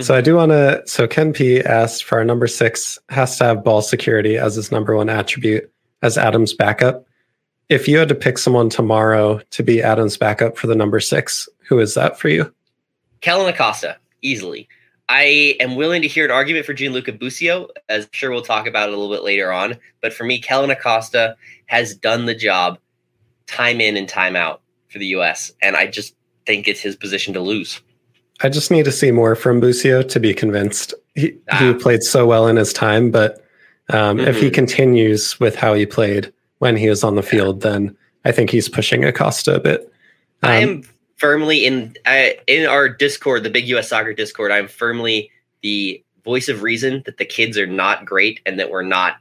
So 0.00 0.14
I 0.14 0.20
do 0.20 0.36
want 0.36 0.52
to. 0.52 0.80
So 0.86 1.08
Ken 1.08 1.32
P 1.32 1.60
asked 1.60 2.04
for 2.04 2.18
our 2.18 2.24
number 2.24 2.46
six 2.46 3.00
has 3.08 3.36
to 3.38 3.44
have 3.44 3.64
ball 3.64 3.82
security 3.82 4.36
as 4.36 4.54
his 4.54 4.70
number 4.70 4.94
one 4.94 5.08
attribute 5.08 5.72
as 6.02 6.16
Adam's 6.16 6.54
backup. 6.54 7.04
If 7.68 7.88
you 7.88 7.98
had 7.98 8.08
to 8.10 8.14
pick 8.14 8.38
someone 8.38 8.70
tomorrow 8.70 9.40
to 9.50 9.62
be 9.64 9.82
Adam's 9.82 10.16
backup 10.16 10.56
for 10.56 10.68
the 10.68 10.76
number 10.76 11.00
six, 11.00 11.48
who 11.68 11.80
is 11.80 11.94
that 11.94 12.16
for 12.16 12.28
you? 12.28 12.54
Kellyn 13.20 13.52
Acosta, 13.52 13.96
easily. 14.22 14.68
I 15.08 15.56
am 15.58 15.74
willing 15.74 16.02
to 16.02 16.08
hear 16.08 16.24
an 16.24 16.30
argument 16.30 16.64
for 16.64 16.74
Gianluca 16.74 17.12
Busio, 17.12 17.70
as 17.88 18.04
I'm 18.04 18.10
sure 18.12 18.30
we'll 18.30 18.42
talk 18.42 18.68
about 18.68 18.88
it 18.88 18.94
a 18.94 18.96
little 18.96 19.12
bit 19.12 19.24
later 19.24 19.50
on. 19.50 19.76
But 20.00 20.12
for 20.12 20.22
me, 20.22 20.38
Kellyn 20.38 20.70
Acosta 20.70 21.36
has 21.66 21.96
done 21.96 22.26
the 22.26 22.36
job 22.36 22.78
time 23.48 23.80
in 23.80 23.96
and 23.96 24.08
time 24.08 24.36
out 24.36 24.62
for 24.88 24.98
the 24.98 25.06
U.S., 25.06 25.52
and 25.62 25.76
I 25.76 25.86
just 25.86 26.14
think 26.46 26.68
it's 26.68 26.80
his 26.80 26.96
position 26.96 27.34
to 27.34 27.40
lose. 27.40 27.80
I 28.40 28.48
just 28.48 28.70
need 28.70 28.84
to 28.84 28.92
see 28.92 29.10
more 29.10 29.34
from 29.34 29.60
Busio 29.60 30.02
to 30.02 30.20
be 30.20 30.32
convinced. 30.32 30.94
He, 31.14 31.36
ah. 31.50 31.58
he 31.58 31.74
played 31.74 32.02
so 32.02 32.26
well 32.26 32.46
in 32.46 32.56
his 32.56 32.72
time, 32.72 33.10
but 33.10 33.44
um, 33.90 34.18
mm-hmm. 34.18 34.28
if 34.28 34.36
he 34.36 34.46
mm-hmm. 34.46 34.54
continues 34.54 35.38
with 35.40 35.56
how 35.56 35.74
he 35.74 35.86
played 35.86 36.32
when 36.58 36.76
he 36.76 36.88
was 36.88 37.02
on 37.02 37.16
the 37.16 37.22
field, 37.22 37.62
then 37.62 37.96
I 38.24 38.32
think 38.32 38.50
he's 38.50 38.68
pushing 38.68 39.04
Acosta 39.04 39.56
a 39.56 39.60
bit. 39.60 39.92
Um, 40.42 40.50
I 40.50 40.54
am 40.56 40.82
firmly 41.16 41.66
in 41.66 41.96
uh, 42.06 42.28
in 42.46 42.66
our 42.66 42.88
Discord, 42.88 43.42
the 43.42 43.50
Big 43.50 43.68
US 43.68 43.88
Soccer 43.88 44.12
Discord. 44.12 44.52
I'm 44.52 44.68
firmly 44.68 45.30
the 45.62 46.02
voice 46.24 46.48
of 46.48 46.62
reason 46.62 47.02
that 47.06 47.18
the 47.18 47.24
kids 47.24 47.56
are 47.58 47.66
not 47.66 48.04
great 48.04 48.40
and 48.46 48.58
that 48.58 48.70
we're 48.70 48.82
not 48.82 49.16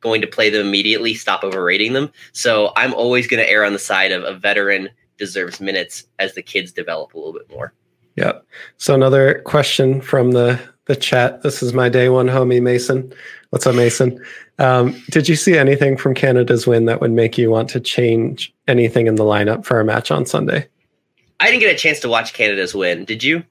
going 0.00 0.20
to 0.20 0.26
play 0.26 0.50
them 0.50 0.66
immediately. 0.66 1.14
Stop 1.14 1.44
overrating 1.44 1.92
them. 1.92 2.10
So 2.32 2.72
I'm 2.76 2.94
always 2.94 3.26
going 3.26 3.42
to 3.42 3.50
err 3.50 3.64
on 3.64 3.72
the 3.72 3.78
side 3.78 4.12
of 4.12 4.24
a 4.24 4.34
veteran 4.34 4.90
deserves 5.18 5.60
minutes 5.60 6.06
as 6.18 6.34
the 6.34 6.42
kids 6.42 6.72
develop 6.72 7.14
a 7.14 7.18
little 7.18 7.32
bit 7.32 7.50
more. 7.50 7.72
Yeah. 8.16 8.32
So 8.78 8.94
another 8.94 9.42
question 9.44 10.00
from 10.00 10.32
the 10.32 10.60
the 10.86 10.96
chat. 10.96 11.42
This 11.42 11.62
is 11.62 11.72
my 11.72 11.88
day 11.88 12.08
one 12.08 12.28
homie 12.28 12.62
Mason. 12.62 13.12
What's 13.50 13.66
up, 13.66 13.74
Mason? 13.74 14.24
Um, 14.58 15.00
did 15.10 15.28
you 15.28 15.36
see 15.36 15.58
anything 15.58 15.96
from 15.96 16.14
Canada's 16.14 16.66
win 16.66 16.86
that 16.86 17.00
would 17.00 17.12
make 17.12 17.36
you 17.36 17.50
want 17.50 17.68
to 17.70 17.80
change 17.80 18.54
anything 18.68 19.06
in 19.06 19.16
the 19.16 19.24
lineup 19.24 19.64
for 19.64 19.76
our 19.76 19.84
match 19.84 20.10
on 20.10 20.24
Sunday? 20.26 20.68
I 21.40 21.46
didn't 21.46 21.60
get 21.60 21.74
a 21.74 21.78
chance 21.78 22.00
to 22.00 22.08
watch 22.08 22.32
Canada's 22.32 22.74
win. 22.74 23.04
Did 23.04 23.22
you? 23.22 23.44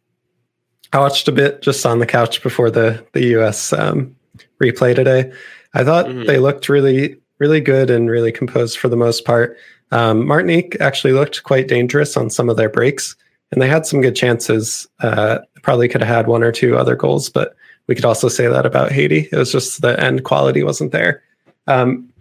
I 0.93 0.99
watched 0.99 1.27
a 1.27 1.31
bit 1.31 1.61
just 1.61 1.85
on 1.85 1.99
the 1.99 2.05
couch 2.05 2.41
before 2.41 2.71
the 2.71 3.05
the 3.13 3.25
U.S. 3.27 3.73
Um, 3.73 4.15
replay 4.61 4.95
today. 4.95 5.31
I 5.75 5.83
thought 5.83 6.07
mm-hmm. 6.07 6.25
they 6.25 6.39
looked 6.39 6.69
really 6.69 7.17
really 7.39 7.59
good 7.59 7.89
and 7.89 8.09
really 8.09 8.31
composed 8.31 8.77
for 8.77 8.87
the 8.87 8.95
most 8.95 9.25
part. 9.25 9.57
Um, 9.91 10.25
Martinique 10.25 10.77
actually 10.79 11.13
looked 11.13 11.43
quite 11.43 11.67
dangerous 11.67 12.17
on 12.17 12.29
some 12.29 12.49
of 12.49 12.57
their 12.57 12.69
breaks 12.69 13.15
and 13.51 13.61
they 13.61 13.67
had 13.67 13.85
some 13.85 14.01
good 14.01 14.15
chances. 14.15 14.87
Uh, 15.01 15.39
probably 15.61 15.87
could 15.87 16.01
have 16.01 16.15
had 16.15 16.27
one 16.27 16.43
or 16.43 16.51
two 16.51 16.77
other 16.77 16.95
goals, 16.95 17.29
but 17.29 17.55
we 17.87 17.95
could 17.95 18.05
also 18.05 18.29
say 18.29 18.47
that 18.47 18.65
about 18.65 18.91
Haiti. 18.91 19.27
It 19.31 19.37
was 19.37 19.51
just 19.51 19.81
the 19.81 19.99
end 19.99 20.23
quality 20.23 20.63
wasn't 20.63 20.91
there. 20.91 21.23
Um, 21.67 22.11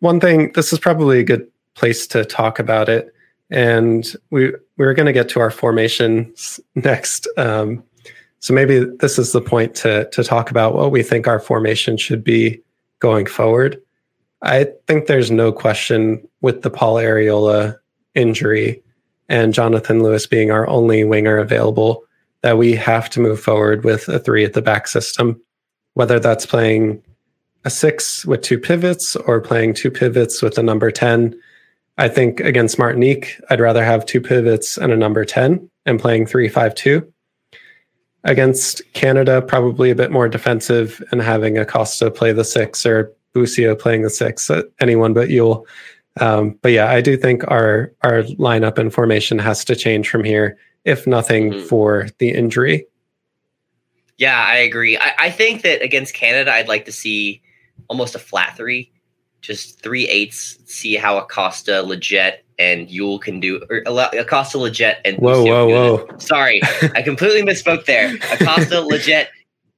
one 0.00 0.20
thing, 0.20 0.52
this 0.54 0.72
is 0.72 0.78
probably 0.78 1.20
a 1.20 1.24
good 1.24 1.46
place 1.74 2.06
to 2.08 2.24
talk 2.24 2.58
about 2.58 2.88
it, 2.88 3.12
and 3.50 4.14
we 4.30 4.52
we 4.76 4.86
are 4.86 4.94
going 4.94 5.06
to 5.06 5.12
get 5.12 5.28
to 5.30 5.40
our 5.40 5.50
formation 5.50 6.32
next. 6.76 7.28
Um, 7.36 7.82
so 8.40 8.54
maybe 8.54 8.84
this 9.00 9.18
is 9.18 9.32
the 9.32 9.40
point 9.40 9.74
to 9.76 10.08
to 10.10 10.22
talk 10.22 10.50
about 10.50 10.74
what 10.74 10.92
we 10.92 11.02
think 11.02 11.26
our 11.26 11.40
formation 11.40 11.96
should 11.96 12.22
be 12.22 12.62
going 13.00 13.26
forward. 13.26 13.80
I 14.42 14.68
think 14.86 15.06
there's 15.06 15.30
no 15.30 15.52
question 15.52 16.26
with 16.40 16.62
the 16.62 16.70
Paul 16.70 16.96
Arriola 16.96 17.76
injury 18.14 18.82
and 19.28 19.52
Jonathan 19.52 20.02
Lewis 20.02 20.26
being 20.26 20.50
our 20.50 20.66
only 20.68 21.04
winger 21.04 21.38
available, 21.38 22.04
that 22.42 22.56
we 22.56 22.74
have 22.74 23.10
to 23.10 23.20
move 23.20 23.40
forward 23.40 23.84
with 23.84 24.08
a 24.08 24.18
three 24.18 24.44
at 24.44 24.52
the 24.52 24.62
back 24.62 24.86
system, 24.86 25.40
whether 25.94 26.20
that's 26.20 26.46
playing 26.46 27.02
a 27.64 27.70
six 27.70 28.24
with 28.24 28.42
two 28.42 28.58
pivots 28.58 29.16
or 29.16 29.40
playing 29.40 29.74
two 29.74 29.90
pivots 29.90 30.40
with 30.40 30.56
a 30.56 30.62
number 30.62 30.90
10. 30.90 31.38
I 31.98 32.08
think 32.08 32.40
against 32.40 32.78
Martinique, 32.78 33.40
I'd 33.50 33.60
rather 33.60 33.84
have 33.84 34.06
two 34.06 34.20
pivots 34.20 34.78
and 34.78 34.92
a 34.92 34.96
number 34.96 35.24
10 35.24 35.68
and 35.84 36.00
playing 36.00 36.26
three, 36.26 36.48
five, 36.48 36.74
two 36.74 37.00
5 37.00 37.04
2. 37.04 37.12
Against 38.24 38.82
Canada, 38.94 39.40
probably 39.40 39.90
a 39.90 39.94
bit 39.94 40.10
more 40.10 40.28
defensive 40.28 41.02
and 41.12 41.22
having 41.22 41.56
Acosta 41.56 42.10
play 42.10 42.32
the 42.32 42.44
six 42.44 42.84
or 42.84 43.12
Busio 43.32 43.74
playing 43.74 44.02
the 44.02 44.10
six, 44.10 44.50
anyone 44.80 45.14
but 45.14 45.28
Yueill 45.28 45.64
um, 46.20 46.58
but 46.62 46.72
yeah, 46.72 46.90
I 46.90 47.00
do 47.00 47.16
think 47.16 47.48
our 47.48 47.92
our 48.02 48.22
lineup 48.22 48.78
and 48.78 48.92
formation 48.92 49.38
has 49.38 49.64
to 49.66 49.76
change 49.76 50.08
from 50.08 50.24
here, 50.24 50.58
if 50.84 51.06
nothing 51.06 51.50
mm-hmm. 51.50 51.66
for 51.66 52.08
the 52.18 52.30
injury. 52.30 52.86
Yeah, 54.16 54.44
I 54.44 54.56
agree. 54.56 54.98
I, 54.98 55.14
I, 55.18 55.30
think 55.30 55.62
that 55.62 55.80
against 55.80 56.12
Canada, 56.12 56.52
I'd 56.52 56.66
like 56.66 56.86
to 56.86 56.92
see 56.92 57.40
almost 57.86 58.16
a 58.16 58.18
flat 58.18 58.56
three, 58.56 58.90
just 59.42 59.80
three 59.80 60.08
eights. 60.08 60.58
See 60.66 60.96
how 60.96 61.18
Acosta, 61.18 61.84
Lletget, 61.86 62.38
and 62.58 62.88
Yueill 62.88 63.20
can 63.20 63.40
do. 63.40 63.62
Or 63.70 63.82
Acosta, 64.18 64.58
Lletget, 64.58 64.96
and 65.04 65.16
whoa, 65.18 65.34
Busio 65.34 65.68
whoa, 65.68 65.96
whoa! 65.96 66.18
Sorry, 66.18 66.60
I 66.94 67.02
completely 67.02 67.42
misspoke 67.42 67.84
there. 67.84 68.14
Acosta, 68.32 68.74
Lletget, 68.90 69.26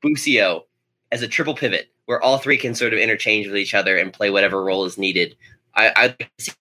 Busio 0.02 0.64
as 1.12 1.22
a 1.22 1.28
triple 1.28 1.54
pivot, 1.54 1.90
where 2.06 2.22
all 2.22 2.38
three 2.38 2.56
can 2.56 2.74
sort 2.74 2.92
of 2.92 2.98
interchange 2.98 3.46
with 3.46 3.56
each 3.56 3.74
other 3.74 3.96
and 3.96 4.12
play 4.12 4.30
whatever 4.30 4.62
role 4.62 4.84
is 4.84 4.98
needed. 4.98 5.36
I, 5.74 5.92
I'd 5.96 6.28
see 6.38 6.52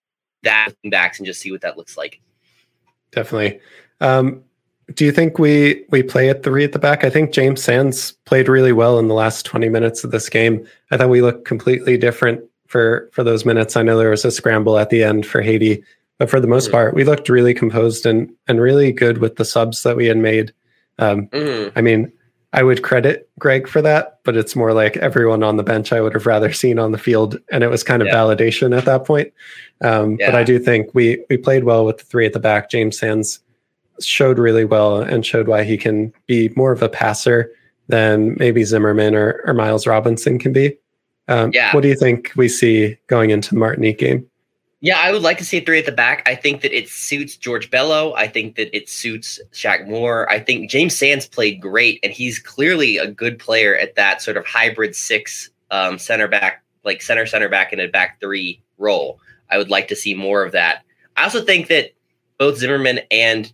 that 0.43 0.69
backs 0.85 1.19
and 1.19 1.25
just 1.25 1.41
see 1.41 1.51
what 1.51 1.61
that 1.61 1.77
looks 1.77 1.97
like. 1.97 2.21
Definitely. 3.11 3.59
Um, 4.01 4.43
do 4.93 5.05
you 5.05 5.11
think 5.11 5.37
we 5.37 5.85
we 5.89 6.03
play 6.03 6.29
at 6.29 6.43
three 6.43 6.63
at 6.63 6.71
the 6.71 6.79
back? 6.79 7.03
I 7.03 7.09
think 7.09 7.31
James 7.31 7.63
Sands 7.63 8.13
played 8.25 8.47
really 8.47 8.73
well 8.73 8.97
in 8.99 9.07
the 9.07 9.13
last 9.13 9.45
20 9.45 9.69
minutes 9.69 10.03
of 10.03 10.11
this 10.11 10.29
game. 10.29 10.65
I 10.91 10.97
thought 10.97 11.09
we 11.09 11.21
looked 11.21 11.45
completely 11.45 11.97
different 11.97 12.43
for 12.67 13.09
for 13.11 13.23
those 13.23 13.45
minutes. 13.45 13.75
I 13.75 13.83
know 13.83 13.97
there 13.97 14.09
was 14.09 14.25
a 14.25 14.31
scramble 14.31 14.77
at 14.77 14.89
the 14.89 15.03
end 15.03 15.25
for 15.25 15.41
Haiti, 15.41 15.83
but 16.19 16.29
for 16.29 16.39
the 16.39 16.47
most 16.47 16.65
mm-hmm. 16.65 16.73
part, 16.73 16.93
we 16.93 17.03
looked 17.03 17.29
really 17.29 17.55
composed 17.55 18.05
and 18.05 18.31
and 18.47 18.61
really 18.61 18.91
good 18.91 19.17
with 19.17 19.37
the 19.37 19.45
subs 19.45 19.81
that 19.83 19.97
we 19.97 20.05
had 20.05 20.17
made. 20.17 20.53
Um, 20.99 21.27
mm-hmm. 21.27 21.77
I 21.77 21.81
mean, 21.81 22.11
I 22.53 22.61
would 22.61 22.83
credit 22.83 23.29
Greg 23.39 23.67
for 23.67 23.81
that, 23.81 24.19
but 24.23 24.35
it's 24.35 24.55
more 24.55 24.73
like 24.73 24.97
everyone 24.97 25.43
on 25.43 25.57
the 25.57 25.63
bench 25.63 25.93
I 25.93 26.01
would 26.01 26.13
have 26.13 26.25
rather 26.25 26.51
seen 26.51 26.77
on 26.77 26.91
the 26.91 26.97
field, 26.97 27.39
and 27.51 27.63
it 27.63 27.69
was 27.69 27.83
kind 27.83 28.01
of 28.01 28.07
yeah. 28.07 28.15
validation 28.15 28.77
at 28.77 28.85
that 28.85 29.05
point. 29.05 29.33
Um, 29.81 30.17
yeah. 30.19 30.31
But 30.31 30.35
I 30.35 30.43
do 30.43 30.59
think 30.59 30.93
we 30.93 31.23
we 31.29 31.37
played 31.37 31.63
well 31.63 31.85
with 31.85 31.99
the 31.99 32.05
three 32.05 32.25
at 32.25 32.33
the 32.33 32.39
back. 32.39 32.69
James 32.69 32.99
Sands 32.99 33.39
showed 34.01 34.39
really 34.39 34.65
well 34.65 35.01
and 35.01 35.25
showed 35.25 35.47
why 35.47 35.63
he 35.63 35.77
can 35.77 36.13
be 36.27 36.49
more 36.55 36.71
of 36.71 36.81
a 36.81 36.89
passer 36.89 37.51
than 37.87 38.35
maybe 38.37 38.63
Zimmerman 38.63 39.15
or, 39.15 39.41
or 39.45 39.53
Miles 39.53 39.87
Robinson 39.87 40.39
can 40.39 40.53
be. 40.53 40.77
Um, 41.27 41.51
yeah. 41.53 41.73
What 41.73 41.81
do 41.81 41.89
you 41.89 41.95
think 41.95 42.31
we 42.35 42.47
see 42.47 42.97
going 43.07 43.29
into 43.29 43.51
the 43.51 43.59
Martinique 43.59 43.99
game? 43.99 44.28
Yeah, 44.81 44.97
I 45.01 45.11
would 45.11 45.23
like 45.23 45.37
to 45.39 45.45
see 45.45 45.59
three 45.59 45.79
at 45.79 45.85
the 45.85 45.91
back. 45.91 46.27
I 46.27 46.35
think 46.35 46.61
that 46.61 46.75
it 46.75 46.87
suits 46.87 47.35
George 47.35 47.69
Bello. 47.69 48.13
I 48.13 48.27
think 48.27 48.55
that 48.55 48.75
it 48.75 48.87
suits 48.87 49.39
Shaq 49.51 49.85
Moore. 49.87 50.29
I 50.31 50.39
think 50.39 50.69
James 50.69 50.95
Sands 50.95 51.27
played 51.27 51.61
great, 51.61 51.99
and 52.01 52.13
he's 52.13 52.39
clearly 52.39 52.97
a 52.97 53.11
good 53.11 53.39
player 53.39 53.75
at 53.75 53.95
that 53.95 54.21
sort 54.21 54.37
of 54.37 54.45
hybrid 54.45 54.95
six 54.95 55.49
um, 55.69 55.99
center 55.99 56.29
back, 56.29 56.63
like 56.85 57.01
center 57.01 57.25
center 57.25 57.49
back 57.49 57.73
in 57.73 57.79
a 57.81 57.87
back 57.87 58.21
three 58.21 58.61
role. 58.77 59.19
I 59.51 59.57
would 59.57 59.69
like 59.69 59.89
to 59.89 59.97
see 59.97 60.13
more 60.13 60.43
of 60.43 60.53
that. 60.53 60.83
I 61.17 61.23
also 61.23 61.43
think 61.43 61.67
that 61.67 61.91
both 62.37 62.57
Zimmerman 62.57 63.01
and 63.11 63.51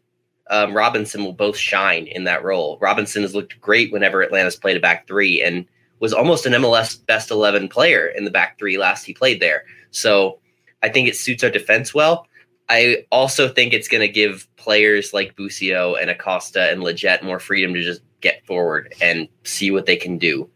um, 0.51 0.75
Robinson 0.75 1.23
will 1.23 1.33
both 1.33 1.57
shine 1.57 2.05
in 2.05 2.25
that 2.25 2.43
role. 2.43 2.77
Robinson 2.79 3.23
has 3.23 3.33
looked 3.33 3.59
great 3.59 3.91
whenever 3.91 4.21
Atlanta's 4.21 4.55
played 4.55 4.77
a 4.77 4.79
back 4.79 5.07
three 5.07 5.41
and 5.41 5.65
was 5.99 6.13
almost 6.13 6.45
an 6.45 6.53
MLS 6.53 7.03
best 7.07 7.31
11 7.31 7.69
player 7.69 8.05
in 8.07 8.25
the 8.25 8.31
back 8.31 8.59
three 8.59 8.77
last 8.77 9.05
he 9.05 9.13
played 9.13 9.39
there. 9.39 9.63
So 9.89 10.39
I 10.86 10.89
think 10.89 11.08
it 11.08 11.15
suits 11.15 11.43
our 11.43 11.50
defense 11.50 11.95
well. 11.95 12.28
I 12.69 13.06
also 13.12 13.50
think 13.50 13.74
it's 13.74 13.88
going 13.88 14.02
to 14.02 14.08
give 14.08 14.48
players 14.56 15.15
like 15.15 15.36
Busio 15.36 15.95
and 15.95 16.12
Acosta 16.12 16.69
and 16.71 16.84
Lletget 16.84 17.24
more 17.24 17.39
freedom 17.39 17.74
to 17.74 17.82
just 17.82 18.02
get 18.21 18.45
forward 18.45 18.93
and 19.02 19.28
see 19.43 19.71
what 19.71 19.88
they 19.88 19.95
can 19.95 20.19
do. 20.19 20.48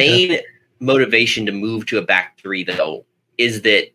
Main 0.00 0.32
yeah. 0.32 0.40
motivation 0.80 1.46
to 1.46 1.52
move 1.52 1.86
to 1.86 1.98
a 1.98 2.02
back 2.02 2.40
three, 2.40 2.64
though, 2.64 3.06
is 3.38 3.62
that 3.62 3.86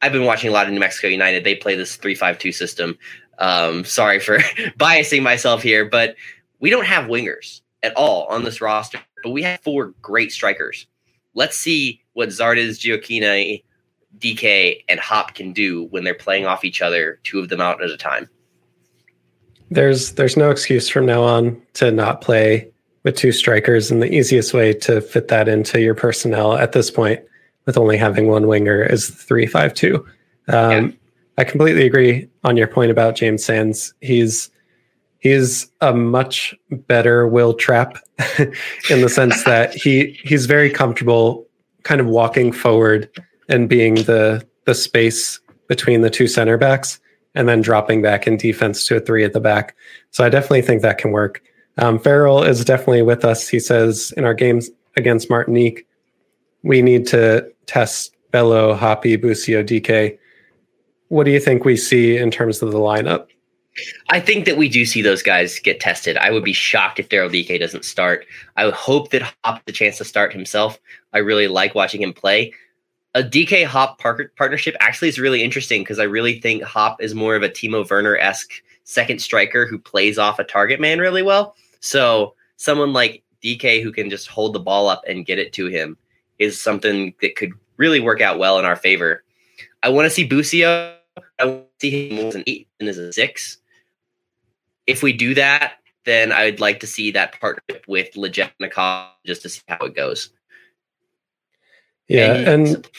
I've 0.00 0.12
been 0.12 0.24
watching 0.24 0.48
a 0.48 0.52
lot 0.52 0.68
of 0.68 0.72
New 0.72 0.78
Mexico 0.78 1.08
United. 1.08 1.42
They 1.42 1.56
play 1.56 1.74
this 1.74 1.96
three-five-two 1.96 2.52
system. 2.52 2.96
Um, 3.38 3.84
sorry 3.84 4.20
for 4.20 4.38
biasing 4.78 5.24
myself 5.24 5.60
here, 5.60 5.84
but 5.84 6.14
we 6.60 6.70
don't 6.70 6.86
have 6.86 7.10
wingers 7.10 7.62
at 7.82 7.96
all 7.96 8.26
on 8.26 8.44
this 8.44 8.60
roster, 8.60 9.00
but 9.24 9.30
we 9.30 9.42
have 9.42 9.60
four 9.60 9.86
great 10.00 10.30
strikers. 10.30 10.86
Let's 11.34 11.56
see 11.56 12.02
what 12.12 12.28
Zardes, 12.28 12.78
Gioacchini, 12.78 13.64
Dike 14.18 14.84
and 14.88 15.00
Hop 15.00 15.34
can 15.34 15.52
do 15.52 15.84
when 15.86 16.04
they're 16.04 16.14
playing 16.14 16.46
off 16.46 16.64
each 16.64 16.82
other, 16.82 17.20
two 17.24 17.38
of 17.38 17.48
them 17.48 17.60
out 17.60 17.82
at 17.82 17.90
a 17.90 17.96
time. 17.96 18.28
There's 19.70 20.12
there's 20.12 20.36
no 20.36 20.50
excuse 20.50 20.88
from 20.88 21.06
now 21.06 21.22
on 21.22 21.60
to 21.74 21.92
not 21.92 22.20
play 22.20 22.70
with 23.04 23.16
two 23.16 23.32
strikers, 23.32 23.90
and 23.90 24.02
the 24.02 24.12
easiest 24.12 24.52
way 24.52 24.72
to 24.74 25.00
fit 25.00 25.28
that 25.28 25.48
into 25.48 25.80
your 25.80 25.94
personnel 25.94 26.54
at 26.54 26.72
this 26.72 26.90
point, 26.90 27.20
with 27.66 27.78
only 27.78 27.96
having 27.96 28.26
one 28.26 28.46
winger, 28.46 28.82
is 28.82 29.08
three 29.08 29.46
five 29.46 29.72
two. 29.74 30.04
Um, 30.48 30.70
yeah. 30.70 30.90
I 31.38 31.44
completely 31.44 31.86
agree 31.86 32.28
on 32.44 32.56
your 32.56 32.66
point 32.66 32.90
about 32.90 33.14
James 33.14 33.44
Sands. 33.44 33.94
He's 34.00 34.50
he's 35.20 35.70
a 35.80 35.94
much 35.94 36.54
better 36.70 37.28
Wil 37.28 37.54
Trapp 37.54 37.98
in 38.90 39.00
the 39.00 39.08
sense 39.08 39.44
that 39.44 39.72
he 39.72 40.18
he's 40.24 40.46
very 40.46 40.68
comfortable 40.68 41.46
kind 41.84 42.00
of 42.00 42.08
walking 42.08 42.52
forward 42.52 43.08
and 43.50 43.68
being 43.68 43.96
the 43.96 44.46
the 44.64 44.74
space 44.74 45.40
between 45.68 46.00
the 46.00 46.10
two 46.10 46.26
center 46.26 46.56
backs 46.56 47.00
and 47.34 47.48
then 47.48 47.60
dropping 47.60 48.02
back 48.02 48.26
in 48.26 48.36
defense 48.36 48.86
to 48.86 48.96
a 48.96 49.00
three 49.00 49.24
at 49.24 49.32
the 49.32 49.40
back. 49.40 49.76
So 50.10 50.24
I 50.24 50.28
definitely 50.28 50.62
think 50.62 50.82
that 50.82 50.98
can 50.98 51.12
work. 51.12 51.42
Um, 51.78 51.98
Farrell 51.98 52.42
is 52.42 52.64
definitely 52.64 53.02
with 53.02 53.24
us. 53.24 53.48
He 53.48 53.60
says 53.60 54.12
in 54.16 54.24
our 54.24 54.34
games 54.34 54.70
against 54.96 55.30
Martinique, 55.30 55.86
we 56.62 56.82
need 56.82 57.06
to 57.08 57.50
test 57.66 58.14
Bello, 58.32 58.74
Hoppy, 58.74 59.16
Busio, 59.16 59.62
Dike. 59.62 60.18
What 61.08 61.24
do 61.24 61.30
you 61.30 61.40
think 61.40 61.64
we 61.64 61.76
see 61.76 62.16
in 62.16 62.30
terms 62.30 62.62
of 62.62 62.72
the 62.72 62.78
lineup? 62.78 63.28
I 64.10 64.20
think 64.20 64.44
that 64.46 64.56
we 64.56 64.68
do 64.68 64.84
see 64.84 65.00
those 65.00 65.22
guys 65.22 65.58
get 65.60 65.80
tested. 65.80 66.16
I 66.16 66.30
would 66.30 66.44
be 66.44 66.52
shocked 66.52 66.98
if 66.98 67.08
Daryl 67.08 67.30
Dike 67.32 67.60
doesn't 67.60 67.84
start. 67.84 68.26
I 68.56 68.68
hope 68.70 69.10
that 69.10 69.32
Hop 69.44 69.64
the 69.64 69.72
chance 69.72 69.98
to 69.98 70.04
start 70.04 70.32
himself. 70.32 70.78
I 71.12 71.18
really 71.18 71.48
like 71.48 71.74
watching 71.74 72.02
him 72.02 72.12
play. 72.12 72.52
A 73.14 73.22
Dike 73.22 73.66
Hoppe 73.66 73.98
partnership 74.36 74.76
actually 74.80 75.08
is 75.08 75.18
really 75.18 75.42
interesting 75.42 75.82
because 75.82 75.98
I 75.98 76.04
really 76.04 76.40
think 76.40 76.62
Hoppe 76.62 77.00
is 77.00 77.14
more 77.14 77.34
of 77.34 77.42
a 77.42 77.48
Timo 77.48 77.88
Werner 77.88 78.16
esque 78.16 78.62
second 78.84 79.20
striker 79.20 79.66
who 79.66 79.78
plays 79.78 80.18
off 80.18 80.38
a 80.38 80.44
target 80.44 80.80
man 80.80 80.98
really 80.98 81.22
well. 81.22 81.54
So 81.80 82.34
someone 82.56 82.92
like 82.92 83.22
Dike 83.42 83.82
who 83.82 83.92
can 83.92 84.10
just 84.10 84.28
hold 84.28 84.52
the 84.52 84.60
ball 84.60 84.88
up 84.88 85.02
and 85.08 85.26
get 85.26 85.38
it 85.38 85.52
to 85.54 85.66
him 85.66 85.96
is 86.38 86.60
something 86.60 87.14
that 87.20 87.36
could 87.36 87.52
really 87.76 88.00
work 88.00 88.20
out 88.20 88.38
well 88.38 88.58
in 88.58 88.64
our 88.64 88.76
favor. 88.76 89.24
I 89.82 89.88
want 89.88 90.06
to 90.06 90.10
see 90.10 90.24
Busio. 90.24 90.96
I 91.38 91.44
want 91.44 91.64
to 91.80 91.90
see 91.90 92.10
him 92.10 92.28
as 92.28 92.34
an 92.34 92.44
eight 92.46 92.68
and 92.78 92.88
as 92.88 92.98
a 92.98 93.12
six 93.12 93.58
if 94.90 95.02
we 95.04 95.12
do 95.12 95.34
that, 95.34 95.74
then 96.04 96.32
I'd 96.32 96.58
like 96.58 96.80
to 96.80 96.86
see 96.86 97.12
that 97.12 97.38
partnership 97.40 97.84
with 97.86 98.12
Legitnikov 98.14 99.06
just 99.24 99.42
to 99.42 99.48
see 99.48 99.62
how 99.68 99.78
it 99.86 99.94
goes. 99.94 100.30
Yeah, 102.10 102.34
and, 102.34 102.66
and 102.68 102.90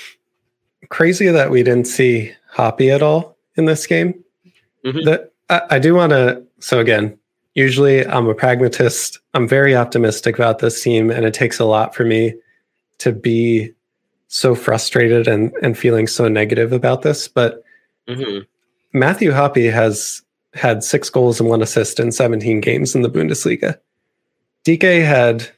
crazy 0.88 1.28
that 1.28 1.52
we 1.52 1.63
didn't 1.63 1.88
see 1.88 2.32
Hoppe 2.56 2.93
at 2.93 3.04
all 3.04 3.38
in 3.56 3.65
this 3.65 3.86
game. 3.86 4.24
Mm-hmm. 4.86 5.04
That 5.04 5.34
I, 5.50 5.62
I 5.71 5.80
do 5.80 5.95
want 5.95 6.12
to. 6.12 6.41
So 6.60 6.80
again, 6.80 7.17
usually 7.54 8.08
I'm 8.08 8.30
a 8.30 8.34
pragmatist. 8.34 9.19
I'm 9.34 9.47
very 9.47 9.76
optimistic 9.76 10.36
about 10.36 10.60
this 10.60 10.82
team, 10.82 11.12
and 11.12 11.26
it 11.26 11.34
takes 11.34 11.60
a 11.60 11.65
lot 11.65 11.93
for 11.93 12.06
me 12.06 12.36
to 13.00 13.12
be 13.12 13.74
so 14.30 14.56
frustrated 14.56 15.28
and 15.28 15.52
and 15.62 15.78
feeling 15.78 16.08
so 16.08 16.30
negative 16.30 16.71
about 16.71 17.02
this. 17.02 17.28
But 17.28 17.63
mm-hmm. 18.08 18.45
Matthew 18.97 19.32
Hoppe 19.32 19.71
has 19.74 20.21
had 20.54 20.86
six 20.86 21.10
goals 21.10 21.41
and 21.41 21.50
one 21.50 21.62
assist 21.62 22.00
in 22.00 22.12
17 22.12 22.62
games 22.62 22.95
in 22.95 23.02
the 23.02 23.10
Bundesliga. 23.10 23.78
Dike 24.63 24.82
had 24.82 25.50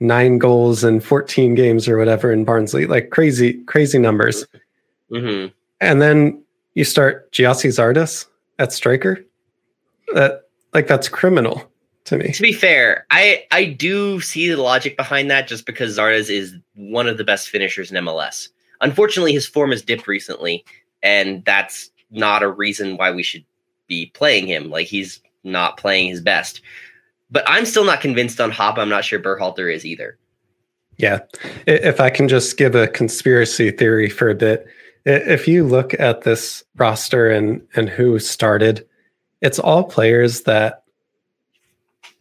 nine 0.00 0.38
goals 0.38 0.84
in 0.84 1.00
14 1.00 1.54
games 1.54 1.88
or 1.88 1.98
whatever 1.98 2.32
in 2.32 2.44
Barnsley, 2.44 2.86
like 2.86 3.10
crazy, 3.10 3.54
crazy 3.64 3.98
numbers. 3.98 4.46
Mm-hmm. 5.10 5.52
And 5.80 6.02
then 6.02 6.42
you 6.74 6.84
start 6.84 7.30
Gyasi 7.32 7.70
Zardes 7.70 8.26
at 8.58 8.72
striker. 8.72 9.24
That 10.14 10.42
like 10.72 10.86
that's 10.86 11.08
criminal 11.08 11.70
to 12.04 12.16
me. 12.16 12.32
To 12.32 12.42
be 12.42 12.52
fair, 12.52 13.06
I 13.10 13.44
I 13.50 13.64
do 13.66 14.20
see 14.20 14.48
the 14.48 14.62
logic 14.62 14.96
behind 14.96 15.30
that 15.30 15.48
just 15.48 15.66
because 15.66 15.98
Zardes 15.98 16.30
is 16.30 16.54
one 16.74 17.08
of 17.08 17.18
the 17.18 17.24
best 17.24 17.48
finishers 17.48 17.90
in 17.90 18.04
MLS. 18.04 18.48
Unfortunately, 18.80 19.32
his 19.32 19.46
form 19.46 19.70
has 19.70 19.82
dipped 19.82 20.06
recently, 20.06 20.64
and 21.02 21.44
that's 21.44 21.90
not 22.10 22.42
a 22.42 22.50
reason 22.50 22.96
why 22.96 23.10
we 23.10 23.22
should 23.22 23.44
be 23.86 24.06
playing 24.14 24.46
him. 24.46 24.70
Like 24.70 24.86
he's 24.86 25.20
not 25.44 25.76
playing 25.76 26.08
his 26.10 26.20
best. 26.20 26.60
But 27.30 27.44
I'm 27.46 27.66
still 27.66 27.84
not 27.84 28.00
convinced 28.00 28.40
on 28.40 28.50
Hoppe. 28.50 28.78
I'm 28.78 28.88
not 28.88 29.04
sure 29.04 29.20
Berhalter 29.20 29.72
is 29.72 29.84
either. 29.84 30.18
Yeah. 30.96 31.20
If 31.66 32.00
I 32.00 32.10
can 32.10 32.28
just 32.28 32.56
give 32.56 32.74
a 32.74 32.88
conspiracy 32.88 33.70
theory 33.70 34.08
for 34.08 34.28
a 34.28 34.34
bit, 34.34 34.66
if 35.04 35.46
you 35.46 35.64
look 35.64 35.98
at 35.98 36.22
this 36.22 36.64
roster 36.76 37.30
and 37.30 37.66
and 37.74 37.88
who 37.88 38.18
started, 38.18 38.86
it's 39.40 39.58
all 39.58 39.84
players 39.84 40.42
that 40.42 40.82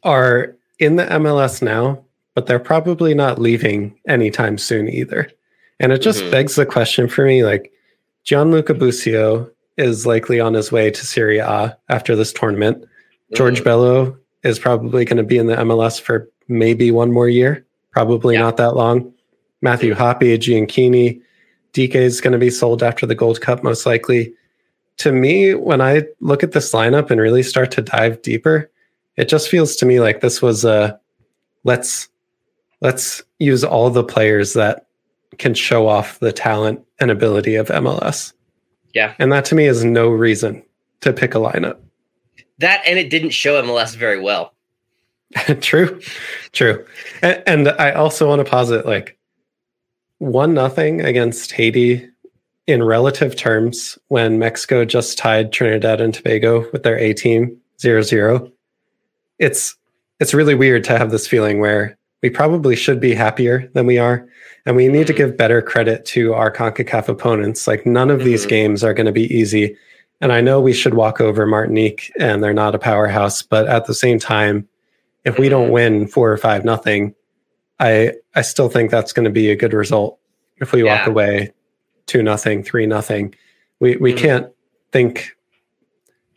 are 0.03 0.55
in 0.79 0.95
the 0.95 1.05
MLS 1.05 1.61
now, 1.61 2.03
but 2.35 2.45
they're 2.45 2.59
probably 2.59 3.13
not 3.13 3.39
leaving 3.39 3.99
anytime 4.07 4.57
soon 4.57 4.87
either. 4.87 5.29
And 5.79 5.91
it 5.91 6.01
just 6.01 6.21
mm-hmm. 6.21 6.31
begs 6.31 6.55
the 6.55 6.65
question 6.65 7.07
for 7.07 7.25
me 7.25 7.43
like 7.43 7.71
Gianluca 8.23 8.73
Busio 8.73 9.49
is 9.77 10.05
likely 10.05 10.39
on 10.39 10.53
his 10.53 10.71
way 10.71 10.91
to 10.91 11.05
Serie 11.05 11.39
A 11.39 11.77
after 11.89 12.15
this 12.15 12.33
tournament. 12.33 12.85
George 13.35 13.61
mm. 13.61 13.63
Bello 13.63 14.17
is 14.47 14.59
probably 14.59 15.05
going 15.05 15.17
to 15.17 15.23
be 15.23 15.37
in 15.37 15.47
the 15.47 15.55
MLS 15.57 15.99
for 15.99 16.29
maybe 16.47 16.91
one 16.91 17.11
more 17.11 17.27
year, 17.27 17.65
probably 17.91 18.35
yeah. 18.35 18.41
not 18.41 18.57
that 18.57 18.75
long. 18.75 19.13
Matthew 19.61 19.93
Hoppe, 19.93 20.37
Gioacchini, 20.37 21.21
Dike 21.73 21.95
is 21.95 22.21
going 22.21 22.33
to 22.33 22.39
be 22.39 22.49
sold 22.49 22.81
after 22.83 23.05
the 23.05 23.15
Gold 23.15 23.41
Cup, 23.41 23.63
most 23.63 23.85
likely. 23.85 24.33
To 24.97 25.11
me, 25.11 25.53
when 25.53 25.81
I 25.81 26.03
look 26.21 26.43
at 26.43 26.53
this 26.53 26.73
lineup 26.73 27.11
and 27.11 27.21
really 27.21 27.43
start 27.43 27.71
to 27.71 27.81
dive 27.81 28.21
deeper, 28.21 28.71
it 29.15 29.29
just 29.29 29.49
feels 29.49 29.75
to 29.77 29.85
me 29.85 29.99
like 29.99 30.21
this 30.21 30.41
was 30.41 30.65
a 30.65 30.99
let's 31.63 32.07
let's 32.81 33.23
use 33.39 33.63
all 33.63 33.89
the 33.89 34.03
players 34.03 34.53
that 34.53 34.87
can 35.37 35.53
show 35.53 35.87
off 35.87 36.19
the 36.19 36.31
talent 36.31 36.81
and 36.99 37.11
ability 37.11 37.55
of 37.55 37.67
MLS. 37.67 38.33
Yeah. 38.93 39.13
And 39.19 39.31
that 39.31 39.45
to 39.45 39.55
me 39.55 39.65
is 39.65 39.83
no 39.83 40.09
reason 40.09 40.63
to 41.01 41.13
pick 41.13 41.35
a 41.35 41.39
lineup. 41.39 41.77
That 42.59 42.81
and 42.85 42.97
it 42.97 43.09
didn't 43.09 43.31
show 43.31 43.61
MLS 43.61 43.95
very 43.95 44.19
well. 44.19 44.53
true. 45.61 45.99
True. 46.53 46.85
And, 47.21 47.43
and 47.45 47.69
I 47.79 47.91
also 47.91 48.27
want 48.27 48.43
to 48.43 48.49
posit 48.49 48.85
like 48.85 49.17
one 50.19 50.53
nothing 50.53 51.01
against 51.01 51.51
Haiti 51.51 52.09
in 52.65 52.83
relative 52.83 53.35
terms 53.35 53.97
when 54.07 54.39
Mexico 54.39 54.85
just 54.85 55.17
tied 55.17 55.51
Trinidad 55.51 56.01
and 56.01 56.13
Tobago 56.13 56.69
with 56.71 56.83
their 56.83 56.97
A 56.97 57.13
team 57.13 57.57
0-0. 57.79 58.51
It's 59.39 59.75
it's 60.19 60.33
really 60.33 60.55
weird 60.55 60.83
to 60.85 60.97
have 60.97 61.11
this 61.11 61.27
feeling 61.27 61.59
where 61.59 61.97
we 62.23 62.29
probably 62.29 62.75
should 62.75 62.99
be 62.99 63.13
happier 63.13 63.69
than 63.73 63.85
we 63.85 63.99
are. 63.99 64.27
And 64.65 64.75
we 64.75 64.87
need 64.87 65.07
to 65.07 65.13
mm-hmm. 65.13 65.27
give 65.27 65.37
better 65.37 65.61
credit 65.61 66.05
to 66.05 66.33
our 66.33 66.51
CONCACAF 66.51 67.07
opponents. 67.07 67.67
Like 67.67 67.85
none 67.85 68.09
of 68.09 68.19
mm-hmm. 68.19 68.25
these 68.25 68.45
games 68.45 68.83
are 68.83 68.93
going 68.93 69.05
to 69.05 69.11
be 69.11 69.33
easy. 69.33 69.77
And 70.19 70.31
I 70.31 70.41
know 70.41 70.59
we 70.59 70.73
should 70.73 70.95
walk 70.95 71.21
over 71.21 71.45
Martinique 71.45 72.11
and 72.19 72.43
they're 72.43 72.53
not 72.53 72.75
a 72.75 72.79
powerhouse, 72.79 73.41
but 73.41 73.67
at 73.67 73.85
the 73.85 73.93
same 73.93 74.19
time, 74.19 74.67
if 75.25 75.37
we 75.37 75.49
don't 75.49 75.69
win 75.69 76.07
four 76.07 76.31
or 76.31 76.37
five 76.37 76.65
nothing, 76.65 77.13
I 77.79 78.13
I 78.33 78.41
still 78.41 78.69
think 78.69 78.89
that's 78.89 79.13
going 79.13 79.25
to 79.25 79.31
be 79.31 79.51
a 79.51 79.55
good 79.55 79.73
result. 79.73 80.19
If 80.57 80.71
we 80.71 80.83
yeah. 80.83 80.99
walk 80.99 81.07
away 81.07 81.53
two 82.07 82.23
nothing, 82.23 82.63
three 82.63 82.87
nothing, 82.87 83.35
we 83.79 83.97
we 83.97 84.13
mm-hmm. 84.13 84.25
can't 84.25 84.51
think 84.91 85.35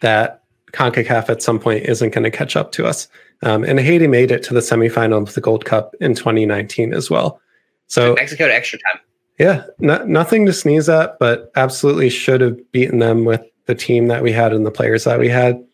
that 0.00 0.42
CONCACAF 0.72 1.28
at 1.28 1.42
some 1.42 1.58
point 1.58 1.84
isn't 1.84 2.12
going 2.12 2.24
to 2.24 2.30
catch 2.30 2.56
up 2.56 2.72
to 2.72 2.86
us. 2.86 3.08
Um, 3.42 3.64
and 3.64 3.80
Haiti 3.80 4.06
made 4.06 4.30
it 4.30 4.42
to 4.44 4.54
the 4.54 4.60
semifinal 4.60 5.22
of 5.22 5.34
the 5.34 5.40
Gold 5.40 5.64
Cup 5.64 5.94
in 6.00 6.14
2019 6.14 6.92
as 6.92 7.10
well. 7.10 7.40
So 7.86 8.14
Mexico 8.14 8.46
to 8.46 8.54
extra 8.54 8.78
time. 8.78 9.00
Yeah, 9.38 9.64
no, 9.78 10.04
nothing 10.04 10.44
to 10.46 10.52
sneeze 10.52 10.88
at, 10.88 11.18
but 11.18 11.50
absolutely 11.56 12.10
should 12.10 12.42
have 12.42 12.72
beaten 12.72 12.98
them 12.98 13.24
with 13.24 13.42
the 13.70 13.74
team 13.76 14.08
that 14.08 14.22
we 14.22 14.32
had 14.32 14.52
and 14.52 14.66
the 14.66 14.70
players 14.70 15.04
that 15.04 15.20
we 15.20 15.28
had. 15.28 15.64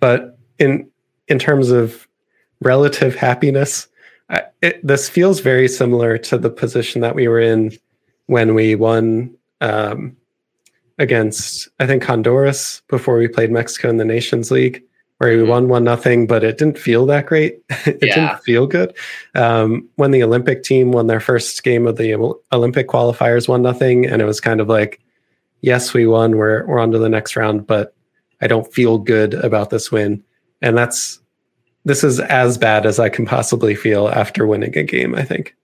But 0.00 0.38
in 0.58 0.90
in 1.28 1.38
terms 1.38 1.70
of 1.70 2.06
relative 2.60 3.14
happiness, 3.14 3.88
I, 4.28 4.42
it, 4.60 4.86
this 4.86 5.08
feels 5.08 5.40
very 5.40 5.66
similar 5.66 6.18
to 6.18 6.36
the 6.36 6.50
position 6.50 7.00
that 7.00 7.14
we 7.14 7.28
were 7.28 7.40
in 7.40 7.72
when 8.26 8.54
we 8.54 8.74
won 8.74 9.34
um, 9.62 10.14
against 10.98 11.68
I 11.80 11.86
think 11.86 12.04
Honduras 12.04 12.82
before 12.88 13.16
we 13.16 13.28
played 13.28 13.50
Mexico 13.50 13.88
in 13.88 13.96
the 13.96 14.04
Nations 14.04 14.50
League 14.50 14.82
where 15.16 15.36
we 15.36 15.44
won 15.44 15.68
one 15.68 15.84
nothing, 15.84 16.26
but 16.26 16.42
it 16.42 16.58
didn't 16.58 16.76
feel 16.76 17.06
that 17.06 17.26
great. 17.26 17.62
it 17.86 17.98
yeah. 18.02 18.14
didn't 18.14 18.42
feel 18.42 18.66
good. 18.66 18.92
Um, 19.36 19.88
when 19.94 20.10
the 20.10 20.24
Olympic 20.24 20.64
team 20.64 20.90
won 20.90 21.06
their 21.06 21.20
first 21.20 21.62
game 21.62 21.86
of 21.86 21.96
the 21.96 22.12
Olympic 22.50 22.88
qualifiers, 22.88 23.46
one 23.46 23.62
nothing, 23.62 24.04
and 24.04 24.20
it 24.20 24.24
was 24.24 24.40
kind 24.40 24.60
of 24.60 24.68
like, 24.68 25.00
yes, 25.62 25.94
we 25.94 26.06
won. 26.06 26.36
We're 26.36 26.66
we're 26.66 26.78
on 26.78 26.90
to 26.92 26.98
the 26.98 27.08
next 27.08 27.34
round, 27.34 27.66
but 27.66 27.94
I 28.42 28.46
don't 28.46 28.72
feel 28.72 28.98
good 28.98 29.34
about 29.34 29.70
this 29.70 29.90
win. 29.90 30.22
And 30.60 30.76
that's 30.76 31.20
this 31.84 32.04
is 32.04 32.20
as 32.20 32.58
bad 32.58 32.84
as 32.84 32.98
I 32.98 33.08
can 33.08 33.24
possibly 33.24 33.74
feel 33.74 34.08
after 34.08 34.46
winning 34.46 34.76
a 34.76 34.82
game. 34.82 35.14
I 35.14 35.22
think. 35.22 35.56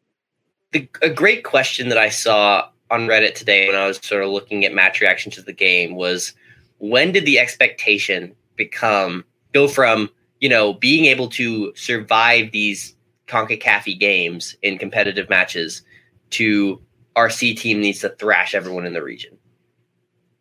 The, 0.72 0.88
a 1.02 1.10
great 1.10 1.44
question 1.44 1.88
that 1.88 1.98
I 1.98 2.08
saw 2.10 2.68
on 2.90 3.06
Reddit 3.06 3.34
today 3.34 3.66
when 3.66 3.76
I 3.76 3.86
was 3.86 3.98
sort 4.02 4.22
of 4.22 4.30
looking 4.30 4.64
at 4.64 4.74
match 4.74 5.00
reaction 5.00 5.30
to 5.32 5.42
the 5.42 5.52
game 5.52 5.94
was 5.94 6.32
when 6.78 7.12
did 7.12 7.24
the 7.24 7.38
expectation 7.38 8.34
become 8.56 9.24
go 9.52 9.68
from 9.68 10.10
you 10.40 10.48
know 10.48 10.74
being 10.74 11.06
able 11.06 11.28
to 11.28 11.72
survive 11.74 12.52
these 12.52 12.94
CONCACAF 13.28 13.98
games 13.98 14.56
in 14.62 14.78
competitive 14.78 15.28
matches 15.28 15.82
to 16.30 16.80
our 17.16 17.30
C 17.30 17.54
team 17.54 17.80
needs 17.80 18.00
to 18.00 18.10
thrash 18.10 18.54
everyone 18.54 18.86
in 18.86 18.92
the 18.92 19.02
region. 19.02 19.37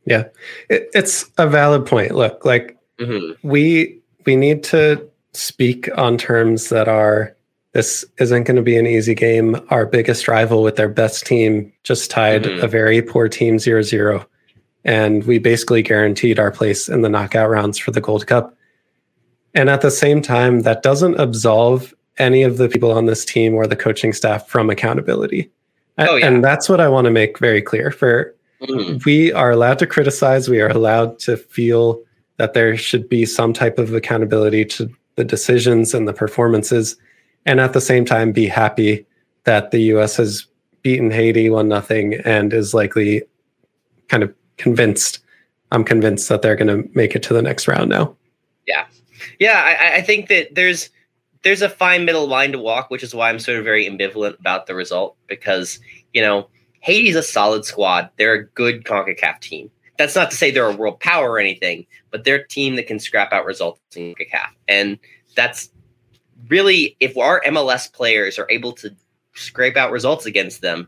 Yeah, 0.08 0.24
it, 0.70 0.89
it's 0.93 1.30
a 1.38 1.47
valid 1.47 1.86
point. 1.86 2.16
Look, 2.16 2.45
like 2.45 2.78
mm-hmm. 2.97 3.47
we 3.47 3.99
we 4.26 4.38
need 4.38 4.64
to 4.64 5.05
speak 5.34 5.89
on 5.97 6.18
terms 6.18 6.70
that 6.70 6.88
are 6.88 7.36
this 7.74 8.05
isn't 8.18 8.45
going 8.45 8.55
to 8.55 8.64
be 8.64 8.78
an 8.78 8.88
easy 8.88 9.14
game. 9.14 9.60
Our 9.70 9.86
biggest 9.86 10.30
rival 10.30 10.64
with 10.64 10.78
their 10.78 10.88
best 10.88 11.26
team 11.26 11.74
just 11.84 12.10
tied 12.10 12.43
mm-hmm. 12.43 12.64
a 12.64 12.68
very 12.70 13.01
poor 13.01 13.28
team 13.28 13.60
0 13.60 13.82
0. 13.82 14.26
and 14.86 15.26
we 15.26 15.39
basically 15.39 15.82
guaranteed 15.82 16.39
our 16.39 16.51
place 16.51 16.88
in 16.88 17.01
the 17.01 17.10
knockout 17.10 17.49
rounds 17.49 17.78
for 17.78 17.91
the 17.91 18.01
Gold 18.01 18.28
Cup. 18.28 18.55
And 19.53 19.70
at 19.70 19.82
the 19.82 19.91
same 19.91 20.22
time, 20.22 20.62
that 20.62 20.84
doesn't 20.84 21.20
absolve 21.20 21.93
any 22.18 22.43
of 22.43 22.58
the 22.58 22.70
people 22.70 22.91
on 22.91 23.08
this 23.08 23.26
team 23.26 23.53
or 23.55 23.68
the 23.68 23.76
coaching 23.76 24.14
staff 24.14 24.47
from 24.47 24.70
accountability. 24.70 25.51
Oh, 25.97 26.16
yeah. 26.16 26.28
And 26.28 26.43
that's 26.43 26.70
what 26.70 26.80
I 26.80 26.88
want 26.88 27.05
to 27.05 27.12
make 27.12 27.39
very 27.39 27.62
clear 27.62 27.91
for 27.91 28.34
mm-hmm. 28.62 28.97
we 29.05 29.32
are 29.34 29.51
allowed 29.51 29.80
to 29.80 29.88
criticize, 29.88 30.49
we 30.49 30.62
are 30.62 30.70
allowed 30.70 31.20
to 31.20 31.38
feel 31.38 32.01
that 32.38 32.53
there 32.53 32.78
should 32.78 33.10
be 33.10 33.26
some 33.26 33.53
type 33.53 33.78
of 33.78 33.93
accountability 33.93 34.66
to 34.66 34.89
the 35.16 35.24
decisions 35.24 35.93
and 35.93 36.08
the 36.08 36.14
performances 36.14 36.95
and 37.45 37.60
at 37.60 37.74
the 37.74 37.82
same 37.82 38.05
time 38.05 38.32
be 38.32 38.45
happy 38.45 39.05
that 39.45 39.72
the 39.72 39.80
US 39.93 40.18
has 40.18 40.45
beaten 40.84 41.10
Haiti 41.10 41.49
one 41.49 41.68
nothing 41.68 42.16
and 42.26 42.53
is 42.53 42.74
likely 42.74 43.24
kind 44.10 44.24
of 44.24 44.34
convinced 44.58 45.20
I'm 45.72 45.84
convinced 45.84 46.30
that 46.30 46.41
they're 46.41 46.55
going 46.55 46.84
to 46.84 46.89
make 46.95 47.16
it 47.16 47.24
to 47.24 47.34
the 47.34 47.41
next 47.41 47.68
round 47.68 47.89
now. 47.89 48.16
Yeah. 48.66 48.86
Yeah, 49.39 49.62
I, 49.64 49.97
I 49.97 50.01
think 50.01 50.30
that 50.30 50.55
there's 50.55 50.89
there's 51.43 51.62
a 51.62 51.70
fine 51.70 52.05
middle 52.05 52.28
line 52.28 52.51
to 52.53 52.60
walk, 52.60 52.89
which 52.89 53.03
is 53.03 53.14
why 53.14 53.30
I'm 53.30 53.39
sort 53.39 53.58
of 53.58 53.64
very 53.64 53.86
ambivalent 53.86 54.39
about 54.39 54.66
the 54.66 54.76
result 54.76 55.16
because, 55.28 55.80
you 56.14 56.22
know, 56.22 56.47
Haiti's 56.82 57.15
a 57.15 57.23
solid 57.23 57.65
squad. 57.65 58.09
They're 58.17 58.34
a 58.34 58.45
good 58.45 58.84
CONCACAF 58.84 59.39
team. 59.41 59.71
That's 59.97 60.15
not 60.15 60.30
to 60.32 60.38
say 60.38 60.51
they're 60.51 60.69
a 60.69 60.75
world 60.75 60.99
power 60.99 61.32
or 61.32 61.39
anything, 61.39 61.86
but 62.11 62.23
they're 62.23 62.36
a 62.36 62.47
team 62.47 62.75
that 62.75 62.88
can 62.88 62.99
scrap 62.99 63.34
out 63.34 63.45
results 63.45 63.82
in 63.95 64.13
CONCACAF. 64.13 64.49
And 64.67 64.99
that's 65.36 65.69
really, 66.49 66.95
if 66.99 67.17
our 67.17 67.41
MLS 67.41 67.91
players 67.91 68.38
are 68.38 68.49
able 68.49 68.73
to 68.73 68.95
scrape 69.34 69.78
out 69.78 69.91
results 69.91 70.25
against 70.25 70.61
them, 70.61 70.88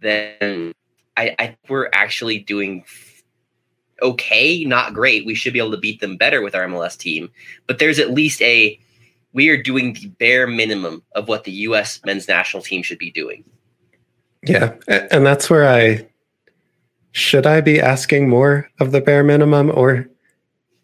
then 0.00 0.72
I, 1.16 1.34
I 1.38 1.56
we're 1.68 1.88
actually 1.92 2.38
doing 2.38 2.84
okay, 4.02 4.62
not 4.64 4.92
great. 4.92 5.24
We 5.24 5.34
should 5.34 5.54
be 5.54 5.58
able 5.58 5.70
to 5.70 5.78
beat 5.78 6.00
them 6.00 6.18
better 6.18 6.42
with 6.42 6.54
our 6.54 6.66
MLS 6.66 6.98
team. 6.98 7.30
But 7.66 7.78
there's 7.78 7.98
at 7.98 8.10
least 8.10 8.42
a 8.42 8.78
we 9.32 9.48
are 9.48 9.62
doing 9.62 9.92
the 9.92 10.08
bare 10.08 10.46
minimum 10.46 11.02
of 11.14 11.28
what 11.28 11.44
the 11.44 11.52
U.S. 11.52 12.00
men's 12.04 12.28
national 12.28 12.62
team 12.62 12.82
should 12.82 12.98
be 12.98 13.10
doing. 13.10 13.44
Yeah, 14.46 14.74
and 14.88 15.26
that's 15.26 15.50
where 15.50 15.68
I 15.68 16.06
should 17.12 17.46
I 17.46 17.60
be 17.60 17.80
asking 17.80 18.28
more 18.28 18.70
of 18.78 18.92
the 18.92 19.00
bare 19.00 19.24
minimum, 19.24 19.70
or 19.74 20.06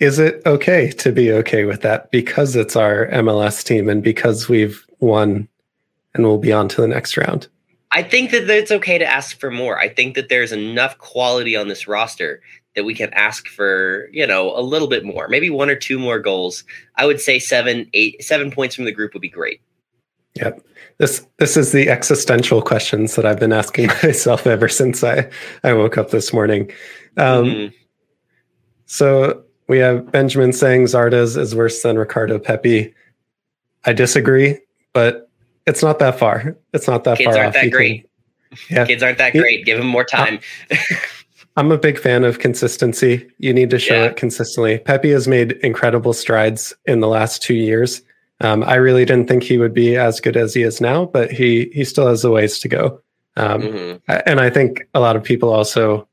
is 0.01 0.19
it 0.19 0.43
okay 0.47 0.91
to 0.91 1.13
be 1.13 1.31
okay 1.31 1.65
with 1.65 1.83
that 1.83 2.11
because 2.11 2.57
it's 2.57 2.75
our 2.75 3.07
MLS 3.09 3.63
team 3.65 3.89
and 3.89 4.03
because 4.03 4.49
we've 4.49 4.85
won 4.99 5.47
and 6.15 6.25
we'll 6.25 6.39
be 6.39 6.53
on 6.53 6.69
to 6.69 6.81
the 6.81 6.89
next 6.89 7.17
round? 7.17 7.49
I 7.93 8.03
think 8.03 8.31
that 8.31 8.49
it's 8.49 8.73
okay 8.73 8.97
to 8.99 9.05
ask 9.05 9.39
for 9.39 9.51
more. 9.51 9.79
I 9.79 9.89
think 9.89 10.15
that 10.15 10.31
there's 10.31 10.51
enough 10.51 10.97
quality 10.99 11.55
on 11.55 11.69
this 11.69 11.87
roster 11.87 12.41
that 12.75 12.85
we 12.85 12.95
can 12.95 13.13
ask 13.13 13.49
for, 13.49 14.09
you 14.11 14.27
know, 14.27 14.57
a 14.57 14.63
little 14.63 14.89
bit 14.89 15.05
more, 15.05 15.29
maybe 15.29 15.51
one 15.51 15.69
or 15.69 15.77
two 15.77 15.99
more 15.99 16.19
goals. 16.19 16.65
I 16.97 17.05
would 17.05 17.21
say 17.21 17.39
seven, 17.39 17.89
eight, 17.93 18.25
seven 18.25 18.51
points 18.51 18.75
from 18.75 18.87
the 18.87 18.93
group 18.93 19.13
would 19.13 19.21
be 19.21 19.29
great. 19.29 19.61
Yep. 20.35 20.65
This 21.03 21.27
this 21.39 21.57
is 21.57 21.73
the 21.73 21.89
existential 21.89 22.63
questions 22.63 23.17
that 23.17 23.27
I've 23.27 23.41
been 23.41 23.53
asking 23.53 23.89
myself 24.05 24.47
ever 24.47 24.69
since 24.69 25.03
I 25.03 25.29
I 25.65 25.73
woke 25.73 25.99
up 25.99 26.11
this 26.11 26.33
morning. 26.33 26.71
Um, 27.17 27.45
mm-hmm. 27.45 27.75
So 28.87 29.43
we 29.67 29.79
have 29.79 30.13
Benjamin 30.13 30.53
saying 30.53 30.85
Zardes 30.85 31.37
is 31.37 31.57
worse 31.57 31.83
than 31.83 31.99
Ricardo 31.99 32.39
Pepi. 32.39 32.95
I 33.85 33.93
disagree, 33.93 34.61
but 34.93 35.29
it's 35.67 35.83
not 35.83 35.99
that 35.99 36.21
far. 36.21 36.57
It's 36.73 36.87
not 36.87 37.03
that 37.03 37.19
Kids 37.19 37.35
far 37.35 37.37
aren't 37.37 37.57
off. 37.57 37.61
That 37.61 37.73
great. 37.73 38.09
Can, 38.53 38.59
yeah. 38.77 38.87
Kids 38.87 39.03
aren't 39.03 39.19
that 39.19 39.33
great. 39.33 39.67
Give 39.67 39.79
them 39.79 39.89
more 39.89 40.05
time. 40.05 40.39
I'm 41.57 41.73
a 41.73 41.79
big 41.79 41.99
fan 41.99 42.23
of 42.23 42.39
consistency. 42.39 43.29
You 43.39 43.53
need 43.53 43.71
to 43.71 43.81
show 43.81 43.95
yeah. 43.95 44.05
it 44.05 44.17
consistently. 44.17 44.79
Pepi 44.79 45.11
has 45.11 45.27
made 45.27 45.51
incredible 45.65 46.13
strides 46.13 46.73
in 46.87 47.01
the 47.01 47.09
last 47.09 47.43
two 47.43 47.55
years. 47.55 48.03
Um, 48.43 48.63
I 48.65 48.75
really 48.77 49.05
didn't 49.05 49.29
think 49.29 49.43
he 49.43 49.59
would 49.59 49.75
be 49.75 49.97
as 49.97 50.21
good 50.21 50.37
as 50.37 50.55
he 50.55 50.63
is 50.63 50.81
now, 50.81 51.07
but 51.07 51.31
he 51.31 51.71
he 51.73 51.85
still 51.85 52.07
has 52.07 52.25
a 52.25 52.31
ways 52.31 52.59
to 52.61 52.69
go. 52.69 53.01
Um, 53.37 53.63
mm-hmm. 53.63 54.13
And 54.27 54.41
I 54.41 54.51
think 54.51 54.87
a 54.95 55.01
lot 55.01 55.17
of 55.17 55.23
people 55.23 55.51
also 55.51 56.07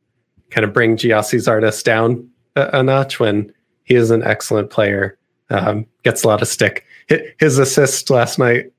kind 0.52 0.64
of 0.64 0.74
bring 0.74 0.96
Gyasi 0.96 1.40
Zardes 1.40 1.84
down 1.84 2.30
a, 2.56 2.80
a, 2.80 2.84
notch 2.84 3.20
when 3.20 3.52
he 3.84 3.96
is 3.96 4.10
an 4.10 4.24
excellent 4.24 4.70
player, 4.70 5.18
um, 5.50 5.86
gets 6.04 6.24
a 6.24 6.28
lot 6.28 6.42
of 6.42 6.48
stick. 6.48 6.86
His 7.40 7.58
assist 7.58 8.10
last 8.10 8.40
night 8.40 8.72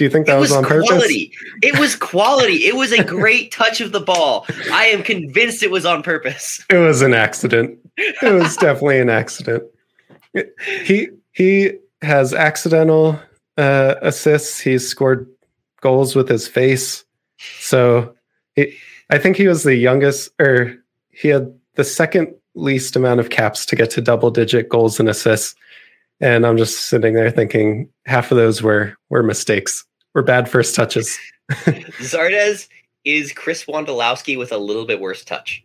do 0.00 0.04
you 0.04 0.10
think 0.10 0.28
that 0.28 0.38
was, 0.38 0.48
was, 0.48 0.56
on 0.56 0.64
quality. 0.64 1.26
purpose? 1.26 1.58
It 1.60 1.78
was 1.78 1.94
quality. 1.94 2.64
It 2.64 2.74
was 2.74 2.90
a 2.90 3.04
great 3.04 3.52
touch 3.52 3.82
of 3.82 3.92
the 3.92 4.00
ball. 4.00 4.46
I 4.72 4.86
am 4.86 5.02
convinced 5.02 5.62
it 5.62 5.70
was 5.70 5.84
on 5.84 6.02
purpose. 6.02 6.64
It 6.70 6.78
was 6.78 7.02
an 7.02 7.12
accident. 7.12 7.78
It 7.98 8.32
was 8.32 8.56
definitely 8.56 8.98
an 9.00 9.10
accident. 9.10 9.62
He 10.84 11.08
he 11.32 11.72
has 12.02 12.32
accidental 12.32 13.18
uh, 13.56 13.94
assists. 14.02 14.60
He's 14.60 14.86
scored 14.86 15.28
goals 15.80 16.14
with 16.14 16.28
his 16.28 16.48
face. 16.48 17.04
So 17.58 18.14
it, 18.56 18.74
I 19.10 19.18
think 19.18 19.36
he 19.36 19.48
was 19.48 19.62
the 19.62 19.74
youngest, 19.74 20.30
or 20.38 20.76
he 21.10 21.28
had 21.28 21.52
the 21.74 21.84
second 21.84 22.34
least 22.54 22.96
amount 22.96 23.20
of 23.20 23.30
caps 23.30 23.64
to 23.66 23.76
get 23.76 23.90
to 23.90 24.00
double 24.00 24.30
digit 24.30 24.68
goals 24.68 25.00
and 25.00 25.08
assists. 25.08 25.54
And 26.20 26.46
I'm 26.46 26.58
just 26.58 26.86
sitting 26.86 27.14
there 27.14 27.30
thinking 27.30 27.88
half 28.06 28.30
of 28.30 28.36
those 28.36 28.62
were 28.62 28.94
were 29.08 29.22
mistakes 29.22 29.84
were 30.14 30.22
bad 30.22 30.48
first 30.48 30.74
touches. 30.74 31.18
Zardes 31.50 32.68
is 33.04 33.32
Chris 33.32 33.64
Wondolowski 33.64 34.36
with 34.38 34.52
a 34.52 34.58
little 34.58 34.84
bit 34.84 35.00
worse 35.00 35.24
touch. 35.24 35.64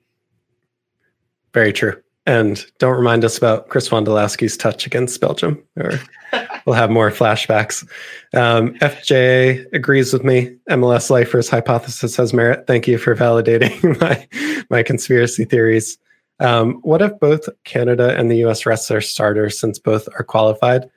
Very 1.53 1.73
true. 1.73 2.01
And 2.27 2.65
don't 2.79 2.97
remind 2.97 3.23
us 3.23 3.37
about 3.37 3.69
Chris 3.69 3.89
Wondolowski's 3.89 4.57
touch 4.57 4.87
against 4.87 5.21
Belgium, 5.21 5.63
or 5.77 5.99
we'll 6.65 6.75
have 6.75 6.89
more 6.89 7.11
flashbacks. 7.11 7.87
Um, 8.33 8.73
FJ 8.79 9.71
agrees 9.73 10.11
with 10.11 10.23
me. 10.23 10.55
MLS 10.69 11.11
Lifers 11.11 11.49
hypothesis 11.49 12.15
has 12.15 12.33
merit. 12.33 12.65
Thank 12.65 12.87
you 12.87 12.97
for 12.97 13.15
validating 13.15 13.99
my 14.01 14.27
my 14.69 14.81
conspiracy 14.81 15.45
theories. 15.45 15.99
Um, 16.39 16.79
what 16.81 17.01
if 17.01 17.17
both 17.19 17.47
Canada 17.63 18.17
and 18.17 18.29
the 18.29 18.43
US 18.45 18.65
rest 18.65 18.89
their 18.89 19.01
starters 19.01 19.59
since 19.59 19.79
both 19.79 20.09
are 20.17 20.23
qualified? 20.23 20.89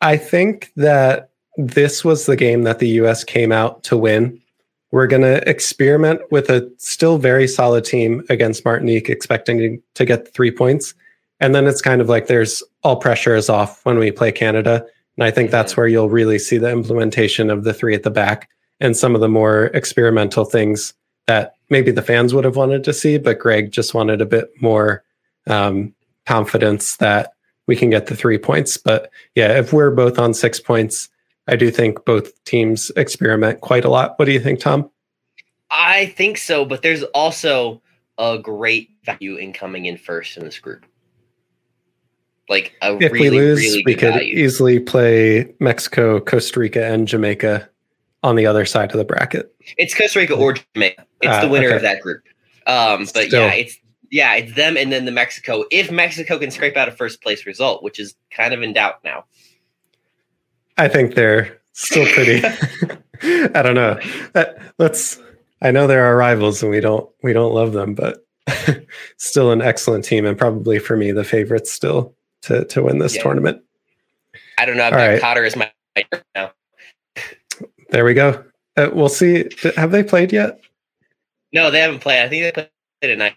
I 0.00 0.16
think 0.16 0.72
that 0.76 1.30
this 1.56 2.04
was 2.04 2.26
the 2.26 2.36
game 2.36 2.62
that 2.64 2.78
the 2.78 2.88
US 3.00 3.24
came 3.24 3.52
out 3.52 3.84
to 3.84 3.96
win. 3.96 4.40
We're 4.94 5.08
going 5.08 5.22
to 5.22 5.42
experiment 5.50 6.20
with 6.30 6.48
a 6.50 6.70
still 6.78 7.18
very 7.18 7.48
solid 7.48 7.84
team 7.84 8.22
against 8.28 8.64
Martinique, 8.64 9.10
expecting 9.10 9.82
to 9.94 10.04
get 10.04 10.32
three 10.32 10.52
points. 10.52 10.94
And 11.40 11.52
then 11.52 11.66
it's 11.66 11.82
kind 11.82 12.00
of 12.00 12.08
like 12.08 12.28
there's 12.28 12.62
all 12.84 12.94
pressure 12.94 13.34
is 13.34 13.50
off 13.50 13.84
when 13.84 13.98
we 13.98 14.12
play 14.12 14.30
Canada. 14.30 14.86
And 15.16 15.24
I 15.24 15.32
think 15.32 15.50
that's 15.50 15.76
where 15.76 15.88
you'll 15.88 16.10
really 16.10 16.38
see 16.38 16.58
the 16.58 16.70
implementation 16.70 17.50
of 17.50 17.64
the 17.64 17.74
three 17.74 17.92
at 17.92 18.04
the 18.04 18.10
back 18.12 18.48
and 18.78 18.96
some 18.96 19.16
of 19.16 19.20
the 19.20 19.28
more 19.28 19.64
experimental 19.74 20.44
things 20.44 20.94
that 21.26 21.56
maybe 21.70 21.90
the 21.90 22.00
fans 22.00 22.32
would 22.32 22.44
have 22.44 22.54
wanted 22.54 22.84
to 22.84 22.92
see, 22.92 23.18
but 23.18 23.40
Greg 23.40 23.72
just 23.72 23.94
wanted 23.94 24.20
a 24.20 24.26
bit 24.26 24.52
more 24.60 25.02
um, 25.48 25.92
confidence 26.24 26.98
that 26.98 27.32
we 27.66 27.74
can 27.74 27.90
get 27.90 28.06
the 28.06 28.14
three 28.14 28.38
points. 28.38 28.76
But 28.76 29.10
yeah, 29.34 29.58
if 29.58 29.72
we're 29.72 29.90
both 29.90 30.20
on 30.20 30.34
six 30.34 30.60
points, 30.60 31.08
I 31.46 31.56
do 31.56 31.70
think 31.70 32.04
both 32.04 32.42
teams 32.44 32.90
experiment 32.96 33.60
quite 33.60 33.84
a 33.84 33.90
lot. 33.90 34.18
What 34.18 34.24
do 34.24 34.32
you 34.32 34.40
think, 34.40 34.60
Tom? 34.60 34.90
I 35.70 36.06
think 36.06 36.38
so, 36.38 36.64
but 36.64 36.82
there's 36.82 37.02
also 37.02 37.82
a 38.18 38.38
great 38.38 38.90
value 39.04 39.36
in 39.36 39.52
coming 39.52 39.86
in 39.86 39.96
first 39.96 40.36
in 40.36 40.44
this 40.44 40.58
group. 40.58 40.86
Like 42.48 42.74
a 42.82 42.96
if 43.00 43.12
really, 43.12 43.30
we 43.30 43.36
lose, 43.36 43.60
really 43.60 43.82
we 43.86 43.94
could 43.94 44.14
value. 44.14 44.38
easily 44.38 44.78
play 44.78 45.54
Mexico, 45.60 46.20
Costa 46.20 46.60
Rica, 46.60 46.84
and 46.84 47.08
Jamaica 47.08 47.68
on 48.22 48.36
the 48.36 48.46
other 48.46 48.64
side 48.64 48.90
of 48.92 48.98
the 48.98 49.04
bracket. 49.04 49.54
It's 49.78 49.96
Costa 49.96 50.18
Rica 50.18 50.34
or 50.34 50.54
Jamaica. 50.74 51.06
It's 51.22 51.32
uh, 51.32 51.40
the 51.40 51.48
winner 51.48 51.68
okay. 51.68 51.76
of 51.76 51.82
that 51.82 52.00
group. 52.02 52.22
Um, 52.66 53.00
but 53.14 53.28
Still. 53.28 53.46
yeah, 53.46 53.54
it's 53.54 53.78
yeah, 54.10 54.34
it's 54.34 54.54
them 54.54 54.76
and 54.76 54.92
then 54.92 55.06
the 55.06 55.10
Mexico. 55.10 55.64
If 55.70 55.90
Mexico 55.90 56.38
can 56.38 56.50
scrape 56.50 56.76
out 56.76 56.86
a 56.86 56.92
first 56.92 57.22
place 57.22 57.46
result, 57.46 57.82
which 57.82 57.98
is 57.98 58.14
kind 58.30 58.54
of 58.54 58.62
in 58.62 58.72
doubt 58.72 59.02
now. 59.04 59.24
I 60.76 60.88
think 60.88 61.14
they're 61.14 61.60
still 61.72 62.06
pretty. 62.12 62.42
I 63.22 63.62
don't 63.62 63.74
know. 63.74 63.98
let's. 64.78 65.20
I 65.62 65.70
know 65.70 65.86
there 65.86 66.04
are 66.04 66.16
rivals, 66.16 66.62
and 66.62 66.70
we 66.70 66.80
don't 66.80 67.08
we 67.22 67.32
don't 67.32 67.54
love 67.54 67.72
them, 67.72 67.94
but 67.94 68.26
still 69.16 69.50
an 69.50 69.62
excellent 69.62 70.04
team, 70.04 70.26
and 70.26 70.36
probably 70.36 70.78
for 70.78 70.96
me 70.96 71.12
the 71.12 71.24
favorites 71.24 71.72
still 71.72 72.14
to 72.42 72.64
to 72.66 72.82
win 72.82 72.98
this 72.98 73.16
yeah. 73.16 73.22
tournament. 73.22 73.62
I 74.58 74.66
don't 74.66 74.76
know. 74.76 74.90
But 74.90 74.96
right. 74.96 75.22
Qatar 75.22 75.46
is 75.46 75.56
my 75.56 75.70
now. 76.34 76.52
There 77.90 78.04
we 78.04 78.14
go. 78.14 78.44
Uh, 78.76 78.90
we'll 78.92 79.08
see. 79.08 79.48
Have 79.76 79.92
they 79.92 80.02
played 80.02 80.32
yet? 80.32 80.60
No, 81.52 81.70
they 81.70 81.80
haven't 81.80 82.00
played. 82.00 82.22
I 82.22 82.28
think 82.28 82.42
they 82.42 82.52
played 82.52 82.68
tonight. 83.02 83.36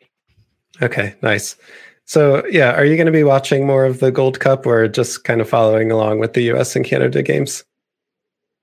Okay, 0.82 1.16
nice. 1.22 1.56
So, 2.08 2.42
yeah, 2.48 2.72
are 2.72 2.86
you 2.86 2.96
going 2.96 3.08
to 3.08 3.12
be 3.12 3.26
watching 3.26 3.68
more 3.68 3.84
of 3.84 4.00
the 4.00 4.12
Gold 4.12 4.40
Cup 4.40 4.66
or 4.66 4.88
just 4.88 5.26
kind 5.26 5.42
of 5.42 5.50
following 5.50 5.92
along 5.92 6.20
with 6.20 6.34
the 6.34 6.42
US 6.54 6.74
and 6.74 6.86
Canada 6.86 7.22
games? 7.22 7.66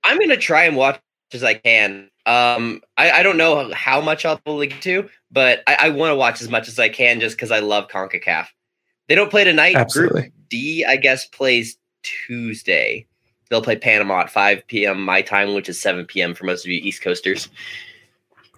I'm 0.03 0.16
going 0.16 0.30
to 0.30 0.38
try 0.38 0.64
and 0.64 0.76
watch 0.76 0.99
as 1.34 1.45
I 1.45 1.55
can. 1.55 2.11
Um, 2.24 2.80
I, 2.97 3.11
I 3.11 3.22
don't 3.22 3.36
know 3.36 3.70
how 3.74 4.01
much 4.01 4.24
I'll 4.24 4.40
be 4.47 4.68
get 4.68 4.80
to, 4.82 5.11
but 5.30 5.62
I, 5.66 5.76
I 5.78 5.88
want 5.90 6.11
to 6.11 6.16
watch 6.16 6.40
as 6.40 6.49
much 6.49 6.68
as 6.68 6.78
I 6.78 6.88
can 6.88 7.20
just 7.20 7.36
because 7.36 7.51
I 7.51 7.59
love 7.59 7.88
CONCACAF. 7.88 8.47
They 9.09 9.14
don't 9.14 9.30
play 9.30 9.45
tonight. 9.45 9.76
Absolutely. 9.76 10.22
Group 10.22 10.32
D, 10.49 10.86
I 10.88 10.97
guess, 10.97 11.26
plays 11.26 11.76
Tuesday. 12.03 13.07
They'll 13.51 13.61
play 13.61 13.76
Panama 13.76 14.20
at 14.20 14.30
5 14.30 14.66
p.m. 14.68 15.03
my 15.03 15.20
time, 15.20 15.53
which 15.53 15.68
is 15.68 15.78
7 15.78 16.07
p.m. 16.07 16.34
for 16.34 16.45
most 16.45 16.64
of 16.64 16.70
you 16.70 16.80
East 16.82 17.03
Coasters. 17.03 17.51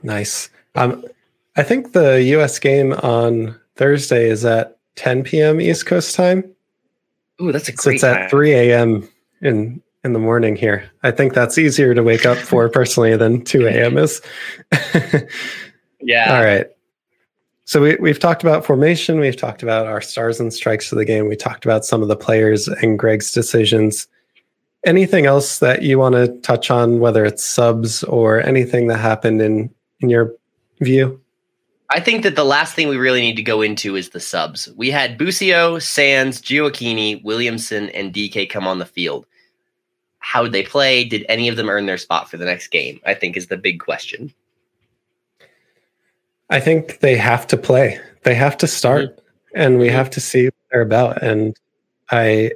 Nice. 0.05 0.49
Um, 0.77 1.05
I 1.57 1.65
think 1.65 1.93
the 1.93 2.23
U.S. 2.23 2.61
game 2.61 2.93
on 2.93 3.59
Thursday 3.75 4.29
is 4.29 4.45
at 4.45 4.76
10 4.97 5.25
p.m. 5.25 5.61
East 5.61 5.87
Coast 5.87 6.15
time. 6.15 6.45
Ooh, 7.41 7.53
that's 7.53 7.69
a 7.69 7.73
great. 7.73 8.01
so 8.01 8.09
it's 8.09 8.17
at 8.19 8.31
3 8.31 8.53
a.m. 8.53 9.09
in 9.43 9.83
in 10.05 10.13
the 10.13 10.19
morning 10.19 10.57
here. 10.57 10.89
I 11.03 11.11
think 11.11 11.35
that's 11.35 11.59
easier 11.59 11.95
to 11.95 12.03
wake 12.03 12.25
up 12.25 12.39
for 12.39 12.69
personally 12.71 13.17
than 13.17 13.45
2 13.45 13.67
a.m. 13.67 13.99
is. 13.99 14.23
yeah. 16.01 16.35
All 16.37 16.45
right. 16.45 16.67
So 17.65 17.83
we, 17.83 17.97
we've 17.97 18.21
talked 18.21 18.45
about 18.45 18.65
formation. 18.65 19.19
We've 19.19 19.37
talked 19.37 19.65
about 19.65 19.87
our 19.87 20.01
stars 20.01 20.39
and 20.39 20.55
strikes 20.55 20.93
of 20.93 20.99
the 20.99 21.05
game. 21.05 21.29
We 21.29 21.35
talked 21.35 21.65
about 21.65 21.85
some 21.85 22.01
of 22.01 22.09
the 22.09 22.17
players 22.17 22.69
and 22.69 22.97
Greg's 22.97 23.33
decisions. 23.33 24.07
Anything 24.87 25.27
else 25.27 25.59
that 25.59 25.83
you 25.83 25.99
want 25.99 26.15
to 26.15 26.29
touch 26.43 26.71
on, 26.71 27.01
whether 27.01 27.25
it's 27.25 27.45
subs 27.45 28.05
or 28.05 28.41
anything 28.41 28.87
that 28.87 28.99
happened 28.99 29.43
in 29.43 29.75
in 30.01 30.09
your 30.09 30.33
view? 30.81 31.21
I 31.91 32.01
think 32.01 32.23
that 32.25 32.35
the 32.35 32.45
last 32.45 32.75
thing 32.75 32.89
we 32.89 32.97
really 32.97 33.21
need 33.21 33.37
to 33.37 33.43
go 33.43 33.63
into 33.63 33.95
is 33.97 34.11
the 34.11 34.21
subs. 34.21 34.69
We 34.77 34.91
had 34.91 35.17
Busio, 35.17 35.79
Sands, 35.79 36.43
Gioacchini, 36.43 37.23
Williamson, 37.23 37.91
and 37.91 38.13
Dike 38.13 38.49
come 38.51 38.67
on 38.67 38.79
the 38.79 38.87
field. 38.87 39.27
How 40.19 40.43
did 40.43 40.53
they 40.53 40.65
play? 40.65 41.05
Did 41.05 41.25
any 41.29 41.49
of 41.49 41.57
them 41.57 41.69
earn 41.69 41.87
their 41.87 41.99
spot 41.99 42.29
for 42.29 42.37
the 42.37 42.45
next 42.45 42.69
game? 42.69 43.01
I 43.07 43.15
think 43.15 43.37
is 43.37 43.47
the 43.47 43.57
big 43.57 43.79
question. 43.79 44.33
I 46.51 46.59
think 46.61 46.99
they 46.99 47.17
have 47.17 47.47
to 47.49 47.57
play. 47.57 48.01
They 48.25 48.35
have 48.35 48.57
to 48.59 48.67
start, 48.67 49.17
mm-hmm. 49.17 49.61
and 49.61 49.79
we 49.79 49.89
have 49.89 50.11
to 50.11 50.21
see 50.21 50.47
what 50.47 50.55
they're 50.71 50.81
about. 50.81 51.23
And 51.23 51.57
I, 52.11 52.51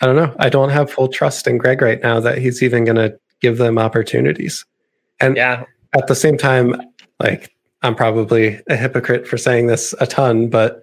I 0.00 0.06
don't 0.06 0.16
know. 0.16 0.34
I 0.38 0.48
don't 0.48 0.70
have 0.70 0.90
full 0.90 1.08
trust 1.08 1.46
in 1.46 1.58
Greg 1.58 1.82
right 1.82 2.02
now 2.02 2.20
that 2.20 2.38
he's 2.38 2.62
even 2.62 2.84
going 2.84 2.96
to 2.96 3.18
give 3.40 3.58
them 3.58 3.78
opportunities. 3.78 4.64
And 5.20 5.36
yeah, 5.36 5.64
at 5.94 6.06
the 6.06 6.14
same 6.14 6.38
time, 6.38 6.74
like 7.20 7.53
I'm 7.84 7.94
probably 7.94 8.62
a 8.68 8.76
hypocrite 8.76 9.28
for 9.28 9.36
saying 9.36 9.66
this 9.66 9.94
a 10.00 10.06
ton, 10.06 10.48
but 10.48 10.82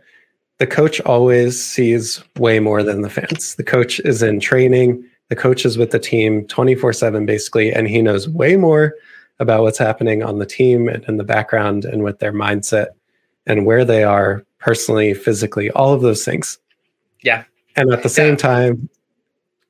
the 0.60 0.68
coach 0.68 1.02
always 1.02 1.62
sees 1.62 2.24
way 2.38 2.60
more 2.60 2.84
than 2.84 3.02
the 3.02 3.10
fans. 3.10 3.56
The 3.56 3.64
coach 3.64 4.00
is 4.02 4.22
in 4.22 4.40
training, 4.40 5.04
the 5.30 5.36
coach 5.36 5.66
is 5.66 5.80
with 5.80 5.90
the 5.90 6.00
team 6.00 6.46
24 6.46 6.94
7 6.94 7.26
basically, 7.26 7.74
and 7.74 7.88
he 7.88 8.04
knows 8.04 8.30
way 8.30 8.56
more 8.56 8.94
about 9.40 9.64
what's 9.64 9.80
happening 9.80 10.22
on 10.22 10.38
the 10.38 10.46
team 10.46 10.88
and 10.88 11.04
in 11.06 11.18
the 11.18 11.24
background 11.24 11.86
and 11.86 12.04
with 12.04 12.20
their 12.20 12.32
mindset 12.32 12.90
and 13.48 13.66
where 13.66 13.84
they 13.84 14.04
are 14.04 14.46
personally, 14.60 15.16
physically, 15.16 15.72
all 15.72 15.94
of 15.94 16.02
those 16.02 16.24
things. 16.24 16.60
Yeah. 17.24 17.46
And 17.76 17.92
at 17.92 18.04
the 18.04 18.10
same 18.10 18.34
yeah. 18.34 18.36
time, 18.36 18.90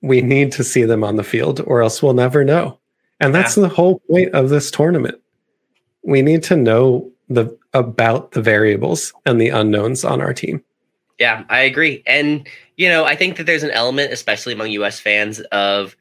we 0.02 0.22
need 0.22 0.52
to 0.54 0.66
see 0.66 0.84
them 0.84 1.02
on 1.02 1.16
the 1.16 1.24
field 1.24 1.62
or 1.66 1.82
else 1.82 2.04
we'll 2.04 2.14
never 2.14 2.44
know. 2.44 2.78
And 3.22 3.34
that's 3.34 3.56
yeah. 3.56 3.64
the 3.64 3.70
whole 3.70 4.00
point 4.10 4.34
of 4.34 4.50
this 4.50 4.70
tournament 4.70 5.22
we 6.04 6.22
need 6.22 6.44
to 6.44 6.56
know 6.56 7.12
the 7.34 7.58
about 7.74 8.32
the 8.32 8.42
variables 8.42 9.14
and 9.26 9.40
the 9.40 9.50
unknowns 9.50 10.04
on 10.04 10.22
our 10.22 10.34
team. 10.34 10.64
Yeah, 11.20 11.44
I 11.50 11.62
agree. 11.62 12.04
And 12.06 12.48
you 12.78 12.90
know, 12.90 13.06
I 13.06 13.16
think 13.16 13.38
that 13.38 13.46
there's 13.46 13.64
an 13.64 13.72
element 13.72 14.12
especially 14.12 14.54
among 14.54 14.72
US 14.72 15.00
fans 15.00 15.40
of 15.52 15.96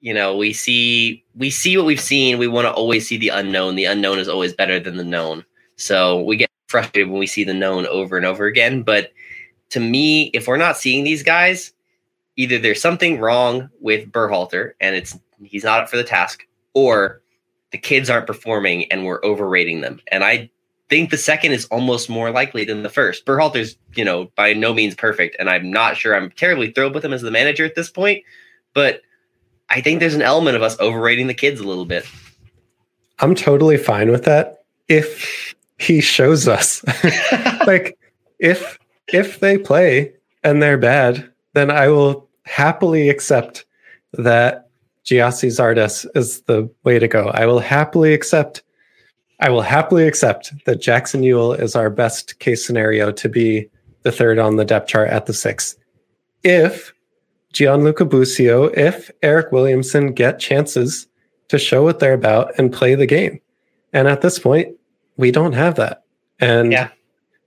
you 0.00 0.12
know, 0.12 0.36
we 0.36 0.52
see 0.52 1.24
we 1.34 1.50
see 1.50 1.76
what 1.76 1.86
we've 1.86 2.00
seen, 2.00 2.38
we 2.38 2.46
want 2.46 2.66
to 2.66 2.72
always 2.72 3.08
see 3.08 3.16
the 3.16 3.30
unknown. 3.30 3.74
The 3.74 3.86
unknown 3.86 4.18
is 4.18 4.28
always 4.28 4.52
better 4.52 4.78
than 4.78 4.96
the 4.96 5.04
known. 5.04 5.44
So, 5.76 6.20
we 6.22 6.36
get 6.36 6.50
frustrated 6.68 7.10
when 7.10 7.18
we 7.18 7.26
see 7.26 7.42
the 7.42 7.54
known 7.54 7.86
over 7.86 8.16
and 8.16 8.26
over 8.26 8.44
again, 8.46 8.82
but 8.82 9.12
to 9.70 9.80
me, 9.80 10.24
if 10.34 10.46
we're 10.46 10.56
not 10.56 10.76
seeing 10.76 11.04
these 11.04 11.22
guys, 11.22 11.72
either 12.36 12.58
there's 12.58 12.80
something 12.80 13.18
wrong 13.18 13.70
with 13.80 14.12
Berhalter 14.12 14.72
and 14.80 14.94
it's 14.94 15.18
he's 15.42 15.64
not 15.64 15.80
up 15.80 15.88
for 15.88 15.96
the 15.96 16.04
task 16.04 16.46
or 16.74 17.22
the 17.72 17.78
kids 17.78 18.08
aren't 18.08 18.26
performing 18.26 18.90
and 18.92 19.04
we're 19.04 19.24
overrating 19.24 19.80
them. 19.80 20.00
And 20.12 20.22
I 20.22 20.50
think 20.88 21.10
the 21.10 21.18
second 21.18 21.52
is 21.52 21.64
almost 21.66 22.10
more 22.10 22.30
likely 22.30 22.64
than 22.64 22.82
the 22.82 22.90
first. 22.90 23.24
Berhalter's, 23.24 23.76
you 23.94 24.04
know, 24.04 24.30
by 24.36 24.52
no 24.52 24.74
means 24.74 24.94
perfect, 24.94 25.36
and 25.38 25.48
I'm 25.48 25.70
not 25.70 25.96
sure 25.96 26.14
I'm 26.14 26.30
terribly 26.30 26.70
thrilled 26.70 26.94
with 26.94 27.04
him 27.04 27.12
as 27.12 27.22
the 27.22 27.30
manager 27.30 27.64
at 27.64 27.74
this 27.74 27.90
point, 27.90 28.22
but 28.74 29.00
I 29.70 29.80
think 29.80 30.00
there's 30.00 30.14
an 30.14 30.22
element 30.22 30.56
of 30.56 30.62
us 30.62 30.78
overrating 30.80 31.26
the 31.26 31.34
kids 31.34 31.60
a 31.60 31.66
little 31.66 31.86
bit. 31.86 32.06
I'm 33.20 33.34
totally 33.34 33.76
fine 33.76 34.10
with 34.10 34.24
that 34.24 34.64
if 34.88 35.54
he 35.78 36.00
shows 36.00 36.48
us. 36.48 36.84
like 37.66 37.98
if 38.38 38.78
if 39.12 39.40
they 39.40 39.58
play 39.58 40.12
and 40.42 40.62
they're 40.62 40.78
bad, 40.78 41.30
then 41.54 41.70
I 41.70 41.88
will 41.88 42.28
happily 42.44 43.08
accept 43.08 43.64
that 44.12 44.68
Gyasi 45.04 45.48
Zardes 45.48 46.06
is 46.14 46.42
the 46.42 46.70
way 46.84 46.98
to 46.98 47.08
go. 47.08 47.28
I 47.28 47.46
will 47.46 47.60
happily 47.60 48.14
accept. 48.14 48.62
I 49.40 49.50
will 49.50 49.62
happily 49.62 50.06
accept 50.06 50.52
that 50.64 50.80
Jackson 50.80 51.22
Yueill 51.22 51.58
is 51.58 51.74
our 51.74 51.90
best 51.90 52.38
case 52.38 52.64
scenario 52.64 53.12
to 53.12 53.28
be 53.28 53.68
the 54.02 54.12
third 54.12 54.38
on 54.38 54.56
the 54.56 54.64
depth 54.64 54.88
chart 54.88 55.10
at 55.10 55.26
the 55.26 55.34
sixth. 55.34 55.76
If 56.42 56.92
Gianluca 57.52 58.04
Busio, 58.04 58.64
if 58.64 59.10
Eryk 59.22 59.52
Williamson 59.52 60.12
get 60.12 60.38
chances 60.38 61.06
to 61.48 61.58
show 61.58 61.82
what 61.82 61.98
they're 62.00 62.14
about 62.14 62.52
and 62.58 62.72
play 62.72 62.94
the 62.94 63.06
game. 63.06 63.40
And 63.92 64.08
at 64.08 64.20
this 64.20 64.38
point, 64.38 64.76
we 65.16 65.30
don't 65.30 65.52
have 65.52 65.76
that. 65.76 66.02
And 66.40 66.72
yeah. 66.72 66.88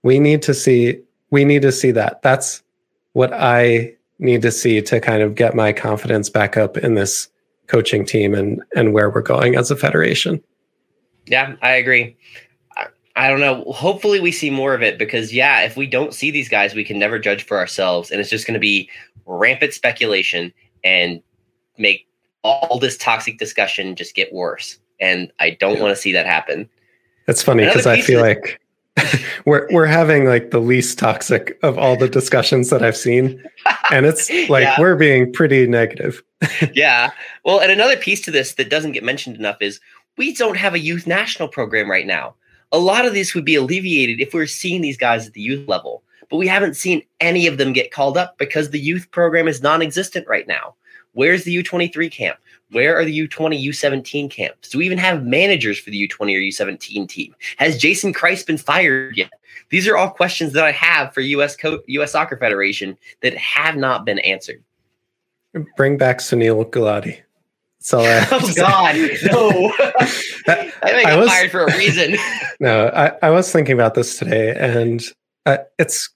we 0.03 0.19
need 0.19 0.41
to 0.43 0.53
see 0.53 1.01
we 1.29 1.43
need 1.43 1.61
to 1.63 1.73
see 1.73 1.91
that. 1.91 2.21
That's 2.21 2.63
what 3.11 3.33
I 3.33 3.93
need 4.19 4.41
to 4.43 4.51
see 4.51 4.81
to 4.81 5.01
kind 5.01 5.21
of 5.21 5.35
get 5.35 5.55
my 5.55 5.73
confidence 5.73 6.29
back 6.29 6.55
up 6.55 6.77
in 6.77 6.93
this 6.93 7.27
coaching 7.67 8.05
team 8.05 8.33
and 8.33 8.63
and 8.75 8.93
where 8.93 9.09
we're 9.09 9.21
going 9.21 9.55
as 9.55 9.71
a 9.71 9.75
federation. 9.75 10.41
Yeah, 11.27 11.55
I 11.61 11.71
agree. 11.71 12.15
I, 12.75 12.87
I 13.15 13.29
don't 13.29 13.39
know. 13.39 13.63
Hopefully, 13.71 14.19
we 14.19 14.31
see 14.31 14.49
more 14.49 14.73
of 14.73 14.81
it 14.81 14.97
because, 14.97 15.33
yeah, 15.33 15.61
if 15.61 15.77
we 15.77 15.87
don't 15.87 16.13
see 16.13 16.31
these 16.31 16.49
guys, 16.49 16.73
we 16.73 16.83
can 16.83 16.97
never 16.97 17.19
judge 17.19 17.43
for 17.43 17.57
ourselves, 17.57 18.11
and 18.11 18.19
it's 18.19 18.29
just 18.29 18.47
going 18.47 18.53
to 18.53 18.59
be 18.59 18.89
rampant 19.25 19.73
speculation 19.73 20.53
and 20.83 21.21
make 21.77 22.07
all 22.43 22.79
this 22.79 22.97
toxic 22.97 23.37
discussion 23.37 23.95
just 23.95 24.15
get 24.15 24.31
worse. 24.33 24.79
And 24.99 25.31
I 25.39 25.51
don't 25.51 25.75
yeah. 25.75 25.83
want 25.83 25.95
to 25.95 26.01
see 26.01 26.13
that 26.13 26.25
happen. 26.25 26.69
That's 27.25 27.43
funny 27.43 27.65
because 27.65 27.85
I 27.85 28.01
feel 28.01 28.21
like 28.21 28.59
we're 29.45 29.67
we're 29.71 29.85
having 29.85 30.25
like 30.25 30.51
the 30.51 30.59
least 30.59 30.97
toxic 30.97 31.59
of 31.61 31.77
all 31.77 31.97
the 31.97 32.09
discussions 32.09 32.69
that 32.69 32.81
I've 32.81 32.97
seen, 32.97 33.43
and 33.91 34.05
it's 34.05 34.29
like 34.49 34.63
yeah. 34.63 34.79
we're 34.79 34.95
being 34.95 35.31
pretty 35.31 35.67
negative. 35.67 36.23
yeah. 36.73 37.11
Well, 37.43 37.59
and 37.59 37.71
another 37.71 37.97
piece 37.97 38.21
to 38.21 38.31
this 38.31 38.53
that 38.55 38.69
doesn't 38.69 38.93
get 38.93 39.03
mentioned 39.03 39.35
enough 39.35 39.57
is 39.61 39.79
we 40.17 40.33
don't 40.33 40.57
have 40.57 40.73
a 40.73 40.79
youth 40.79 41.07
national 41.07 41.47
program 41.47 41.89
right 41.89 42.07
now. 42.07 42.35
A 42.71 42.79
lot 42.79 43.05
of 43.05 43.13
this 43.13 43.33
would 43.33 43.45
be 43.45 43.55
alleviated 43.55 44.19
if 44.19 44.33
we 44.33 44.41
are 44.41 44.47
seeing 44.47 44.81
these 44.81 44.97
guys 44.97 45.25
at 45.25 45.33
the 45.33 45.41
youth 45.41 45.67
level, 45.67 46.03
but 46.29 46.37
we 46.37 46.47
haven't 46.47 46.75
seen 46.75 47.01
any 47.21 47.47
of 47.47 47.57
them 47.57 47.71
get 47.71 47.91
called 47.91 48.17
up 48.17 48.37
because 48.37 48.69
the 48.69 48.79
youth 48.79 49.09
program 49.11 49.47
is 49.47 49.61
non-existent 49.61 50.27
right 50.27 50.47
now. 50.47 50.75
Where's 51.13 51.45
the 51.45 51.63
U23 51.63 52.11
camp? 52.11 52.37
Where 52.71 52.97
are 52.97 53.05
the 53.05 53.27
U20, 53.27 53.65
U17 53.67 54.29
camps? 54.29 54.69
Do 54.69 54.77
we 54.79 54.85
even 54.85 54.97
have 54.97 55.23
managers 55.23 55.79
for 55.79 55.89
the 55.89 56.07
U20 56.07 56.19
or 56.35 56.65
U17 56.65 57.07
team? 57.07 57.33
Has 57.57 57.77
Jason 57.77 58.13
Kreis 58.13 58.45
been 58.45 58.57
fired 58.57 59.15
yet? 59.15 59.31
These 59.69 59.87
are 59.87 59.97
all 59.97 60.09
questions 60.09 60.53
that 60.53 60.65
I 60.65 60.71
have 60.73 61.13
for 61.13 61.21
US 61.21 61.55
Co- 61.55 61.81
US 61.87 62.11
Soccer 62.11 62.37
Federation 62.37 62.97
that 63.21 63.35
have 63.37 63.77
not 63.77 64.05
been 64.05 64.19
answered. 64.19 64.63
Bring 65.77 65.97
back 65.97 66.19
Sunil 66.19 66.69
Gulati. 66.69 67.21
So 67.87 68.01
uh, 68.01 68.25
oh 68.31 68.53
God, 68.53 68.95
no! 69.31 69.71
that, 70.45 70.73
I 70.83 71.03
I 71.05 71.15
was 71.15 71.29
fired 71.29 71.51
for 71.51 71.63
a 71.63 71.77
reason. 71.77 72.17
no, 72.59 72.89
I, 72.89 73.13
I 73.21 73.29
was 73.29 73.49
thinking 73.49 73.75
about 73.75 73.93
this 73.93 74.19
today, 74.19 74.53
and 74.59 75.01
uh, 75.45 75.59
it's 75.79 76.09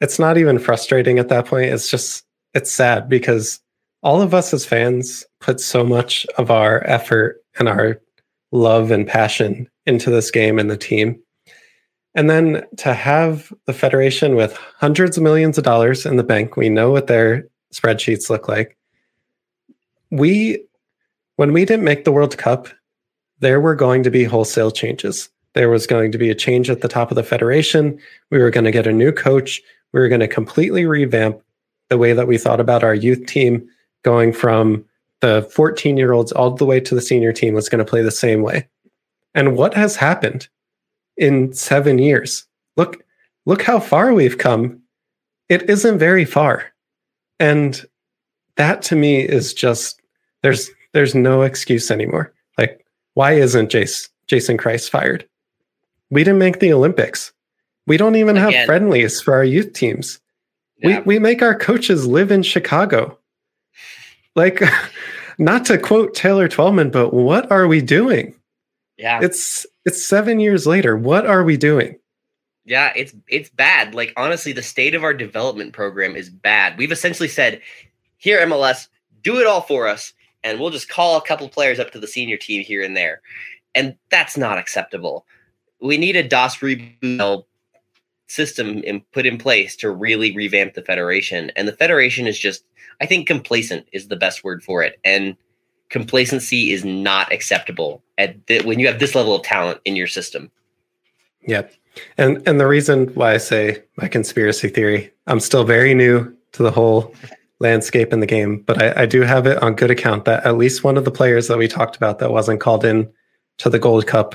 it's 0.00 0.20
not 0.20 0.38
even 0.38 0.60
frustrating 0.60 1.18
at 1.18 1.30
that 1.30 1.46
point. 1.46 1.72
It's 1.72 1.90
just 1.90 2.22
it's 2.54 2.70
sad 2.70 3.08
because 3.08 3.58
all 4.04 4.22
of 4.22 4.34
us 4.34 4.54
as 4.54 4.64
fans 4.64 5.26
put 5.40 5.58
so 5.58 5.82
much 5.82 6.26
of 6.38 6.52
our 6.52 6.86
effort 6.86 7.42
and 7.58 7.68
our 7.68 8.00
love 8.52 8.92
and 8.92 9.04
passion 9.04 9.68
into 9.86 10.10
this 10.10 10.30
game 10.30 10.60
and 10.60 10.70
the 10.70 10.76
team. 10.76 11.20
And 12.14 12.30
then 12.30 12.64
to 12.76 12.94
have 12.94 13.52
the 13.66 13.72
Federation 13.72 14.36
with 14.36 14.56
hundreds 14.78 15.16
of 15.16 15.24
millions 15.24 15.58
of 15.58 15.64
dollars 15.64 16.06
in 16.06 16.18
the 16.18 16.22
bank, 16.22 16.56
we 16.56 16.68
know 16.68 16.92
what 16.92 17.08
their 17.08 17.48
spreadsheets 17.74 18.30
look 18.30 18.46
like. 18.46 18.78
We, 20.12 20.64
when 21.36 21.52
we 21.52 21.64
didn't 21.64 21.84
make 21.84 22.04
the 22.04 22.12
World 22.12 22.36
Cup, 22.38 22.68
there 23.40 23.60
were 23.60 23.74
going 23.74 24.02
to 24.02 24.10
be 24.10 24.24
wholesale 24.24 24.70
changes. 24.70 25.28
There 25.54 25.70
was 25.70 25.86
going 25.86 26.12
to 26.12 26.18
be 26.18 26.30
a 26.30 26.34
change 26.34 26.70
at 26.70 26.80
the 26.80 26.88
top 26.88 27.10
of 27.10 27.16
the 27.16 27.22
Federation. 27.22 27.98
We 28.30 28.38
were 28.38 28.50
going 28.50 28.64
to 28.64 28.72
get 28.72 28.86
a 28.86 28.92
new 28.92 29.12
coach. 29.12 29.60
We 29.92 30.00
were 30.00 30.08
going 30.08 30.20
to 30.20 30.28
completely 30.28 30.86
revamp 30.86 31.40
the 31.90 31.98
way 31.98 32.12
that 32.12 32.26
we 32.26 32.38
thought 32.38 32.60
about 32.60 32.82
our 32.82 32.94
youth 32.94 33.26
team 33.26 33.68
going 34.02 34.32
from 34.32 34.84
the 35.20 35.48
14 35.52 35.96
year 35.96 36.12
olds 36.12 36.32
all 36.32 36.50
the 36.50 36.66
way 36.66 36.80
to 36.80 36.94
the 36.94 37.00
senior 37.00 37.32
team 37.32 37.54
was 37.54 37.68
going 37.68 37.78
to 37.78 37.90
play 37.90 38.02
the 38.02 38.10
same 38.10 38.42
way. 38.42 38.68
And 39.34 39.56
what 39.56 39.74
has 39.74 39.96
happened 39.96 40.48
in 41.16 41.52
seven 41.52 41.98
years? 41.98 42.46
Look, 42.76 43.04
look 43.46 43.62
how 43.62 43.80
far 43.80 44.12
we've 44.12 44.38
come. 44.38 44.80
It 45.48 45.68
isn't 45.68 45.98
very 45.98 46.24
far. 46.24 46.72
And 47.38 47.84
that 48.56 48.82
to 48.82 48.96
me 48.96 49.20
is 49.20 49.54
just 49.54 50.00
there's 50.42 50.70
there's 50.94 51.14
no 51.14 51.42
excuse 51.42 51.90
anymore. 51.90 52.32
Like, 52.56 52.86
why 53.12 53.32
isn't 53.32 53.70
Jace, 53.70 54.08
Jason 54.26 54.56
Kreis 54.56 54.88
fired? 54.88 55.28
We 56.10 56.24
didn't 56.24 56.38
make 56.38 56.60
the 56.60 56.72
Olympics. 56.72 57.32
We 57.86 57.96
don't 57.96 58.16
even 58.16 58.36
Again. 58.38 58.52
have 58.52 58.66
friendlies 58.66 59.20
for 59.20 59.34
our 59.34 59.44
youth 59.44 59.74
teams. 59.74 60.20
Yeah. 60.78 61.00
We 61.00 61.16
we 61.16 61.18
make 61.18 61.42
our 61.42 61.54
coaches 61.54 62.06
live 62.06 62.30
in 62.30 62.42
Chicago. 62.42 63.18
Like, 64.34 64.62
not 65.38 65.66
to 65.66 65.78
quote 65.78 66.14
Taylor 66.14 66.48
Twellman, 66.48 66.90
but 66.90 67.12
what 67.12 67.50
are 67.50 67.66
we 67.66 67.82
doing? 67.82 68.34
Yeah. 68.96 69.20
It's 69.22 69.66
it's 69.84 70.04
seven 70.04 70.40
years 70.40 70.66
later. 70.66 70.96
What 70.96 71.26
are 71.26 71.44
we 71.44 71.56
doing? 71.56 71.98
Yeah, 72.64 72.92
it's 72.96 73.14
it's 73.28 73.50
bad. 73.50 73.94
Like 73.94 74.12
honestly, 74.16 74.52
the 74.52 74.62
state 74.62 74.94
of 74.94 75.04
our 75.04 75.12
development 75.12 75.72
program 75.72 76.16
is 76.16 76.30
bad. 76.30 76.78
We've 76.78 76.92
essentially 76.92 77.28
said, 77.28 77.60
here 78.16 78.40
MLS, 78.46 78.88
do 79.22 79.38
it 79.38 79.46
all 79.46 79.60
for 79.60 79.86
us, 79.86 80.14
and 80.44 80.60
we'll 80.60 80.70
just 80.70 80.88
call 80.88 81.16
a 81.16 81.22
couple 81.22 81.48
players 81.48 81.80
up 81.80 81.90
to 81.92 81.98
the 81.98 82.06
senior 82.06 82.36
team 82.36 82.62
here 82.62 82.82
and 82.82 82.96
there. 82.96 83.22
And 83.74 83.96
that's 84.10 84.36
not 84.36 84.58
acceptable. 84.58 85.26
We 85.80 85.96
need 85.98 86.14
a 86.14 86.26
DOS 86.26 86.58
reboot 86.58 87.44
system 88.28 88.78
in, 88.84 89.00
put 89.12 89.26
in 89.26 89.38
place 89.38 89.74
to 89.76 89.90
really 89.90 90.34
revamp 90.36 90.74
the 90.74 90.82
federation. 90.82 91.50
And 91.56 91.66
the 91.66 91.72
federation 91.72 92.26
is 92.26 92.38
just, 92.38 92.64
I 93.00 93.06
think, 93.06 93.26
complacent 93.26 93.88
is 93.92 94.08
the 94.08 94.16
best 94.16 94.44
word 94.44 94.62
for 94.62 94.82
it. 94.82 95.00
And 95.04 95.36
complacency 95.88 96.72
is 96.72 96.84
not 96.84 97.32
acceptable 97.32 98.02
at 98.18 98.36
when 98.64 98.78
you 98.78 98.86
have 98.86 99.00
this 99.00 99.14
level 99.14 99.34
of 99.34 99.42
talent 99.42 99.80
in 99.84 99.96
your 99.96 100.06
system. 100.06 100.50
Yep. 101.46 101.72
And 102.18 102.46
and 102.48 102.58
the 102.58 102.66
reason 102.66 103.08
why 103.08 103.34
I 103.34 103.36
say 103.36 103.82
my 103.96 104.08
conspiracy 104.08 104.68
theory, 104.68 105.12
I'm 105.26 105.40
still 105.40 105.64
very 105.64 105.94
new 105.94 106.34
to 106.52 106.62
the 106.62 106.70
whole 106.70 107.14
landscape 107.60 108.12
in 108.12 108.20
the 108.20 108.26
game, 108.26 108.58
but 108.58 108.82
I, 108.82 109.02
I 109.02 109.06
do 109.06 109.22
have 109.22 109.46
it 109.46 109.62
on 109.62 109.74
good 109.74 109.90
account 109.90 110.24
that 110.24 110.44
at 110.44 110.56
least 110.56 110.84
one 110.84 110.96
of 110.96 111.04
the 111.04 111.10
players 111.10 111.48
that 111.48 111.58
we 111.58 111.68
talked 111.68 111.96
about 111.96 112.18
that 112.18 112.32
wasn't 112.32 112.60
called 112.60 112.84
in 112.84 113.10
to 113.58 113.70
the 113.70 113.78
Gold 113.78 114.06
Cup 114.06 114.34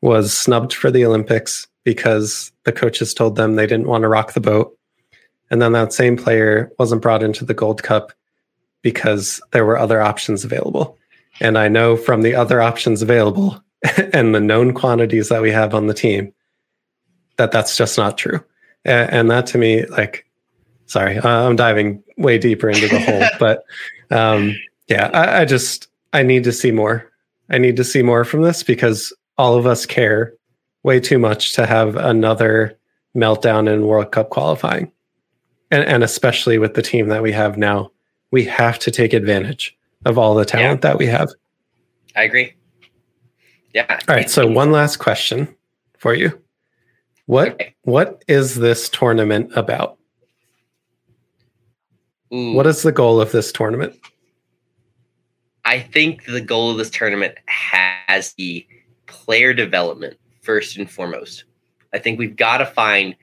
was 0.00 0.36
snubbed 0.36 0.72
for 0.72 0.90
the 0.90 1.04
Olympics 1.04 1.66
because 1.84 2.52
the 2.64 2.72
coaches 2.72 3.12
told 3.12 3.36
them 3.36 3.56
they 3.56 3.66
didn't 3.66 3.88
want 3.88 4.02
to 4.02 4.08
rock 4.08 4.32
the 4.32 4.40
boat. 4.40 4.76
And 5.50 5.60
then 5.60 5.72
that 5.72 5.92
same 5.92 6.16
player 6.16 6.72
wasn't 6.78 7.02
brought 7.02 7.22
into 7.22 7.44
the 7.44 7.54
Gold 7.54 7.82
Cup 7.82 8.12
because 8.82 9.40
there 9.50 9.66
were 9.66 9.78
other 9.78 10.00
options 10.00 10.44
available. 10.44 10.96
And 11.40 11.58
I 11.58 11.68
know 11.68 11.96
from 11.96 12.22
the 12.22 12.34
other 12.34 12.62
options 12.62 13.02
available 13.02 13.62
and 14.12 14.34
the 14.34 14.40
known 14.40 14.72
quantities 14.72 15.28
that 15.28 15.42
we 15.42 15.50
have 15.50 15.74
on 15.74 15.86
the 15.86 15.94
team 15.94 16.32
that 17.36 17.52
that's 17.52 17.76
just 17.76 17.96
not 17.96 18.18
true. 18.18 18.44
And, 18.84 19.10
and 19.10 19.30
that 19.30 19.46
to 19.48 19.58
me, 19.58 19.86
like, 19.86 20.26
sorry, 20.90 21.18
I'm 21.20 21.54
diving 21.54 22.02
way 22.18 22.36
deeper 22.36 22.68
into 22.68 22.88
the 22.88 22.98
hole, 22.98 23.24
but 23.38 23.64
um, 24.10 24.56
yeah, 24.88 25.08
I, 25.14 25.42
I 25.42 25.44
just, 25.44 25.86
I 26.12 26.24
need 26.24 26.44
to 26.44 26.52
see 26.52 26.72
more. 26.72 27.10
I 27.48 27.58
need 27.58 27.76
to 27.76 27.84
see 27.84 28.02
more 28.02 28.24
from 28.24 28.42
this 28.42 28.62
because 28.62 29.12
all 29.38 29.56
of 29.56 29.66
us 29.66 29.86
care 29.86 30.34
way 30.82 30.98
too 30.98 31.18
much 31.18 31.52
to 31.54 31.64
have 31.64 31.96
another 31.96 32.76
meltdown 33.16 33.72
in 33.72 33.86
World 33.86 34.10
Cup 34.10 34.30
qualifying. 34.30 34.90
And, 35.70 35.84
and 35.84 36.02
especially 36.02 36.58
with 36.58 36.74
the 36.74 36.82
team 36.82 37.08
that 37.08 37.22
we 37.22 37.32
have 37.32 37.56
now, 37.56 37.92
we 38.32 38.44
have 38.46 38.78
to 38.80 38.90
take 38.90 39.12
advantage 39.12 39.76
of 40.04 40.18
all 40.18 40.34
the 40.34 40.44
talent 40.44 40.82
yeah. 40.82 40.90
that 40.90 40.98
we 40.98 41.06
have. 41.06 41.30
I 42.16 42.24
agree. 42.24 42.54
Yeah. 43.74 44.00
All 44.08 44.14
right. 44.16 44.28
So 44.28 44.46
one 44.46 44.72
last 44.72 44.96
question 44.96 45.54
for 45.98 46.14
you. 46.14 46.40
What 47.26 47.52
okay. 47.52 47.74
what 47.82 48.24
is 48.26 48.56
this 48.56 48.88
tournament 48.88 49.52
about? 49.54 49.99
Ooh. 52.32 52.52
What 52.52 52.66
is 52.66 52.82
the 52.82 52.92
goal 52.92 53.20
of 53.20 53.32
this 53.32 53.52
tournament? 53.52 53.98
I 55.64 55.80
think 55.80 56.24
the 56.24 56.40
goal 56.40 56.70
of 56.70 56.78
this 56.78 56.90
tournament 56.90 57.36
has 57.46 58.32
the 58.34 58.66
player 59.06 59.52
development 59.52 60.16
first 60.42 60.76
and 60.76 60.90
foremost. 60.90 61.44
I 61.92 61.98
think 61.98 62.18
we've 62.18 62.36
got 62.36 62.58
to 62.58 62.66
find 62.66 63.16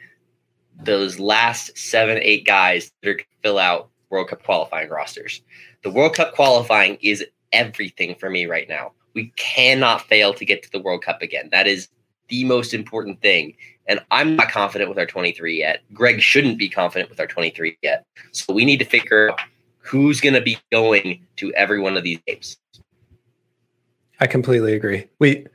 those 0.79 1.19
last 1.19 1.77
seven, 1.77 2.19
eight 2.21 2.45
guys 2.45 2.91
that 3.01 3.09
are 3.09 3.13
going 3.13 3.25
to 3.25 3.41
fill 3.41 3.57
out 3.57 3.89
World 4.09 4.29
Cup 4.29 4.43
qualifying 4.43 4.89
rosters. 4.89 5.41
The 5.83 5.89
World 5.89 6.15
Cup 6.15 6.33
qualifying 6.35 6.97
is 7.01 7.25
everything 7.51 8.15
for 8.15 8.29
me 8.29 8.45
right 8.45 8.69
now. 8.69 8.91
We 9.13 9.33
cannot 9.35 10.01
fail 10.07 10.33
to 10.33 10.45
get 10.45 10.63
to 10.63 10.71
the 10.71 10.79
World 10.79 11.03
Cup 11.03 11.21
again. 11.21 11.49
That 11.51 11.67
is 11.67 11.89
the 12.27 12.43
most 12.43 12.73
important 12.73 13.21
thing. 13.21 13.55
And 13.87 13.99
I'm 14.11 14.35
not 14.35 14.49
confident 14.49 14.89
with 14.89 14.99
our 14.99 15.05
23 15.05 15.57
yet. 15.57 15.81
Greg 15.93 16.21
shouldn't 16.21 16.57
be 16.57 16.69
confident 16.69 17.09
with 17.09 17.19
our 17.19 17.27
23 17.27 17.77
yet. 17.81 18.05
So 18.31 18.53
we 18.53 18.65
need 18.65 18.79
to 18.79 18.85
figure 18.85 19.31
out 19.31 19.39
who's 19.79 20.19
going 20.19 20.33
to 20.33 20.41
be 20.41 20.57
going 20.71 21.25
to 21.37 21.53
every 21.53 21.79
one 21.79 21.95
of 21.95 22.03
these 22.03 22.19
games. 22.27 22.57
I 24.19 24.27
completely 24.27 24.73
agree. 24.73 25.07
We 25.19 25.45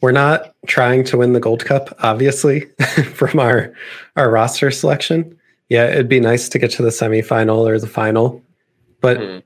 we're 0.00 0.12
not 0.12 0.54
trying 0.66 1.04
to 1.04 1.16
win 1.16 1.32
the 1.32 1.40
Gold 1.40 1.64
Cup, 1.64 1.96
obviously, 2.00 2.60
from 3.14 3.38
our 3.38 3.72
our 4.16 4.30
roster 4.30 4.70
selection. 4.70 5.38
Yeah, 5.68 5.86
it'd 5.86 6.08
be 6.08 6.20
nice 6.20 6.48
to 6.50 6.58
get 6.58 6.70
to 6.72 6.82
the 6.82 6.90
semifinal 6.90 7.66
or 7.66 7.78
the 7.78 7.86
final, 7.86 8.42
but 9.00 9.18
mm-hmm. 9.18 9.38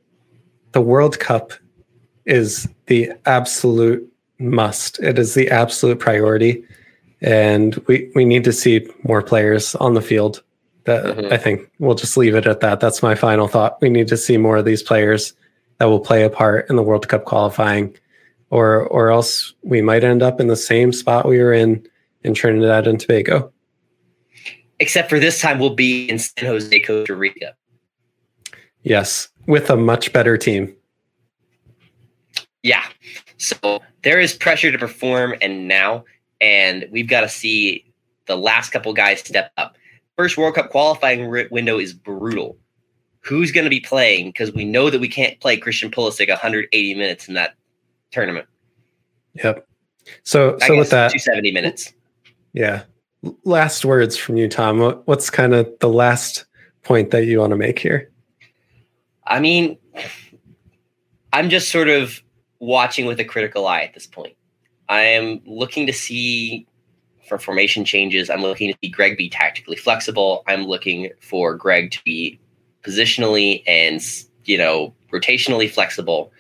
the 0.73 0.81
World 0.81 1.21
Cup 1.21 1.53
is 2.25 2.69
the 2.87 3.13
absolute 3.27 4.11
must. 4.39 4.99
It 5.01 5.19
is 5.19 5.35
the 5.35 5.51
absolute 5.51 6.01
priority, 6.01 6.65
and 7.21 7.75
we 7.87 8.11
we 8.15 8.25
need 8.25 8.45
to 8.45 8.53
see 8.53 8.89
more 9.03 9.23
players 9.23 9.75
on 9.77 9.95
the 9.95 10.03
field. 10.03 10.43
That 10.85 11.05
mm-hmm. 11.05 11.33
I 11.33 11.37
think 11.37 11.71
we'll 11.79 11.95
just 11.95 12.17
leave 12.17 12.35
it 12.35 12.47
at 12.47 12.61
that. 12.61 12.81
That's 12.81 13.03
my 13.03 13.15
final 13.15 13.49
thought. 13.49 13.81
We 13.81 13.91
need 13.91 14.09
to 14.09 14.17
see 14.17 14.37
more 14.37 14.57
of 14.57 14.65
these 14.65 14.83
players 14.83 15.35
that 15.79 15.87
will 15.87 16.01
play 16.01 16.23
a 16.23 16.31
part 16.31 16.69
in 16.71 16.77
the 16.77 16.83
World 16.83 17.09
Cup 17.09 17.25
qualifying 17.25 17.97
or 18.51 18.83
or 18.89 19.11
else 19.11 19.55
we 19.63 19.83
might 19.83 20.05
end 20.05 20.23
up 20.23 20.41
in 20.41 20.47
the 20.47 20.57
same 20.57 20.93
spot 20.93 21.27
we 21.27 21.39
were 21.39 21.53
in 21.53 21.87
in 22.23 22.35
Trinidad 22.35 22.87
and 22.87 23.01
Tobago. 23.01 23.53
Except 24.79 25.09
for 25.09 25.19
this 25.19 25.41
time, 25.41 25.59
we'll 25.59 25.75
be 25.75 26.09
in 26.09 26.19
San 26.19 26.47
Jose, 26.47 26.81
Costa 26.81 27.15
Rica. 27.15 27.55
Yes, 28.83 29.29
with 29.47 29.71
a 29.71 29.77
much 29.77 30.13
better 30.13 30.37
team. 30.37 30.75
Yeah. 32.63 32.85
So 33.39 33.81
there 34.03 34.21
is 34.21 34.35
pressure 34.35 34.71
to 34.71 34.79
perform, 34.79 35.35
and 35.41 35.67
now, 35.69 36.05
and 36.41 36.87
we've 36.91 37.09
got 37.09 37.23
to 37.23 37.29
see 37.29 37.85
the 38.27 38.37
last 38.37 38.71
couple 38.71 38.93
guys 38.93 39.21
step 39.21 39.53
up. 39.57 39.77
First 40.17 40.37
World 40.37 40.55
Cup 40.55 40.71
qualifying 40.71 41.31
window 41.51 41.79
is 41.79 41.93
brutal. 41.93 42.57
Who's 43.21 43.53
going 43.53 43.65
to 43.65 43.71
be 43.71 43.81
playing? 43.81 44.29
Because 44.29 44.53
we 44.53 44.65
know 44.65 44.89
that 44.89 45.01
we 45.01 45.09
can't 45.09 45.39
play 45.41 45.57
Christian 45.57 45.91
Pulisic 45.91 46.29
180 46.29 46.95
minutes 46.95 47.29
in 47.29 47.35
that 47.35 47.55
tournament. 48.13 48.47
Yep. 49.35 49.67
So 50.23 50.57
I 50.63 50.69
so 50.69 50.79
with 50.79 50.91
that, 50.91 51.11
270 51.11 51.51
minutes. 51.53 51.93
Yeah. 52.53 52.85
Last 53.45 53.85
words 53.85 54.17
from 54.17 54.37
you, 54.37 54.49
Tom. 54.49 54.79
What, 54.79 55.07
what's 55.07 55.31
kind 55.31 55.55
of 55.55 55.69
the 55.81 55.89
last 55.89 56.45
point 56.85 57.11
that 57.11 57.27
you 57.27 57.41
want 57.41 57.51
to 57.51 57.57
make 57.57 57.79
here? 57.79 58.11
I 59.27 59.41
mean, 59.41 59.77
I'm 61.33 61.51
just 61.51 61.71
sort 61.71 61.89
of 61.89 62.23
watching 62.61 63.07
with 63.07 63.19
a 63.21 63.25
critical 63.25 63.67
eye 63.67 63.83
at 63.83 63.93
this 63.93 64.07
point. 64.07 64.37
I 64.89 65.03
am 65.03 65.41
looking 65.47 65.87
to 65.87 65.93
see 65.93 66.67
for 67.29 67.39
formation 67.39 67.85
changes. 67.85 68.31
I'm 68.31 68.43
looking 68.43 68.73
to 68.73 68.79
see 68.83 68.89
Greg 68.89 69.17
be 69.17 69.29
tactically 69.29 69.77
flexible. 69.77 70.45
I'm 70.47 70.65
looking 70.65 71.11
for 71.21 71.55
Greg 71.55 71.91
to 71.93 72.05
be 72.05 72.39
positionally 72.83 73.63
and 73.67 74.01
you 74.45 74.57
know 74.57 74.95
rotationally 75.13 75.71
flexible 75.71 76.33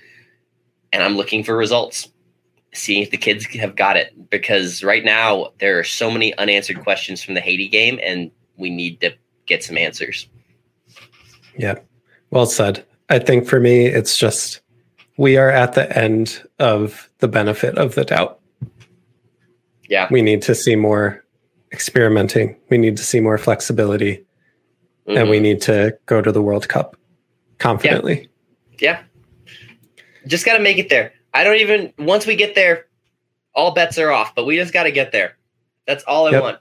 and 0.92 1.02
I'm 1.02 1.16
looking 1.16 1.44
for 1.44 1.54
results, 1.54 2.08
seeing 2.72 3.02
if 3.02 3.10
the 3.10 3.18
kids 3.18 3.44
have 3.46 3.76
got 3.76 3.96
it. 3.96 4.30
Because 4.30 4.82
right 4.82 5.04
now 5.04 5.52
there 5.58 5.78
are 5.78 5.84
so 5.84 6.10
many 6.10 6.36
unanswered 6.38 6.82
questions 6.82 7.22
from 7.22 7.34
the 7.34 7.40
Haiti 7.40 7.68
game, 7.68 8.00
and 8.02 8.30
we 8.56 8.70
need 8.70 9.00
to 9.02 9.12
get 9.44 9.62
some 9.62 9.76
answers. 9.76 10.26
Yeah, 11.56 11.74
well 12.30 12.46
said. 12.46 12.84
I 13.08 13.18
think 13.18 13.46
for 13.46 13.60
me, 13.60 13.86
it's 13.86 14.16
just 14.16 14.60
we 15.16 15.36
are 15.36 15.50
at 15.50 15.74
the 15.74 15.96
end 15.96 16.42
of 16.58 17.05
the 17.18 17.28
benefit 17.28 17.78
of 17.78 17.94
the 17.94 18.04
doubt. 18.04 18.40
Yeah. 19.88 20.08
We 20.10 20.22
need 20.22 20.42
to 20.42 20.54
see 20.54 20.76
more 20.76 21.24
experimenting. 21.72 22.56
We 22.70 22.78
need 22.78 22.96
to 22.96 23.04
see 23.04 23.20
more 23.20 23.38
flexibility. 23.38 24.24
Mm-hmm. 25.06 25.18
And 25.18 25.30
we 25.30 25.36
mm-hmm. 25.36 25.42
need 25.44 25.60
to 25.62 25.98
go 26.06 26.20
to 26.20 26.32
the 26.32 26.42
World 26.42 26.68
Cup 26.68 26.96
confidently. 27.58 28.28
Yeah. 28.78 29.02
yeah. 29.46 29.54
Just 30.26 30.44
got 30.44 30.56
to 30.56 30.62
make 30.62 30.78
it 30.78 30.88
there. 30.88 31.12
I 31.32 31.44
don't 31.44 31.56
even, 31.56 31.92
once 31.98 32.26
we 32.26 32.34
get 32.34 32.54
there, 32.54 32.86
all 33.54 33.72
bets 33.72 33.98
are 33.98 34.10
off, 34.10 34.34
but 34.34 34.44
we 34.44 34.56
just 34.56 34.72
got 34.72 34.84
to 34.84 34.90
get 34.90 35.12
there. 35.12 35.36
That's 35.86 36.02
all 36.04 36.26
I 36.26 36.32
yep. 36.32 36.42
want. 36.42 36.58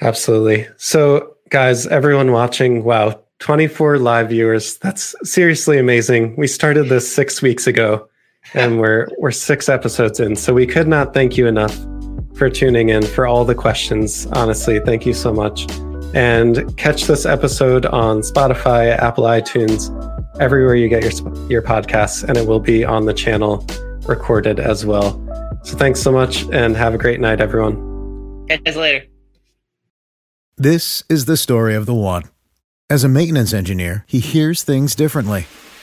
Absolutely. 0.00 0.66
So, 0.76 1.36
guys, 1.50 1.86
everyone 1.86 2.32
watching, 2.32 2.84
wow, 2.84 3.20
24 3.40 3.98
live 3.98 4.30
viewers. 4.30 4.78
That's 4.78 5.14
seriously 5.22 5.78
amazing. 5.78 6.36
We 6.36 6.46
started 6.46 6.88
this 6.88 7.12
six 7.12 7.42
weeks 7.42 7.66
ago 7.66 8.08
and 8.54 8.78
we're 8.78 9.08
we're 9.18 9.30
six 9.30 9.68
episodes 9.68 10.20
in. 10.20 10.36
So 10.36 10.54
we 10.54 10.66
could 10.66 10.88
not 10.88 11.14
thank 11.14 11.36
you 11.36 11.46
enough 11.46 11.76
for 12.34 12.48
tuning 12.48 12.88
in 12.88 13.04
for 13.04 13.26
all 13.26 13.44
the 13.44 13.54
questions. 13.54 14.26
Honestly, 14.32 14.80
thank 14.80 15.04
you 15.04 15.14
so 15.14 15.32
much. 15.32 15.70
And 16.14 16.76
catch 16.76 17.04
this 17.04 17.26
episode 17.26 17.84
on 17.86 18.20
Spotify, 18.20 18.96
Apple 18.96 19.24
iTunes, 19.24 19.90
everywhere 20.40 20.74
you 20.74 20.88
get 20.88 21.02
your 21.02 21.48
your 21.48 21.62
podcasts, 21.62 22.24
and 22.24 22.36
it 22.36 22.46
will 22.46 22.60
be 22.60 22.84
on 22.84 23.04
the 23.04 23.14
channel 23.14 23.66
recorded 24.06 24.58
as 24.58 24.86
well. 24.86 25.22
So 25.64 25.76
thanks 25.76 26.00
so 26.00 26.12
much, 26.12 26.44
and 26.52 26.76
have 26.76 26.94
a 26.94 26.98
great 26.98 27.20
night, 27.20 27.40
everyone. 27.40 28.46
Catch 28.48 28.62
you 28.64 28.80
later. 28.80 29.06
This 30.56 31.04
is 31.08 31.26
the 31.26 31.36
story 31.36 31.74
of 31.74 31.86
the 31.86 31.94
one. 31.94 32.24
As 32.90 33.04
a 33.04 33.08
maintenance 33.08 33.52
engineer, 33.52 34.04
he 34.08 34.18
hears 34.18 34.62
things 34.62 34.94
differently. 34.94 35.46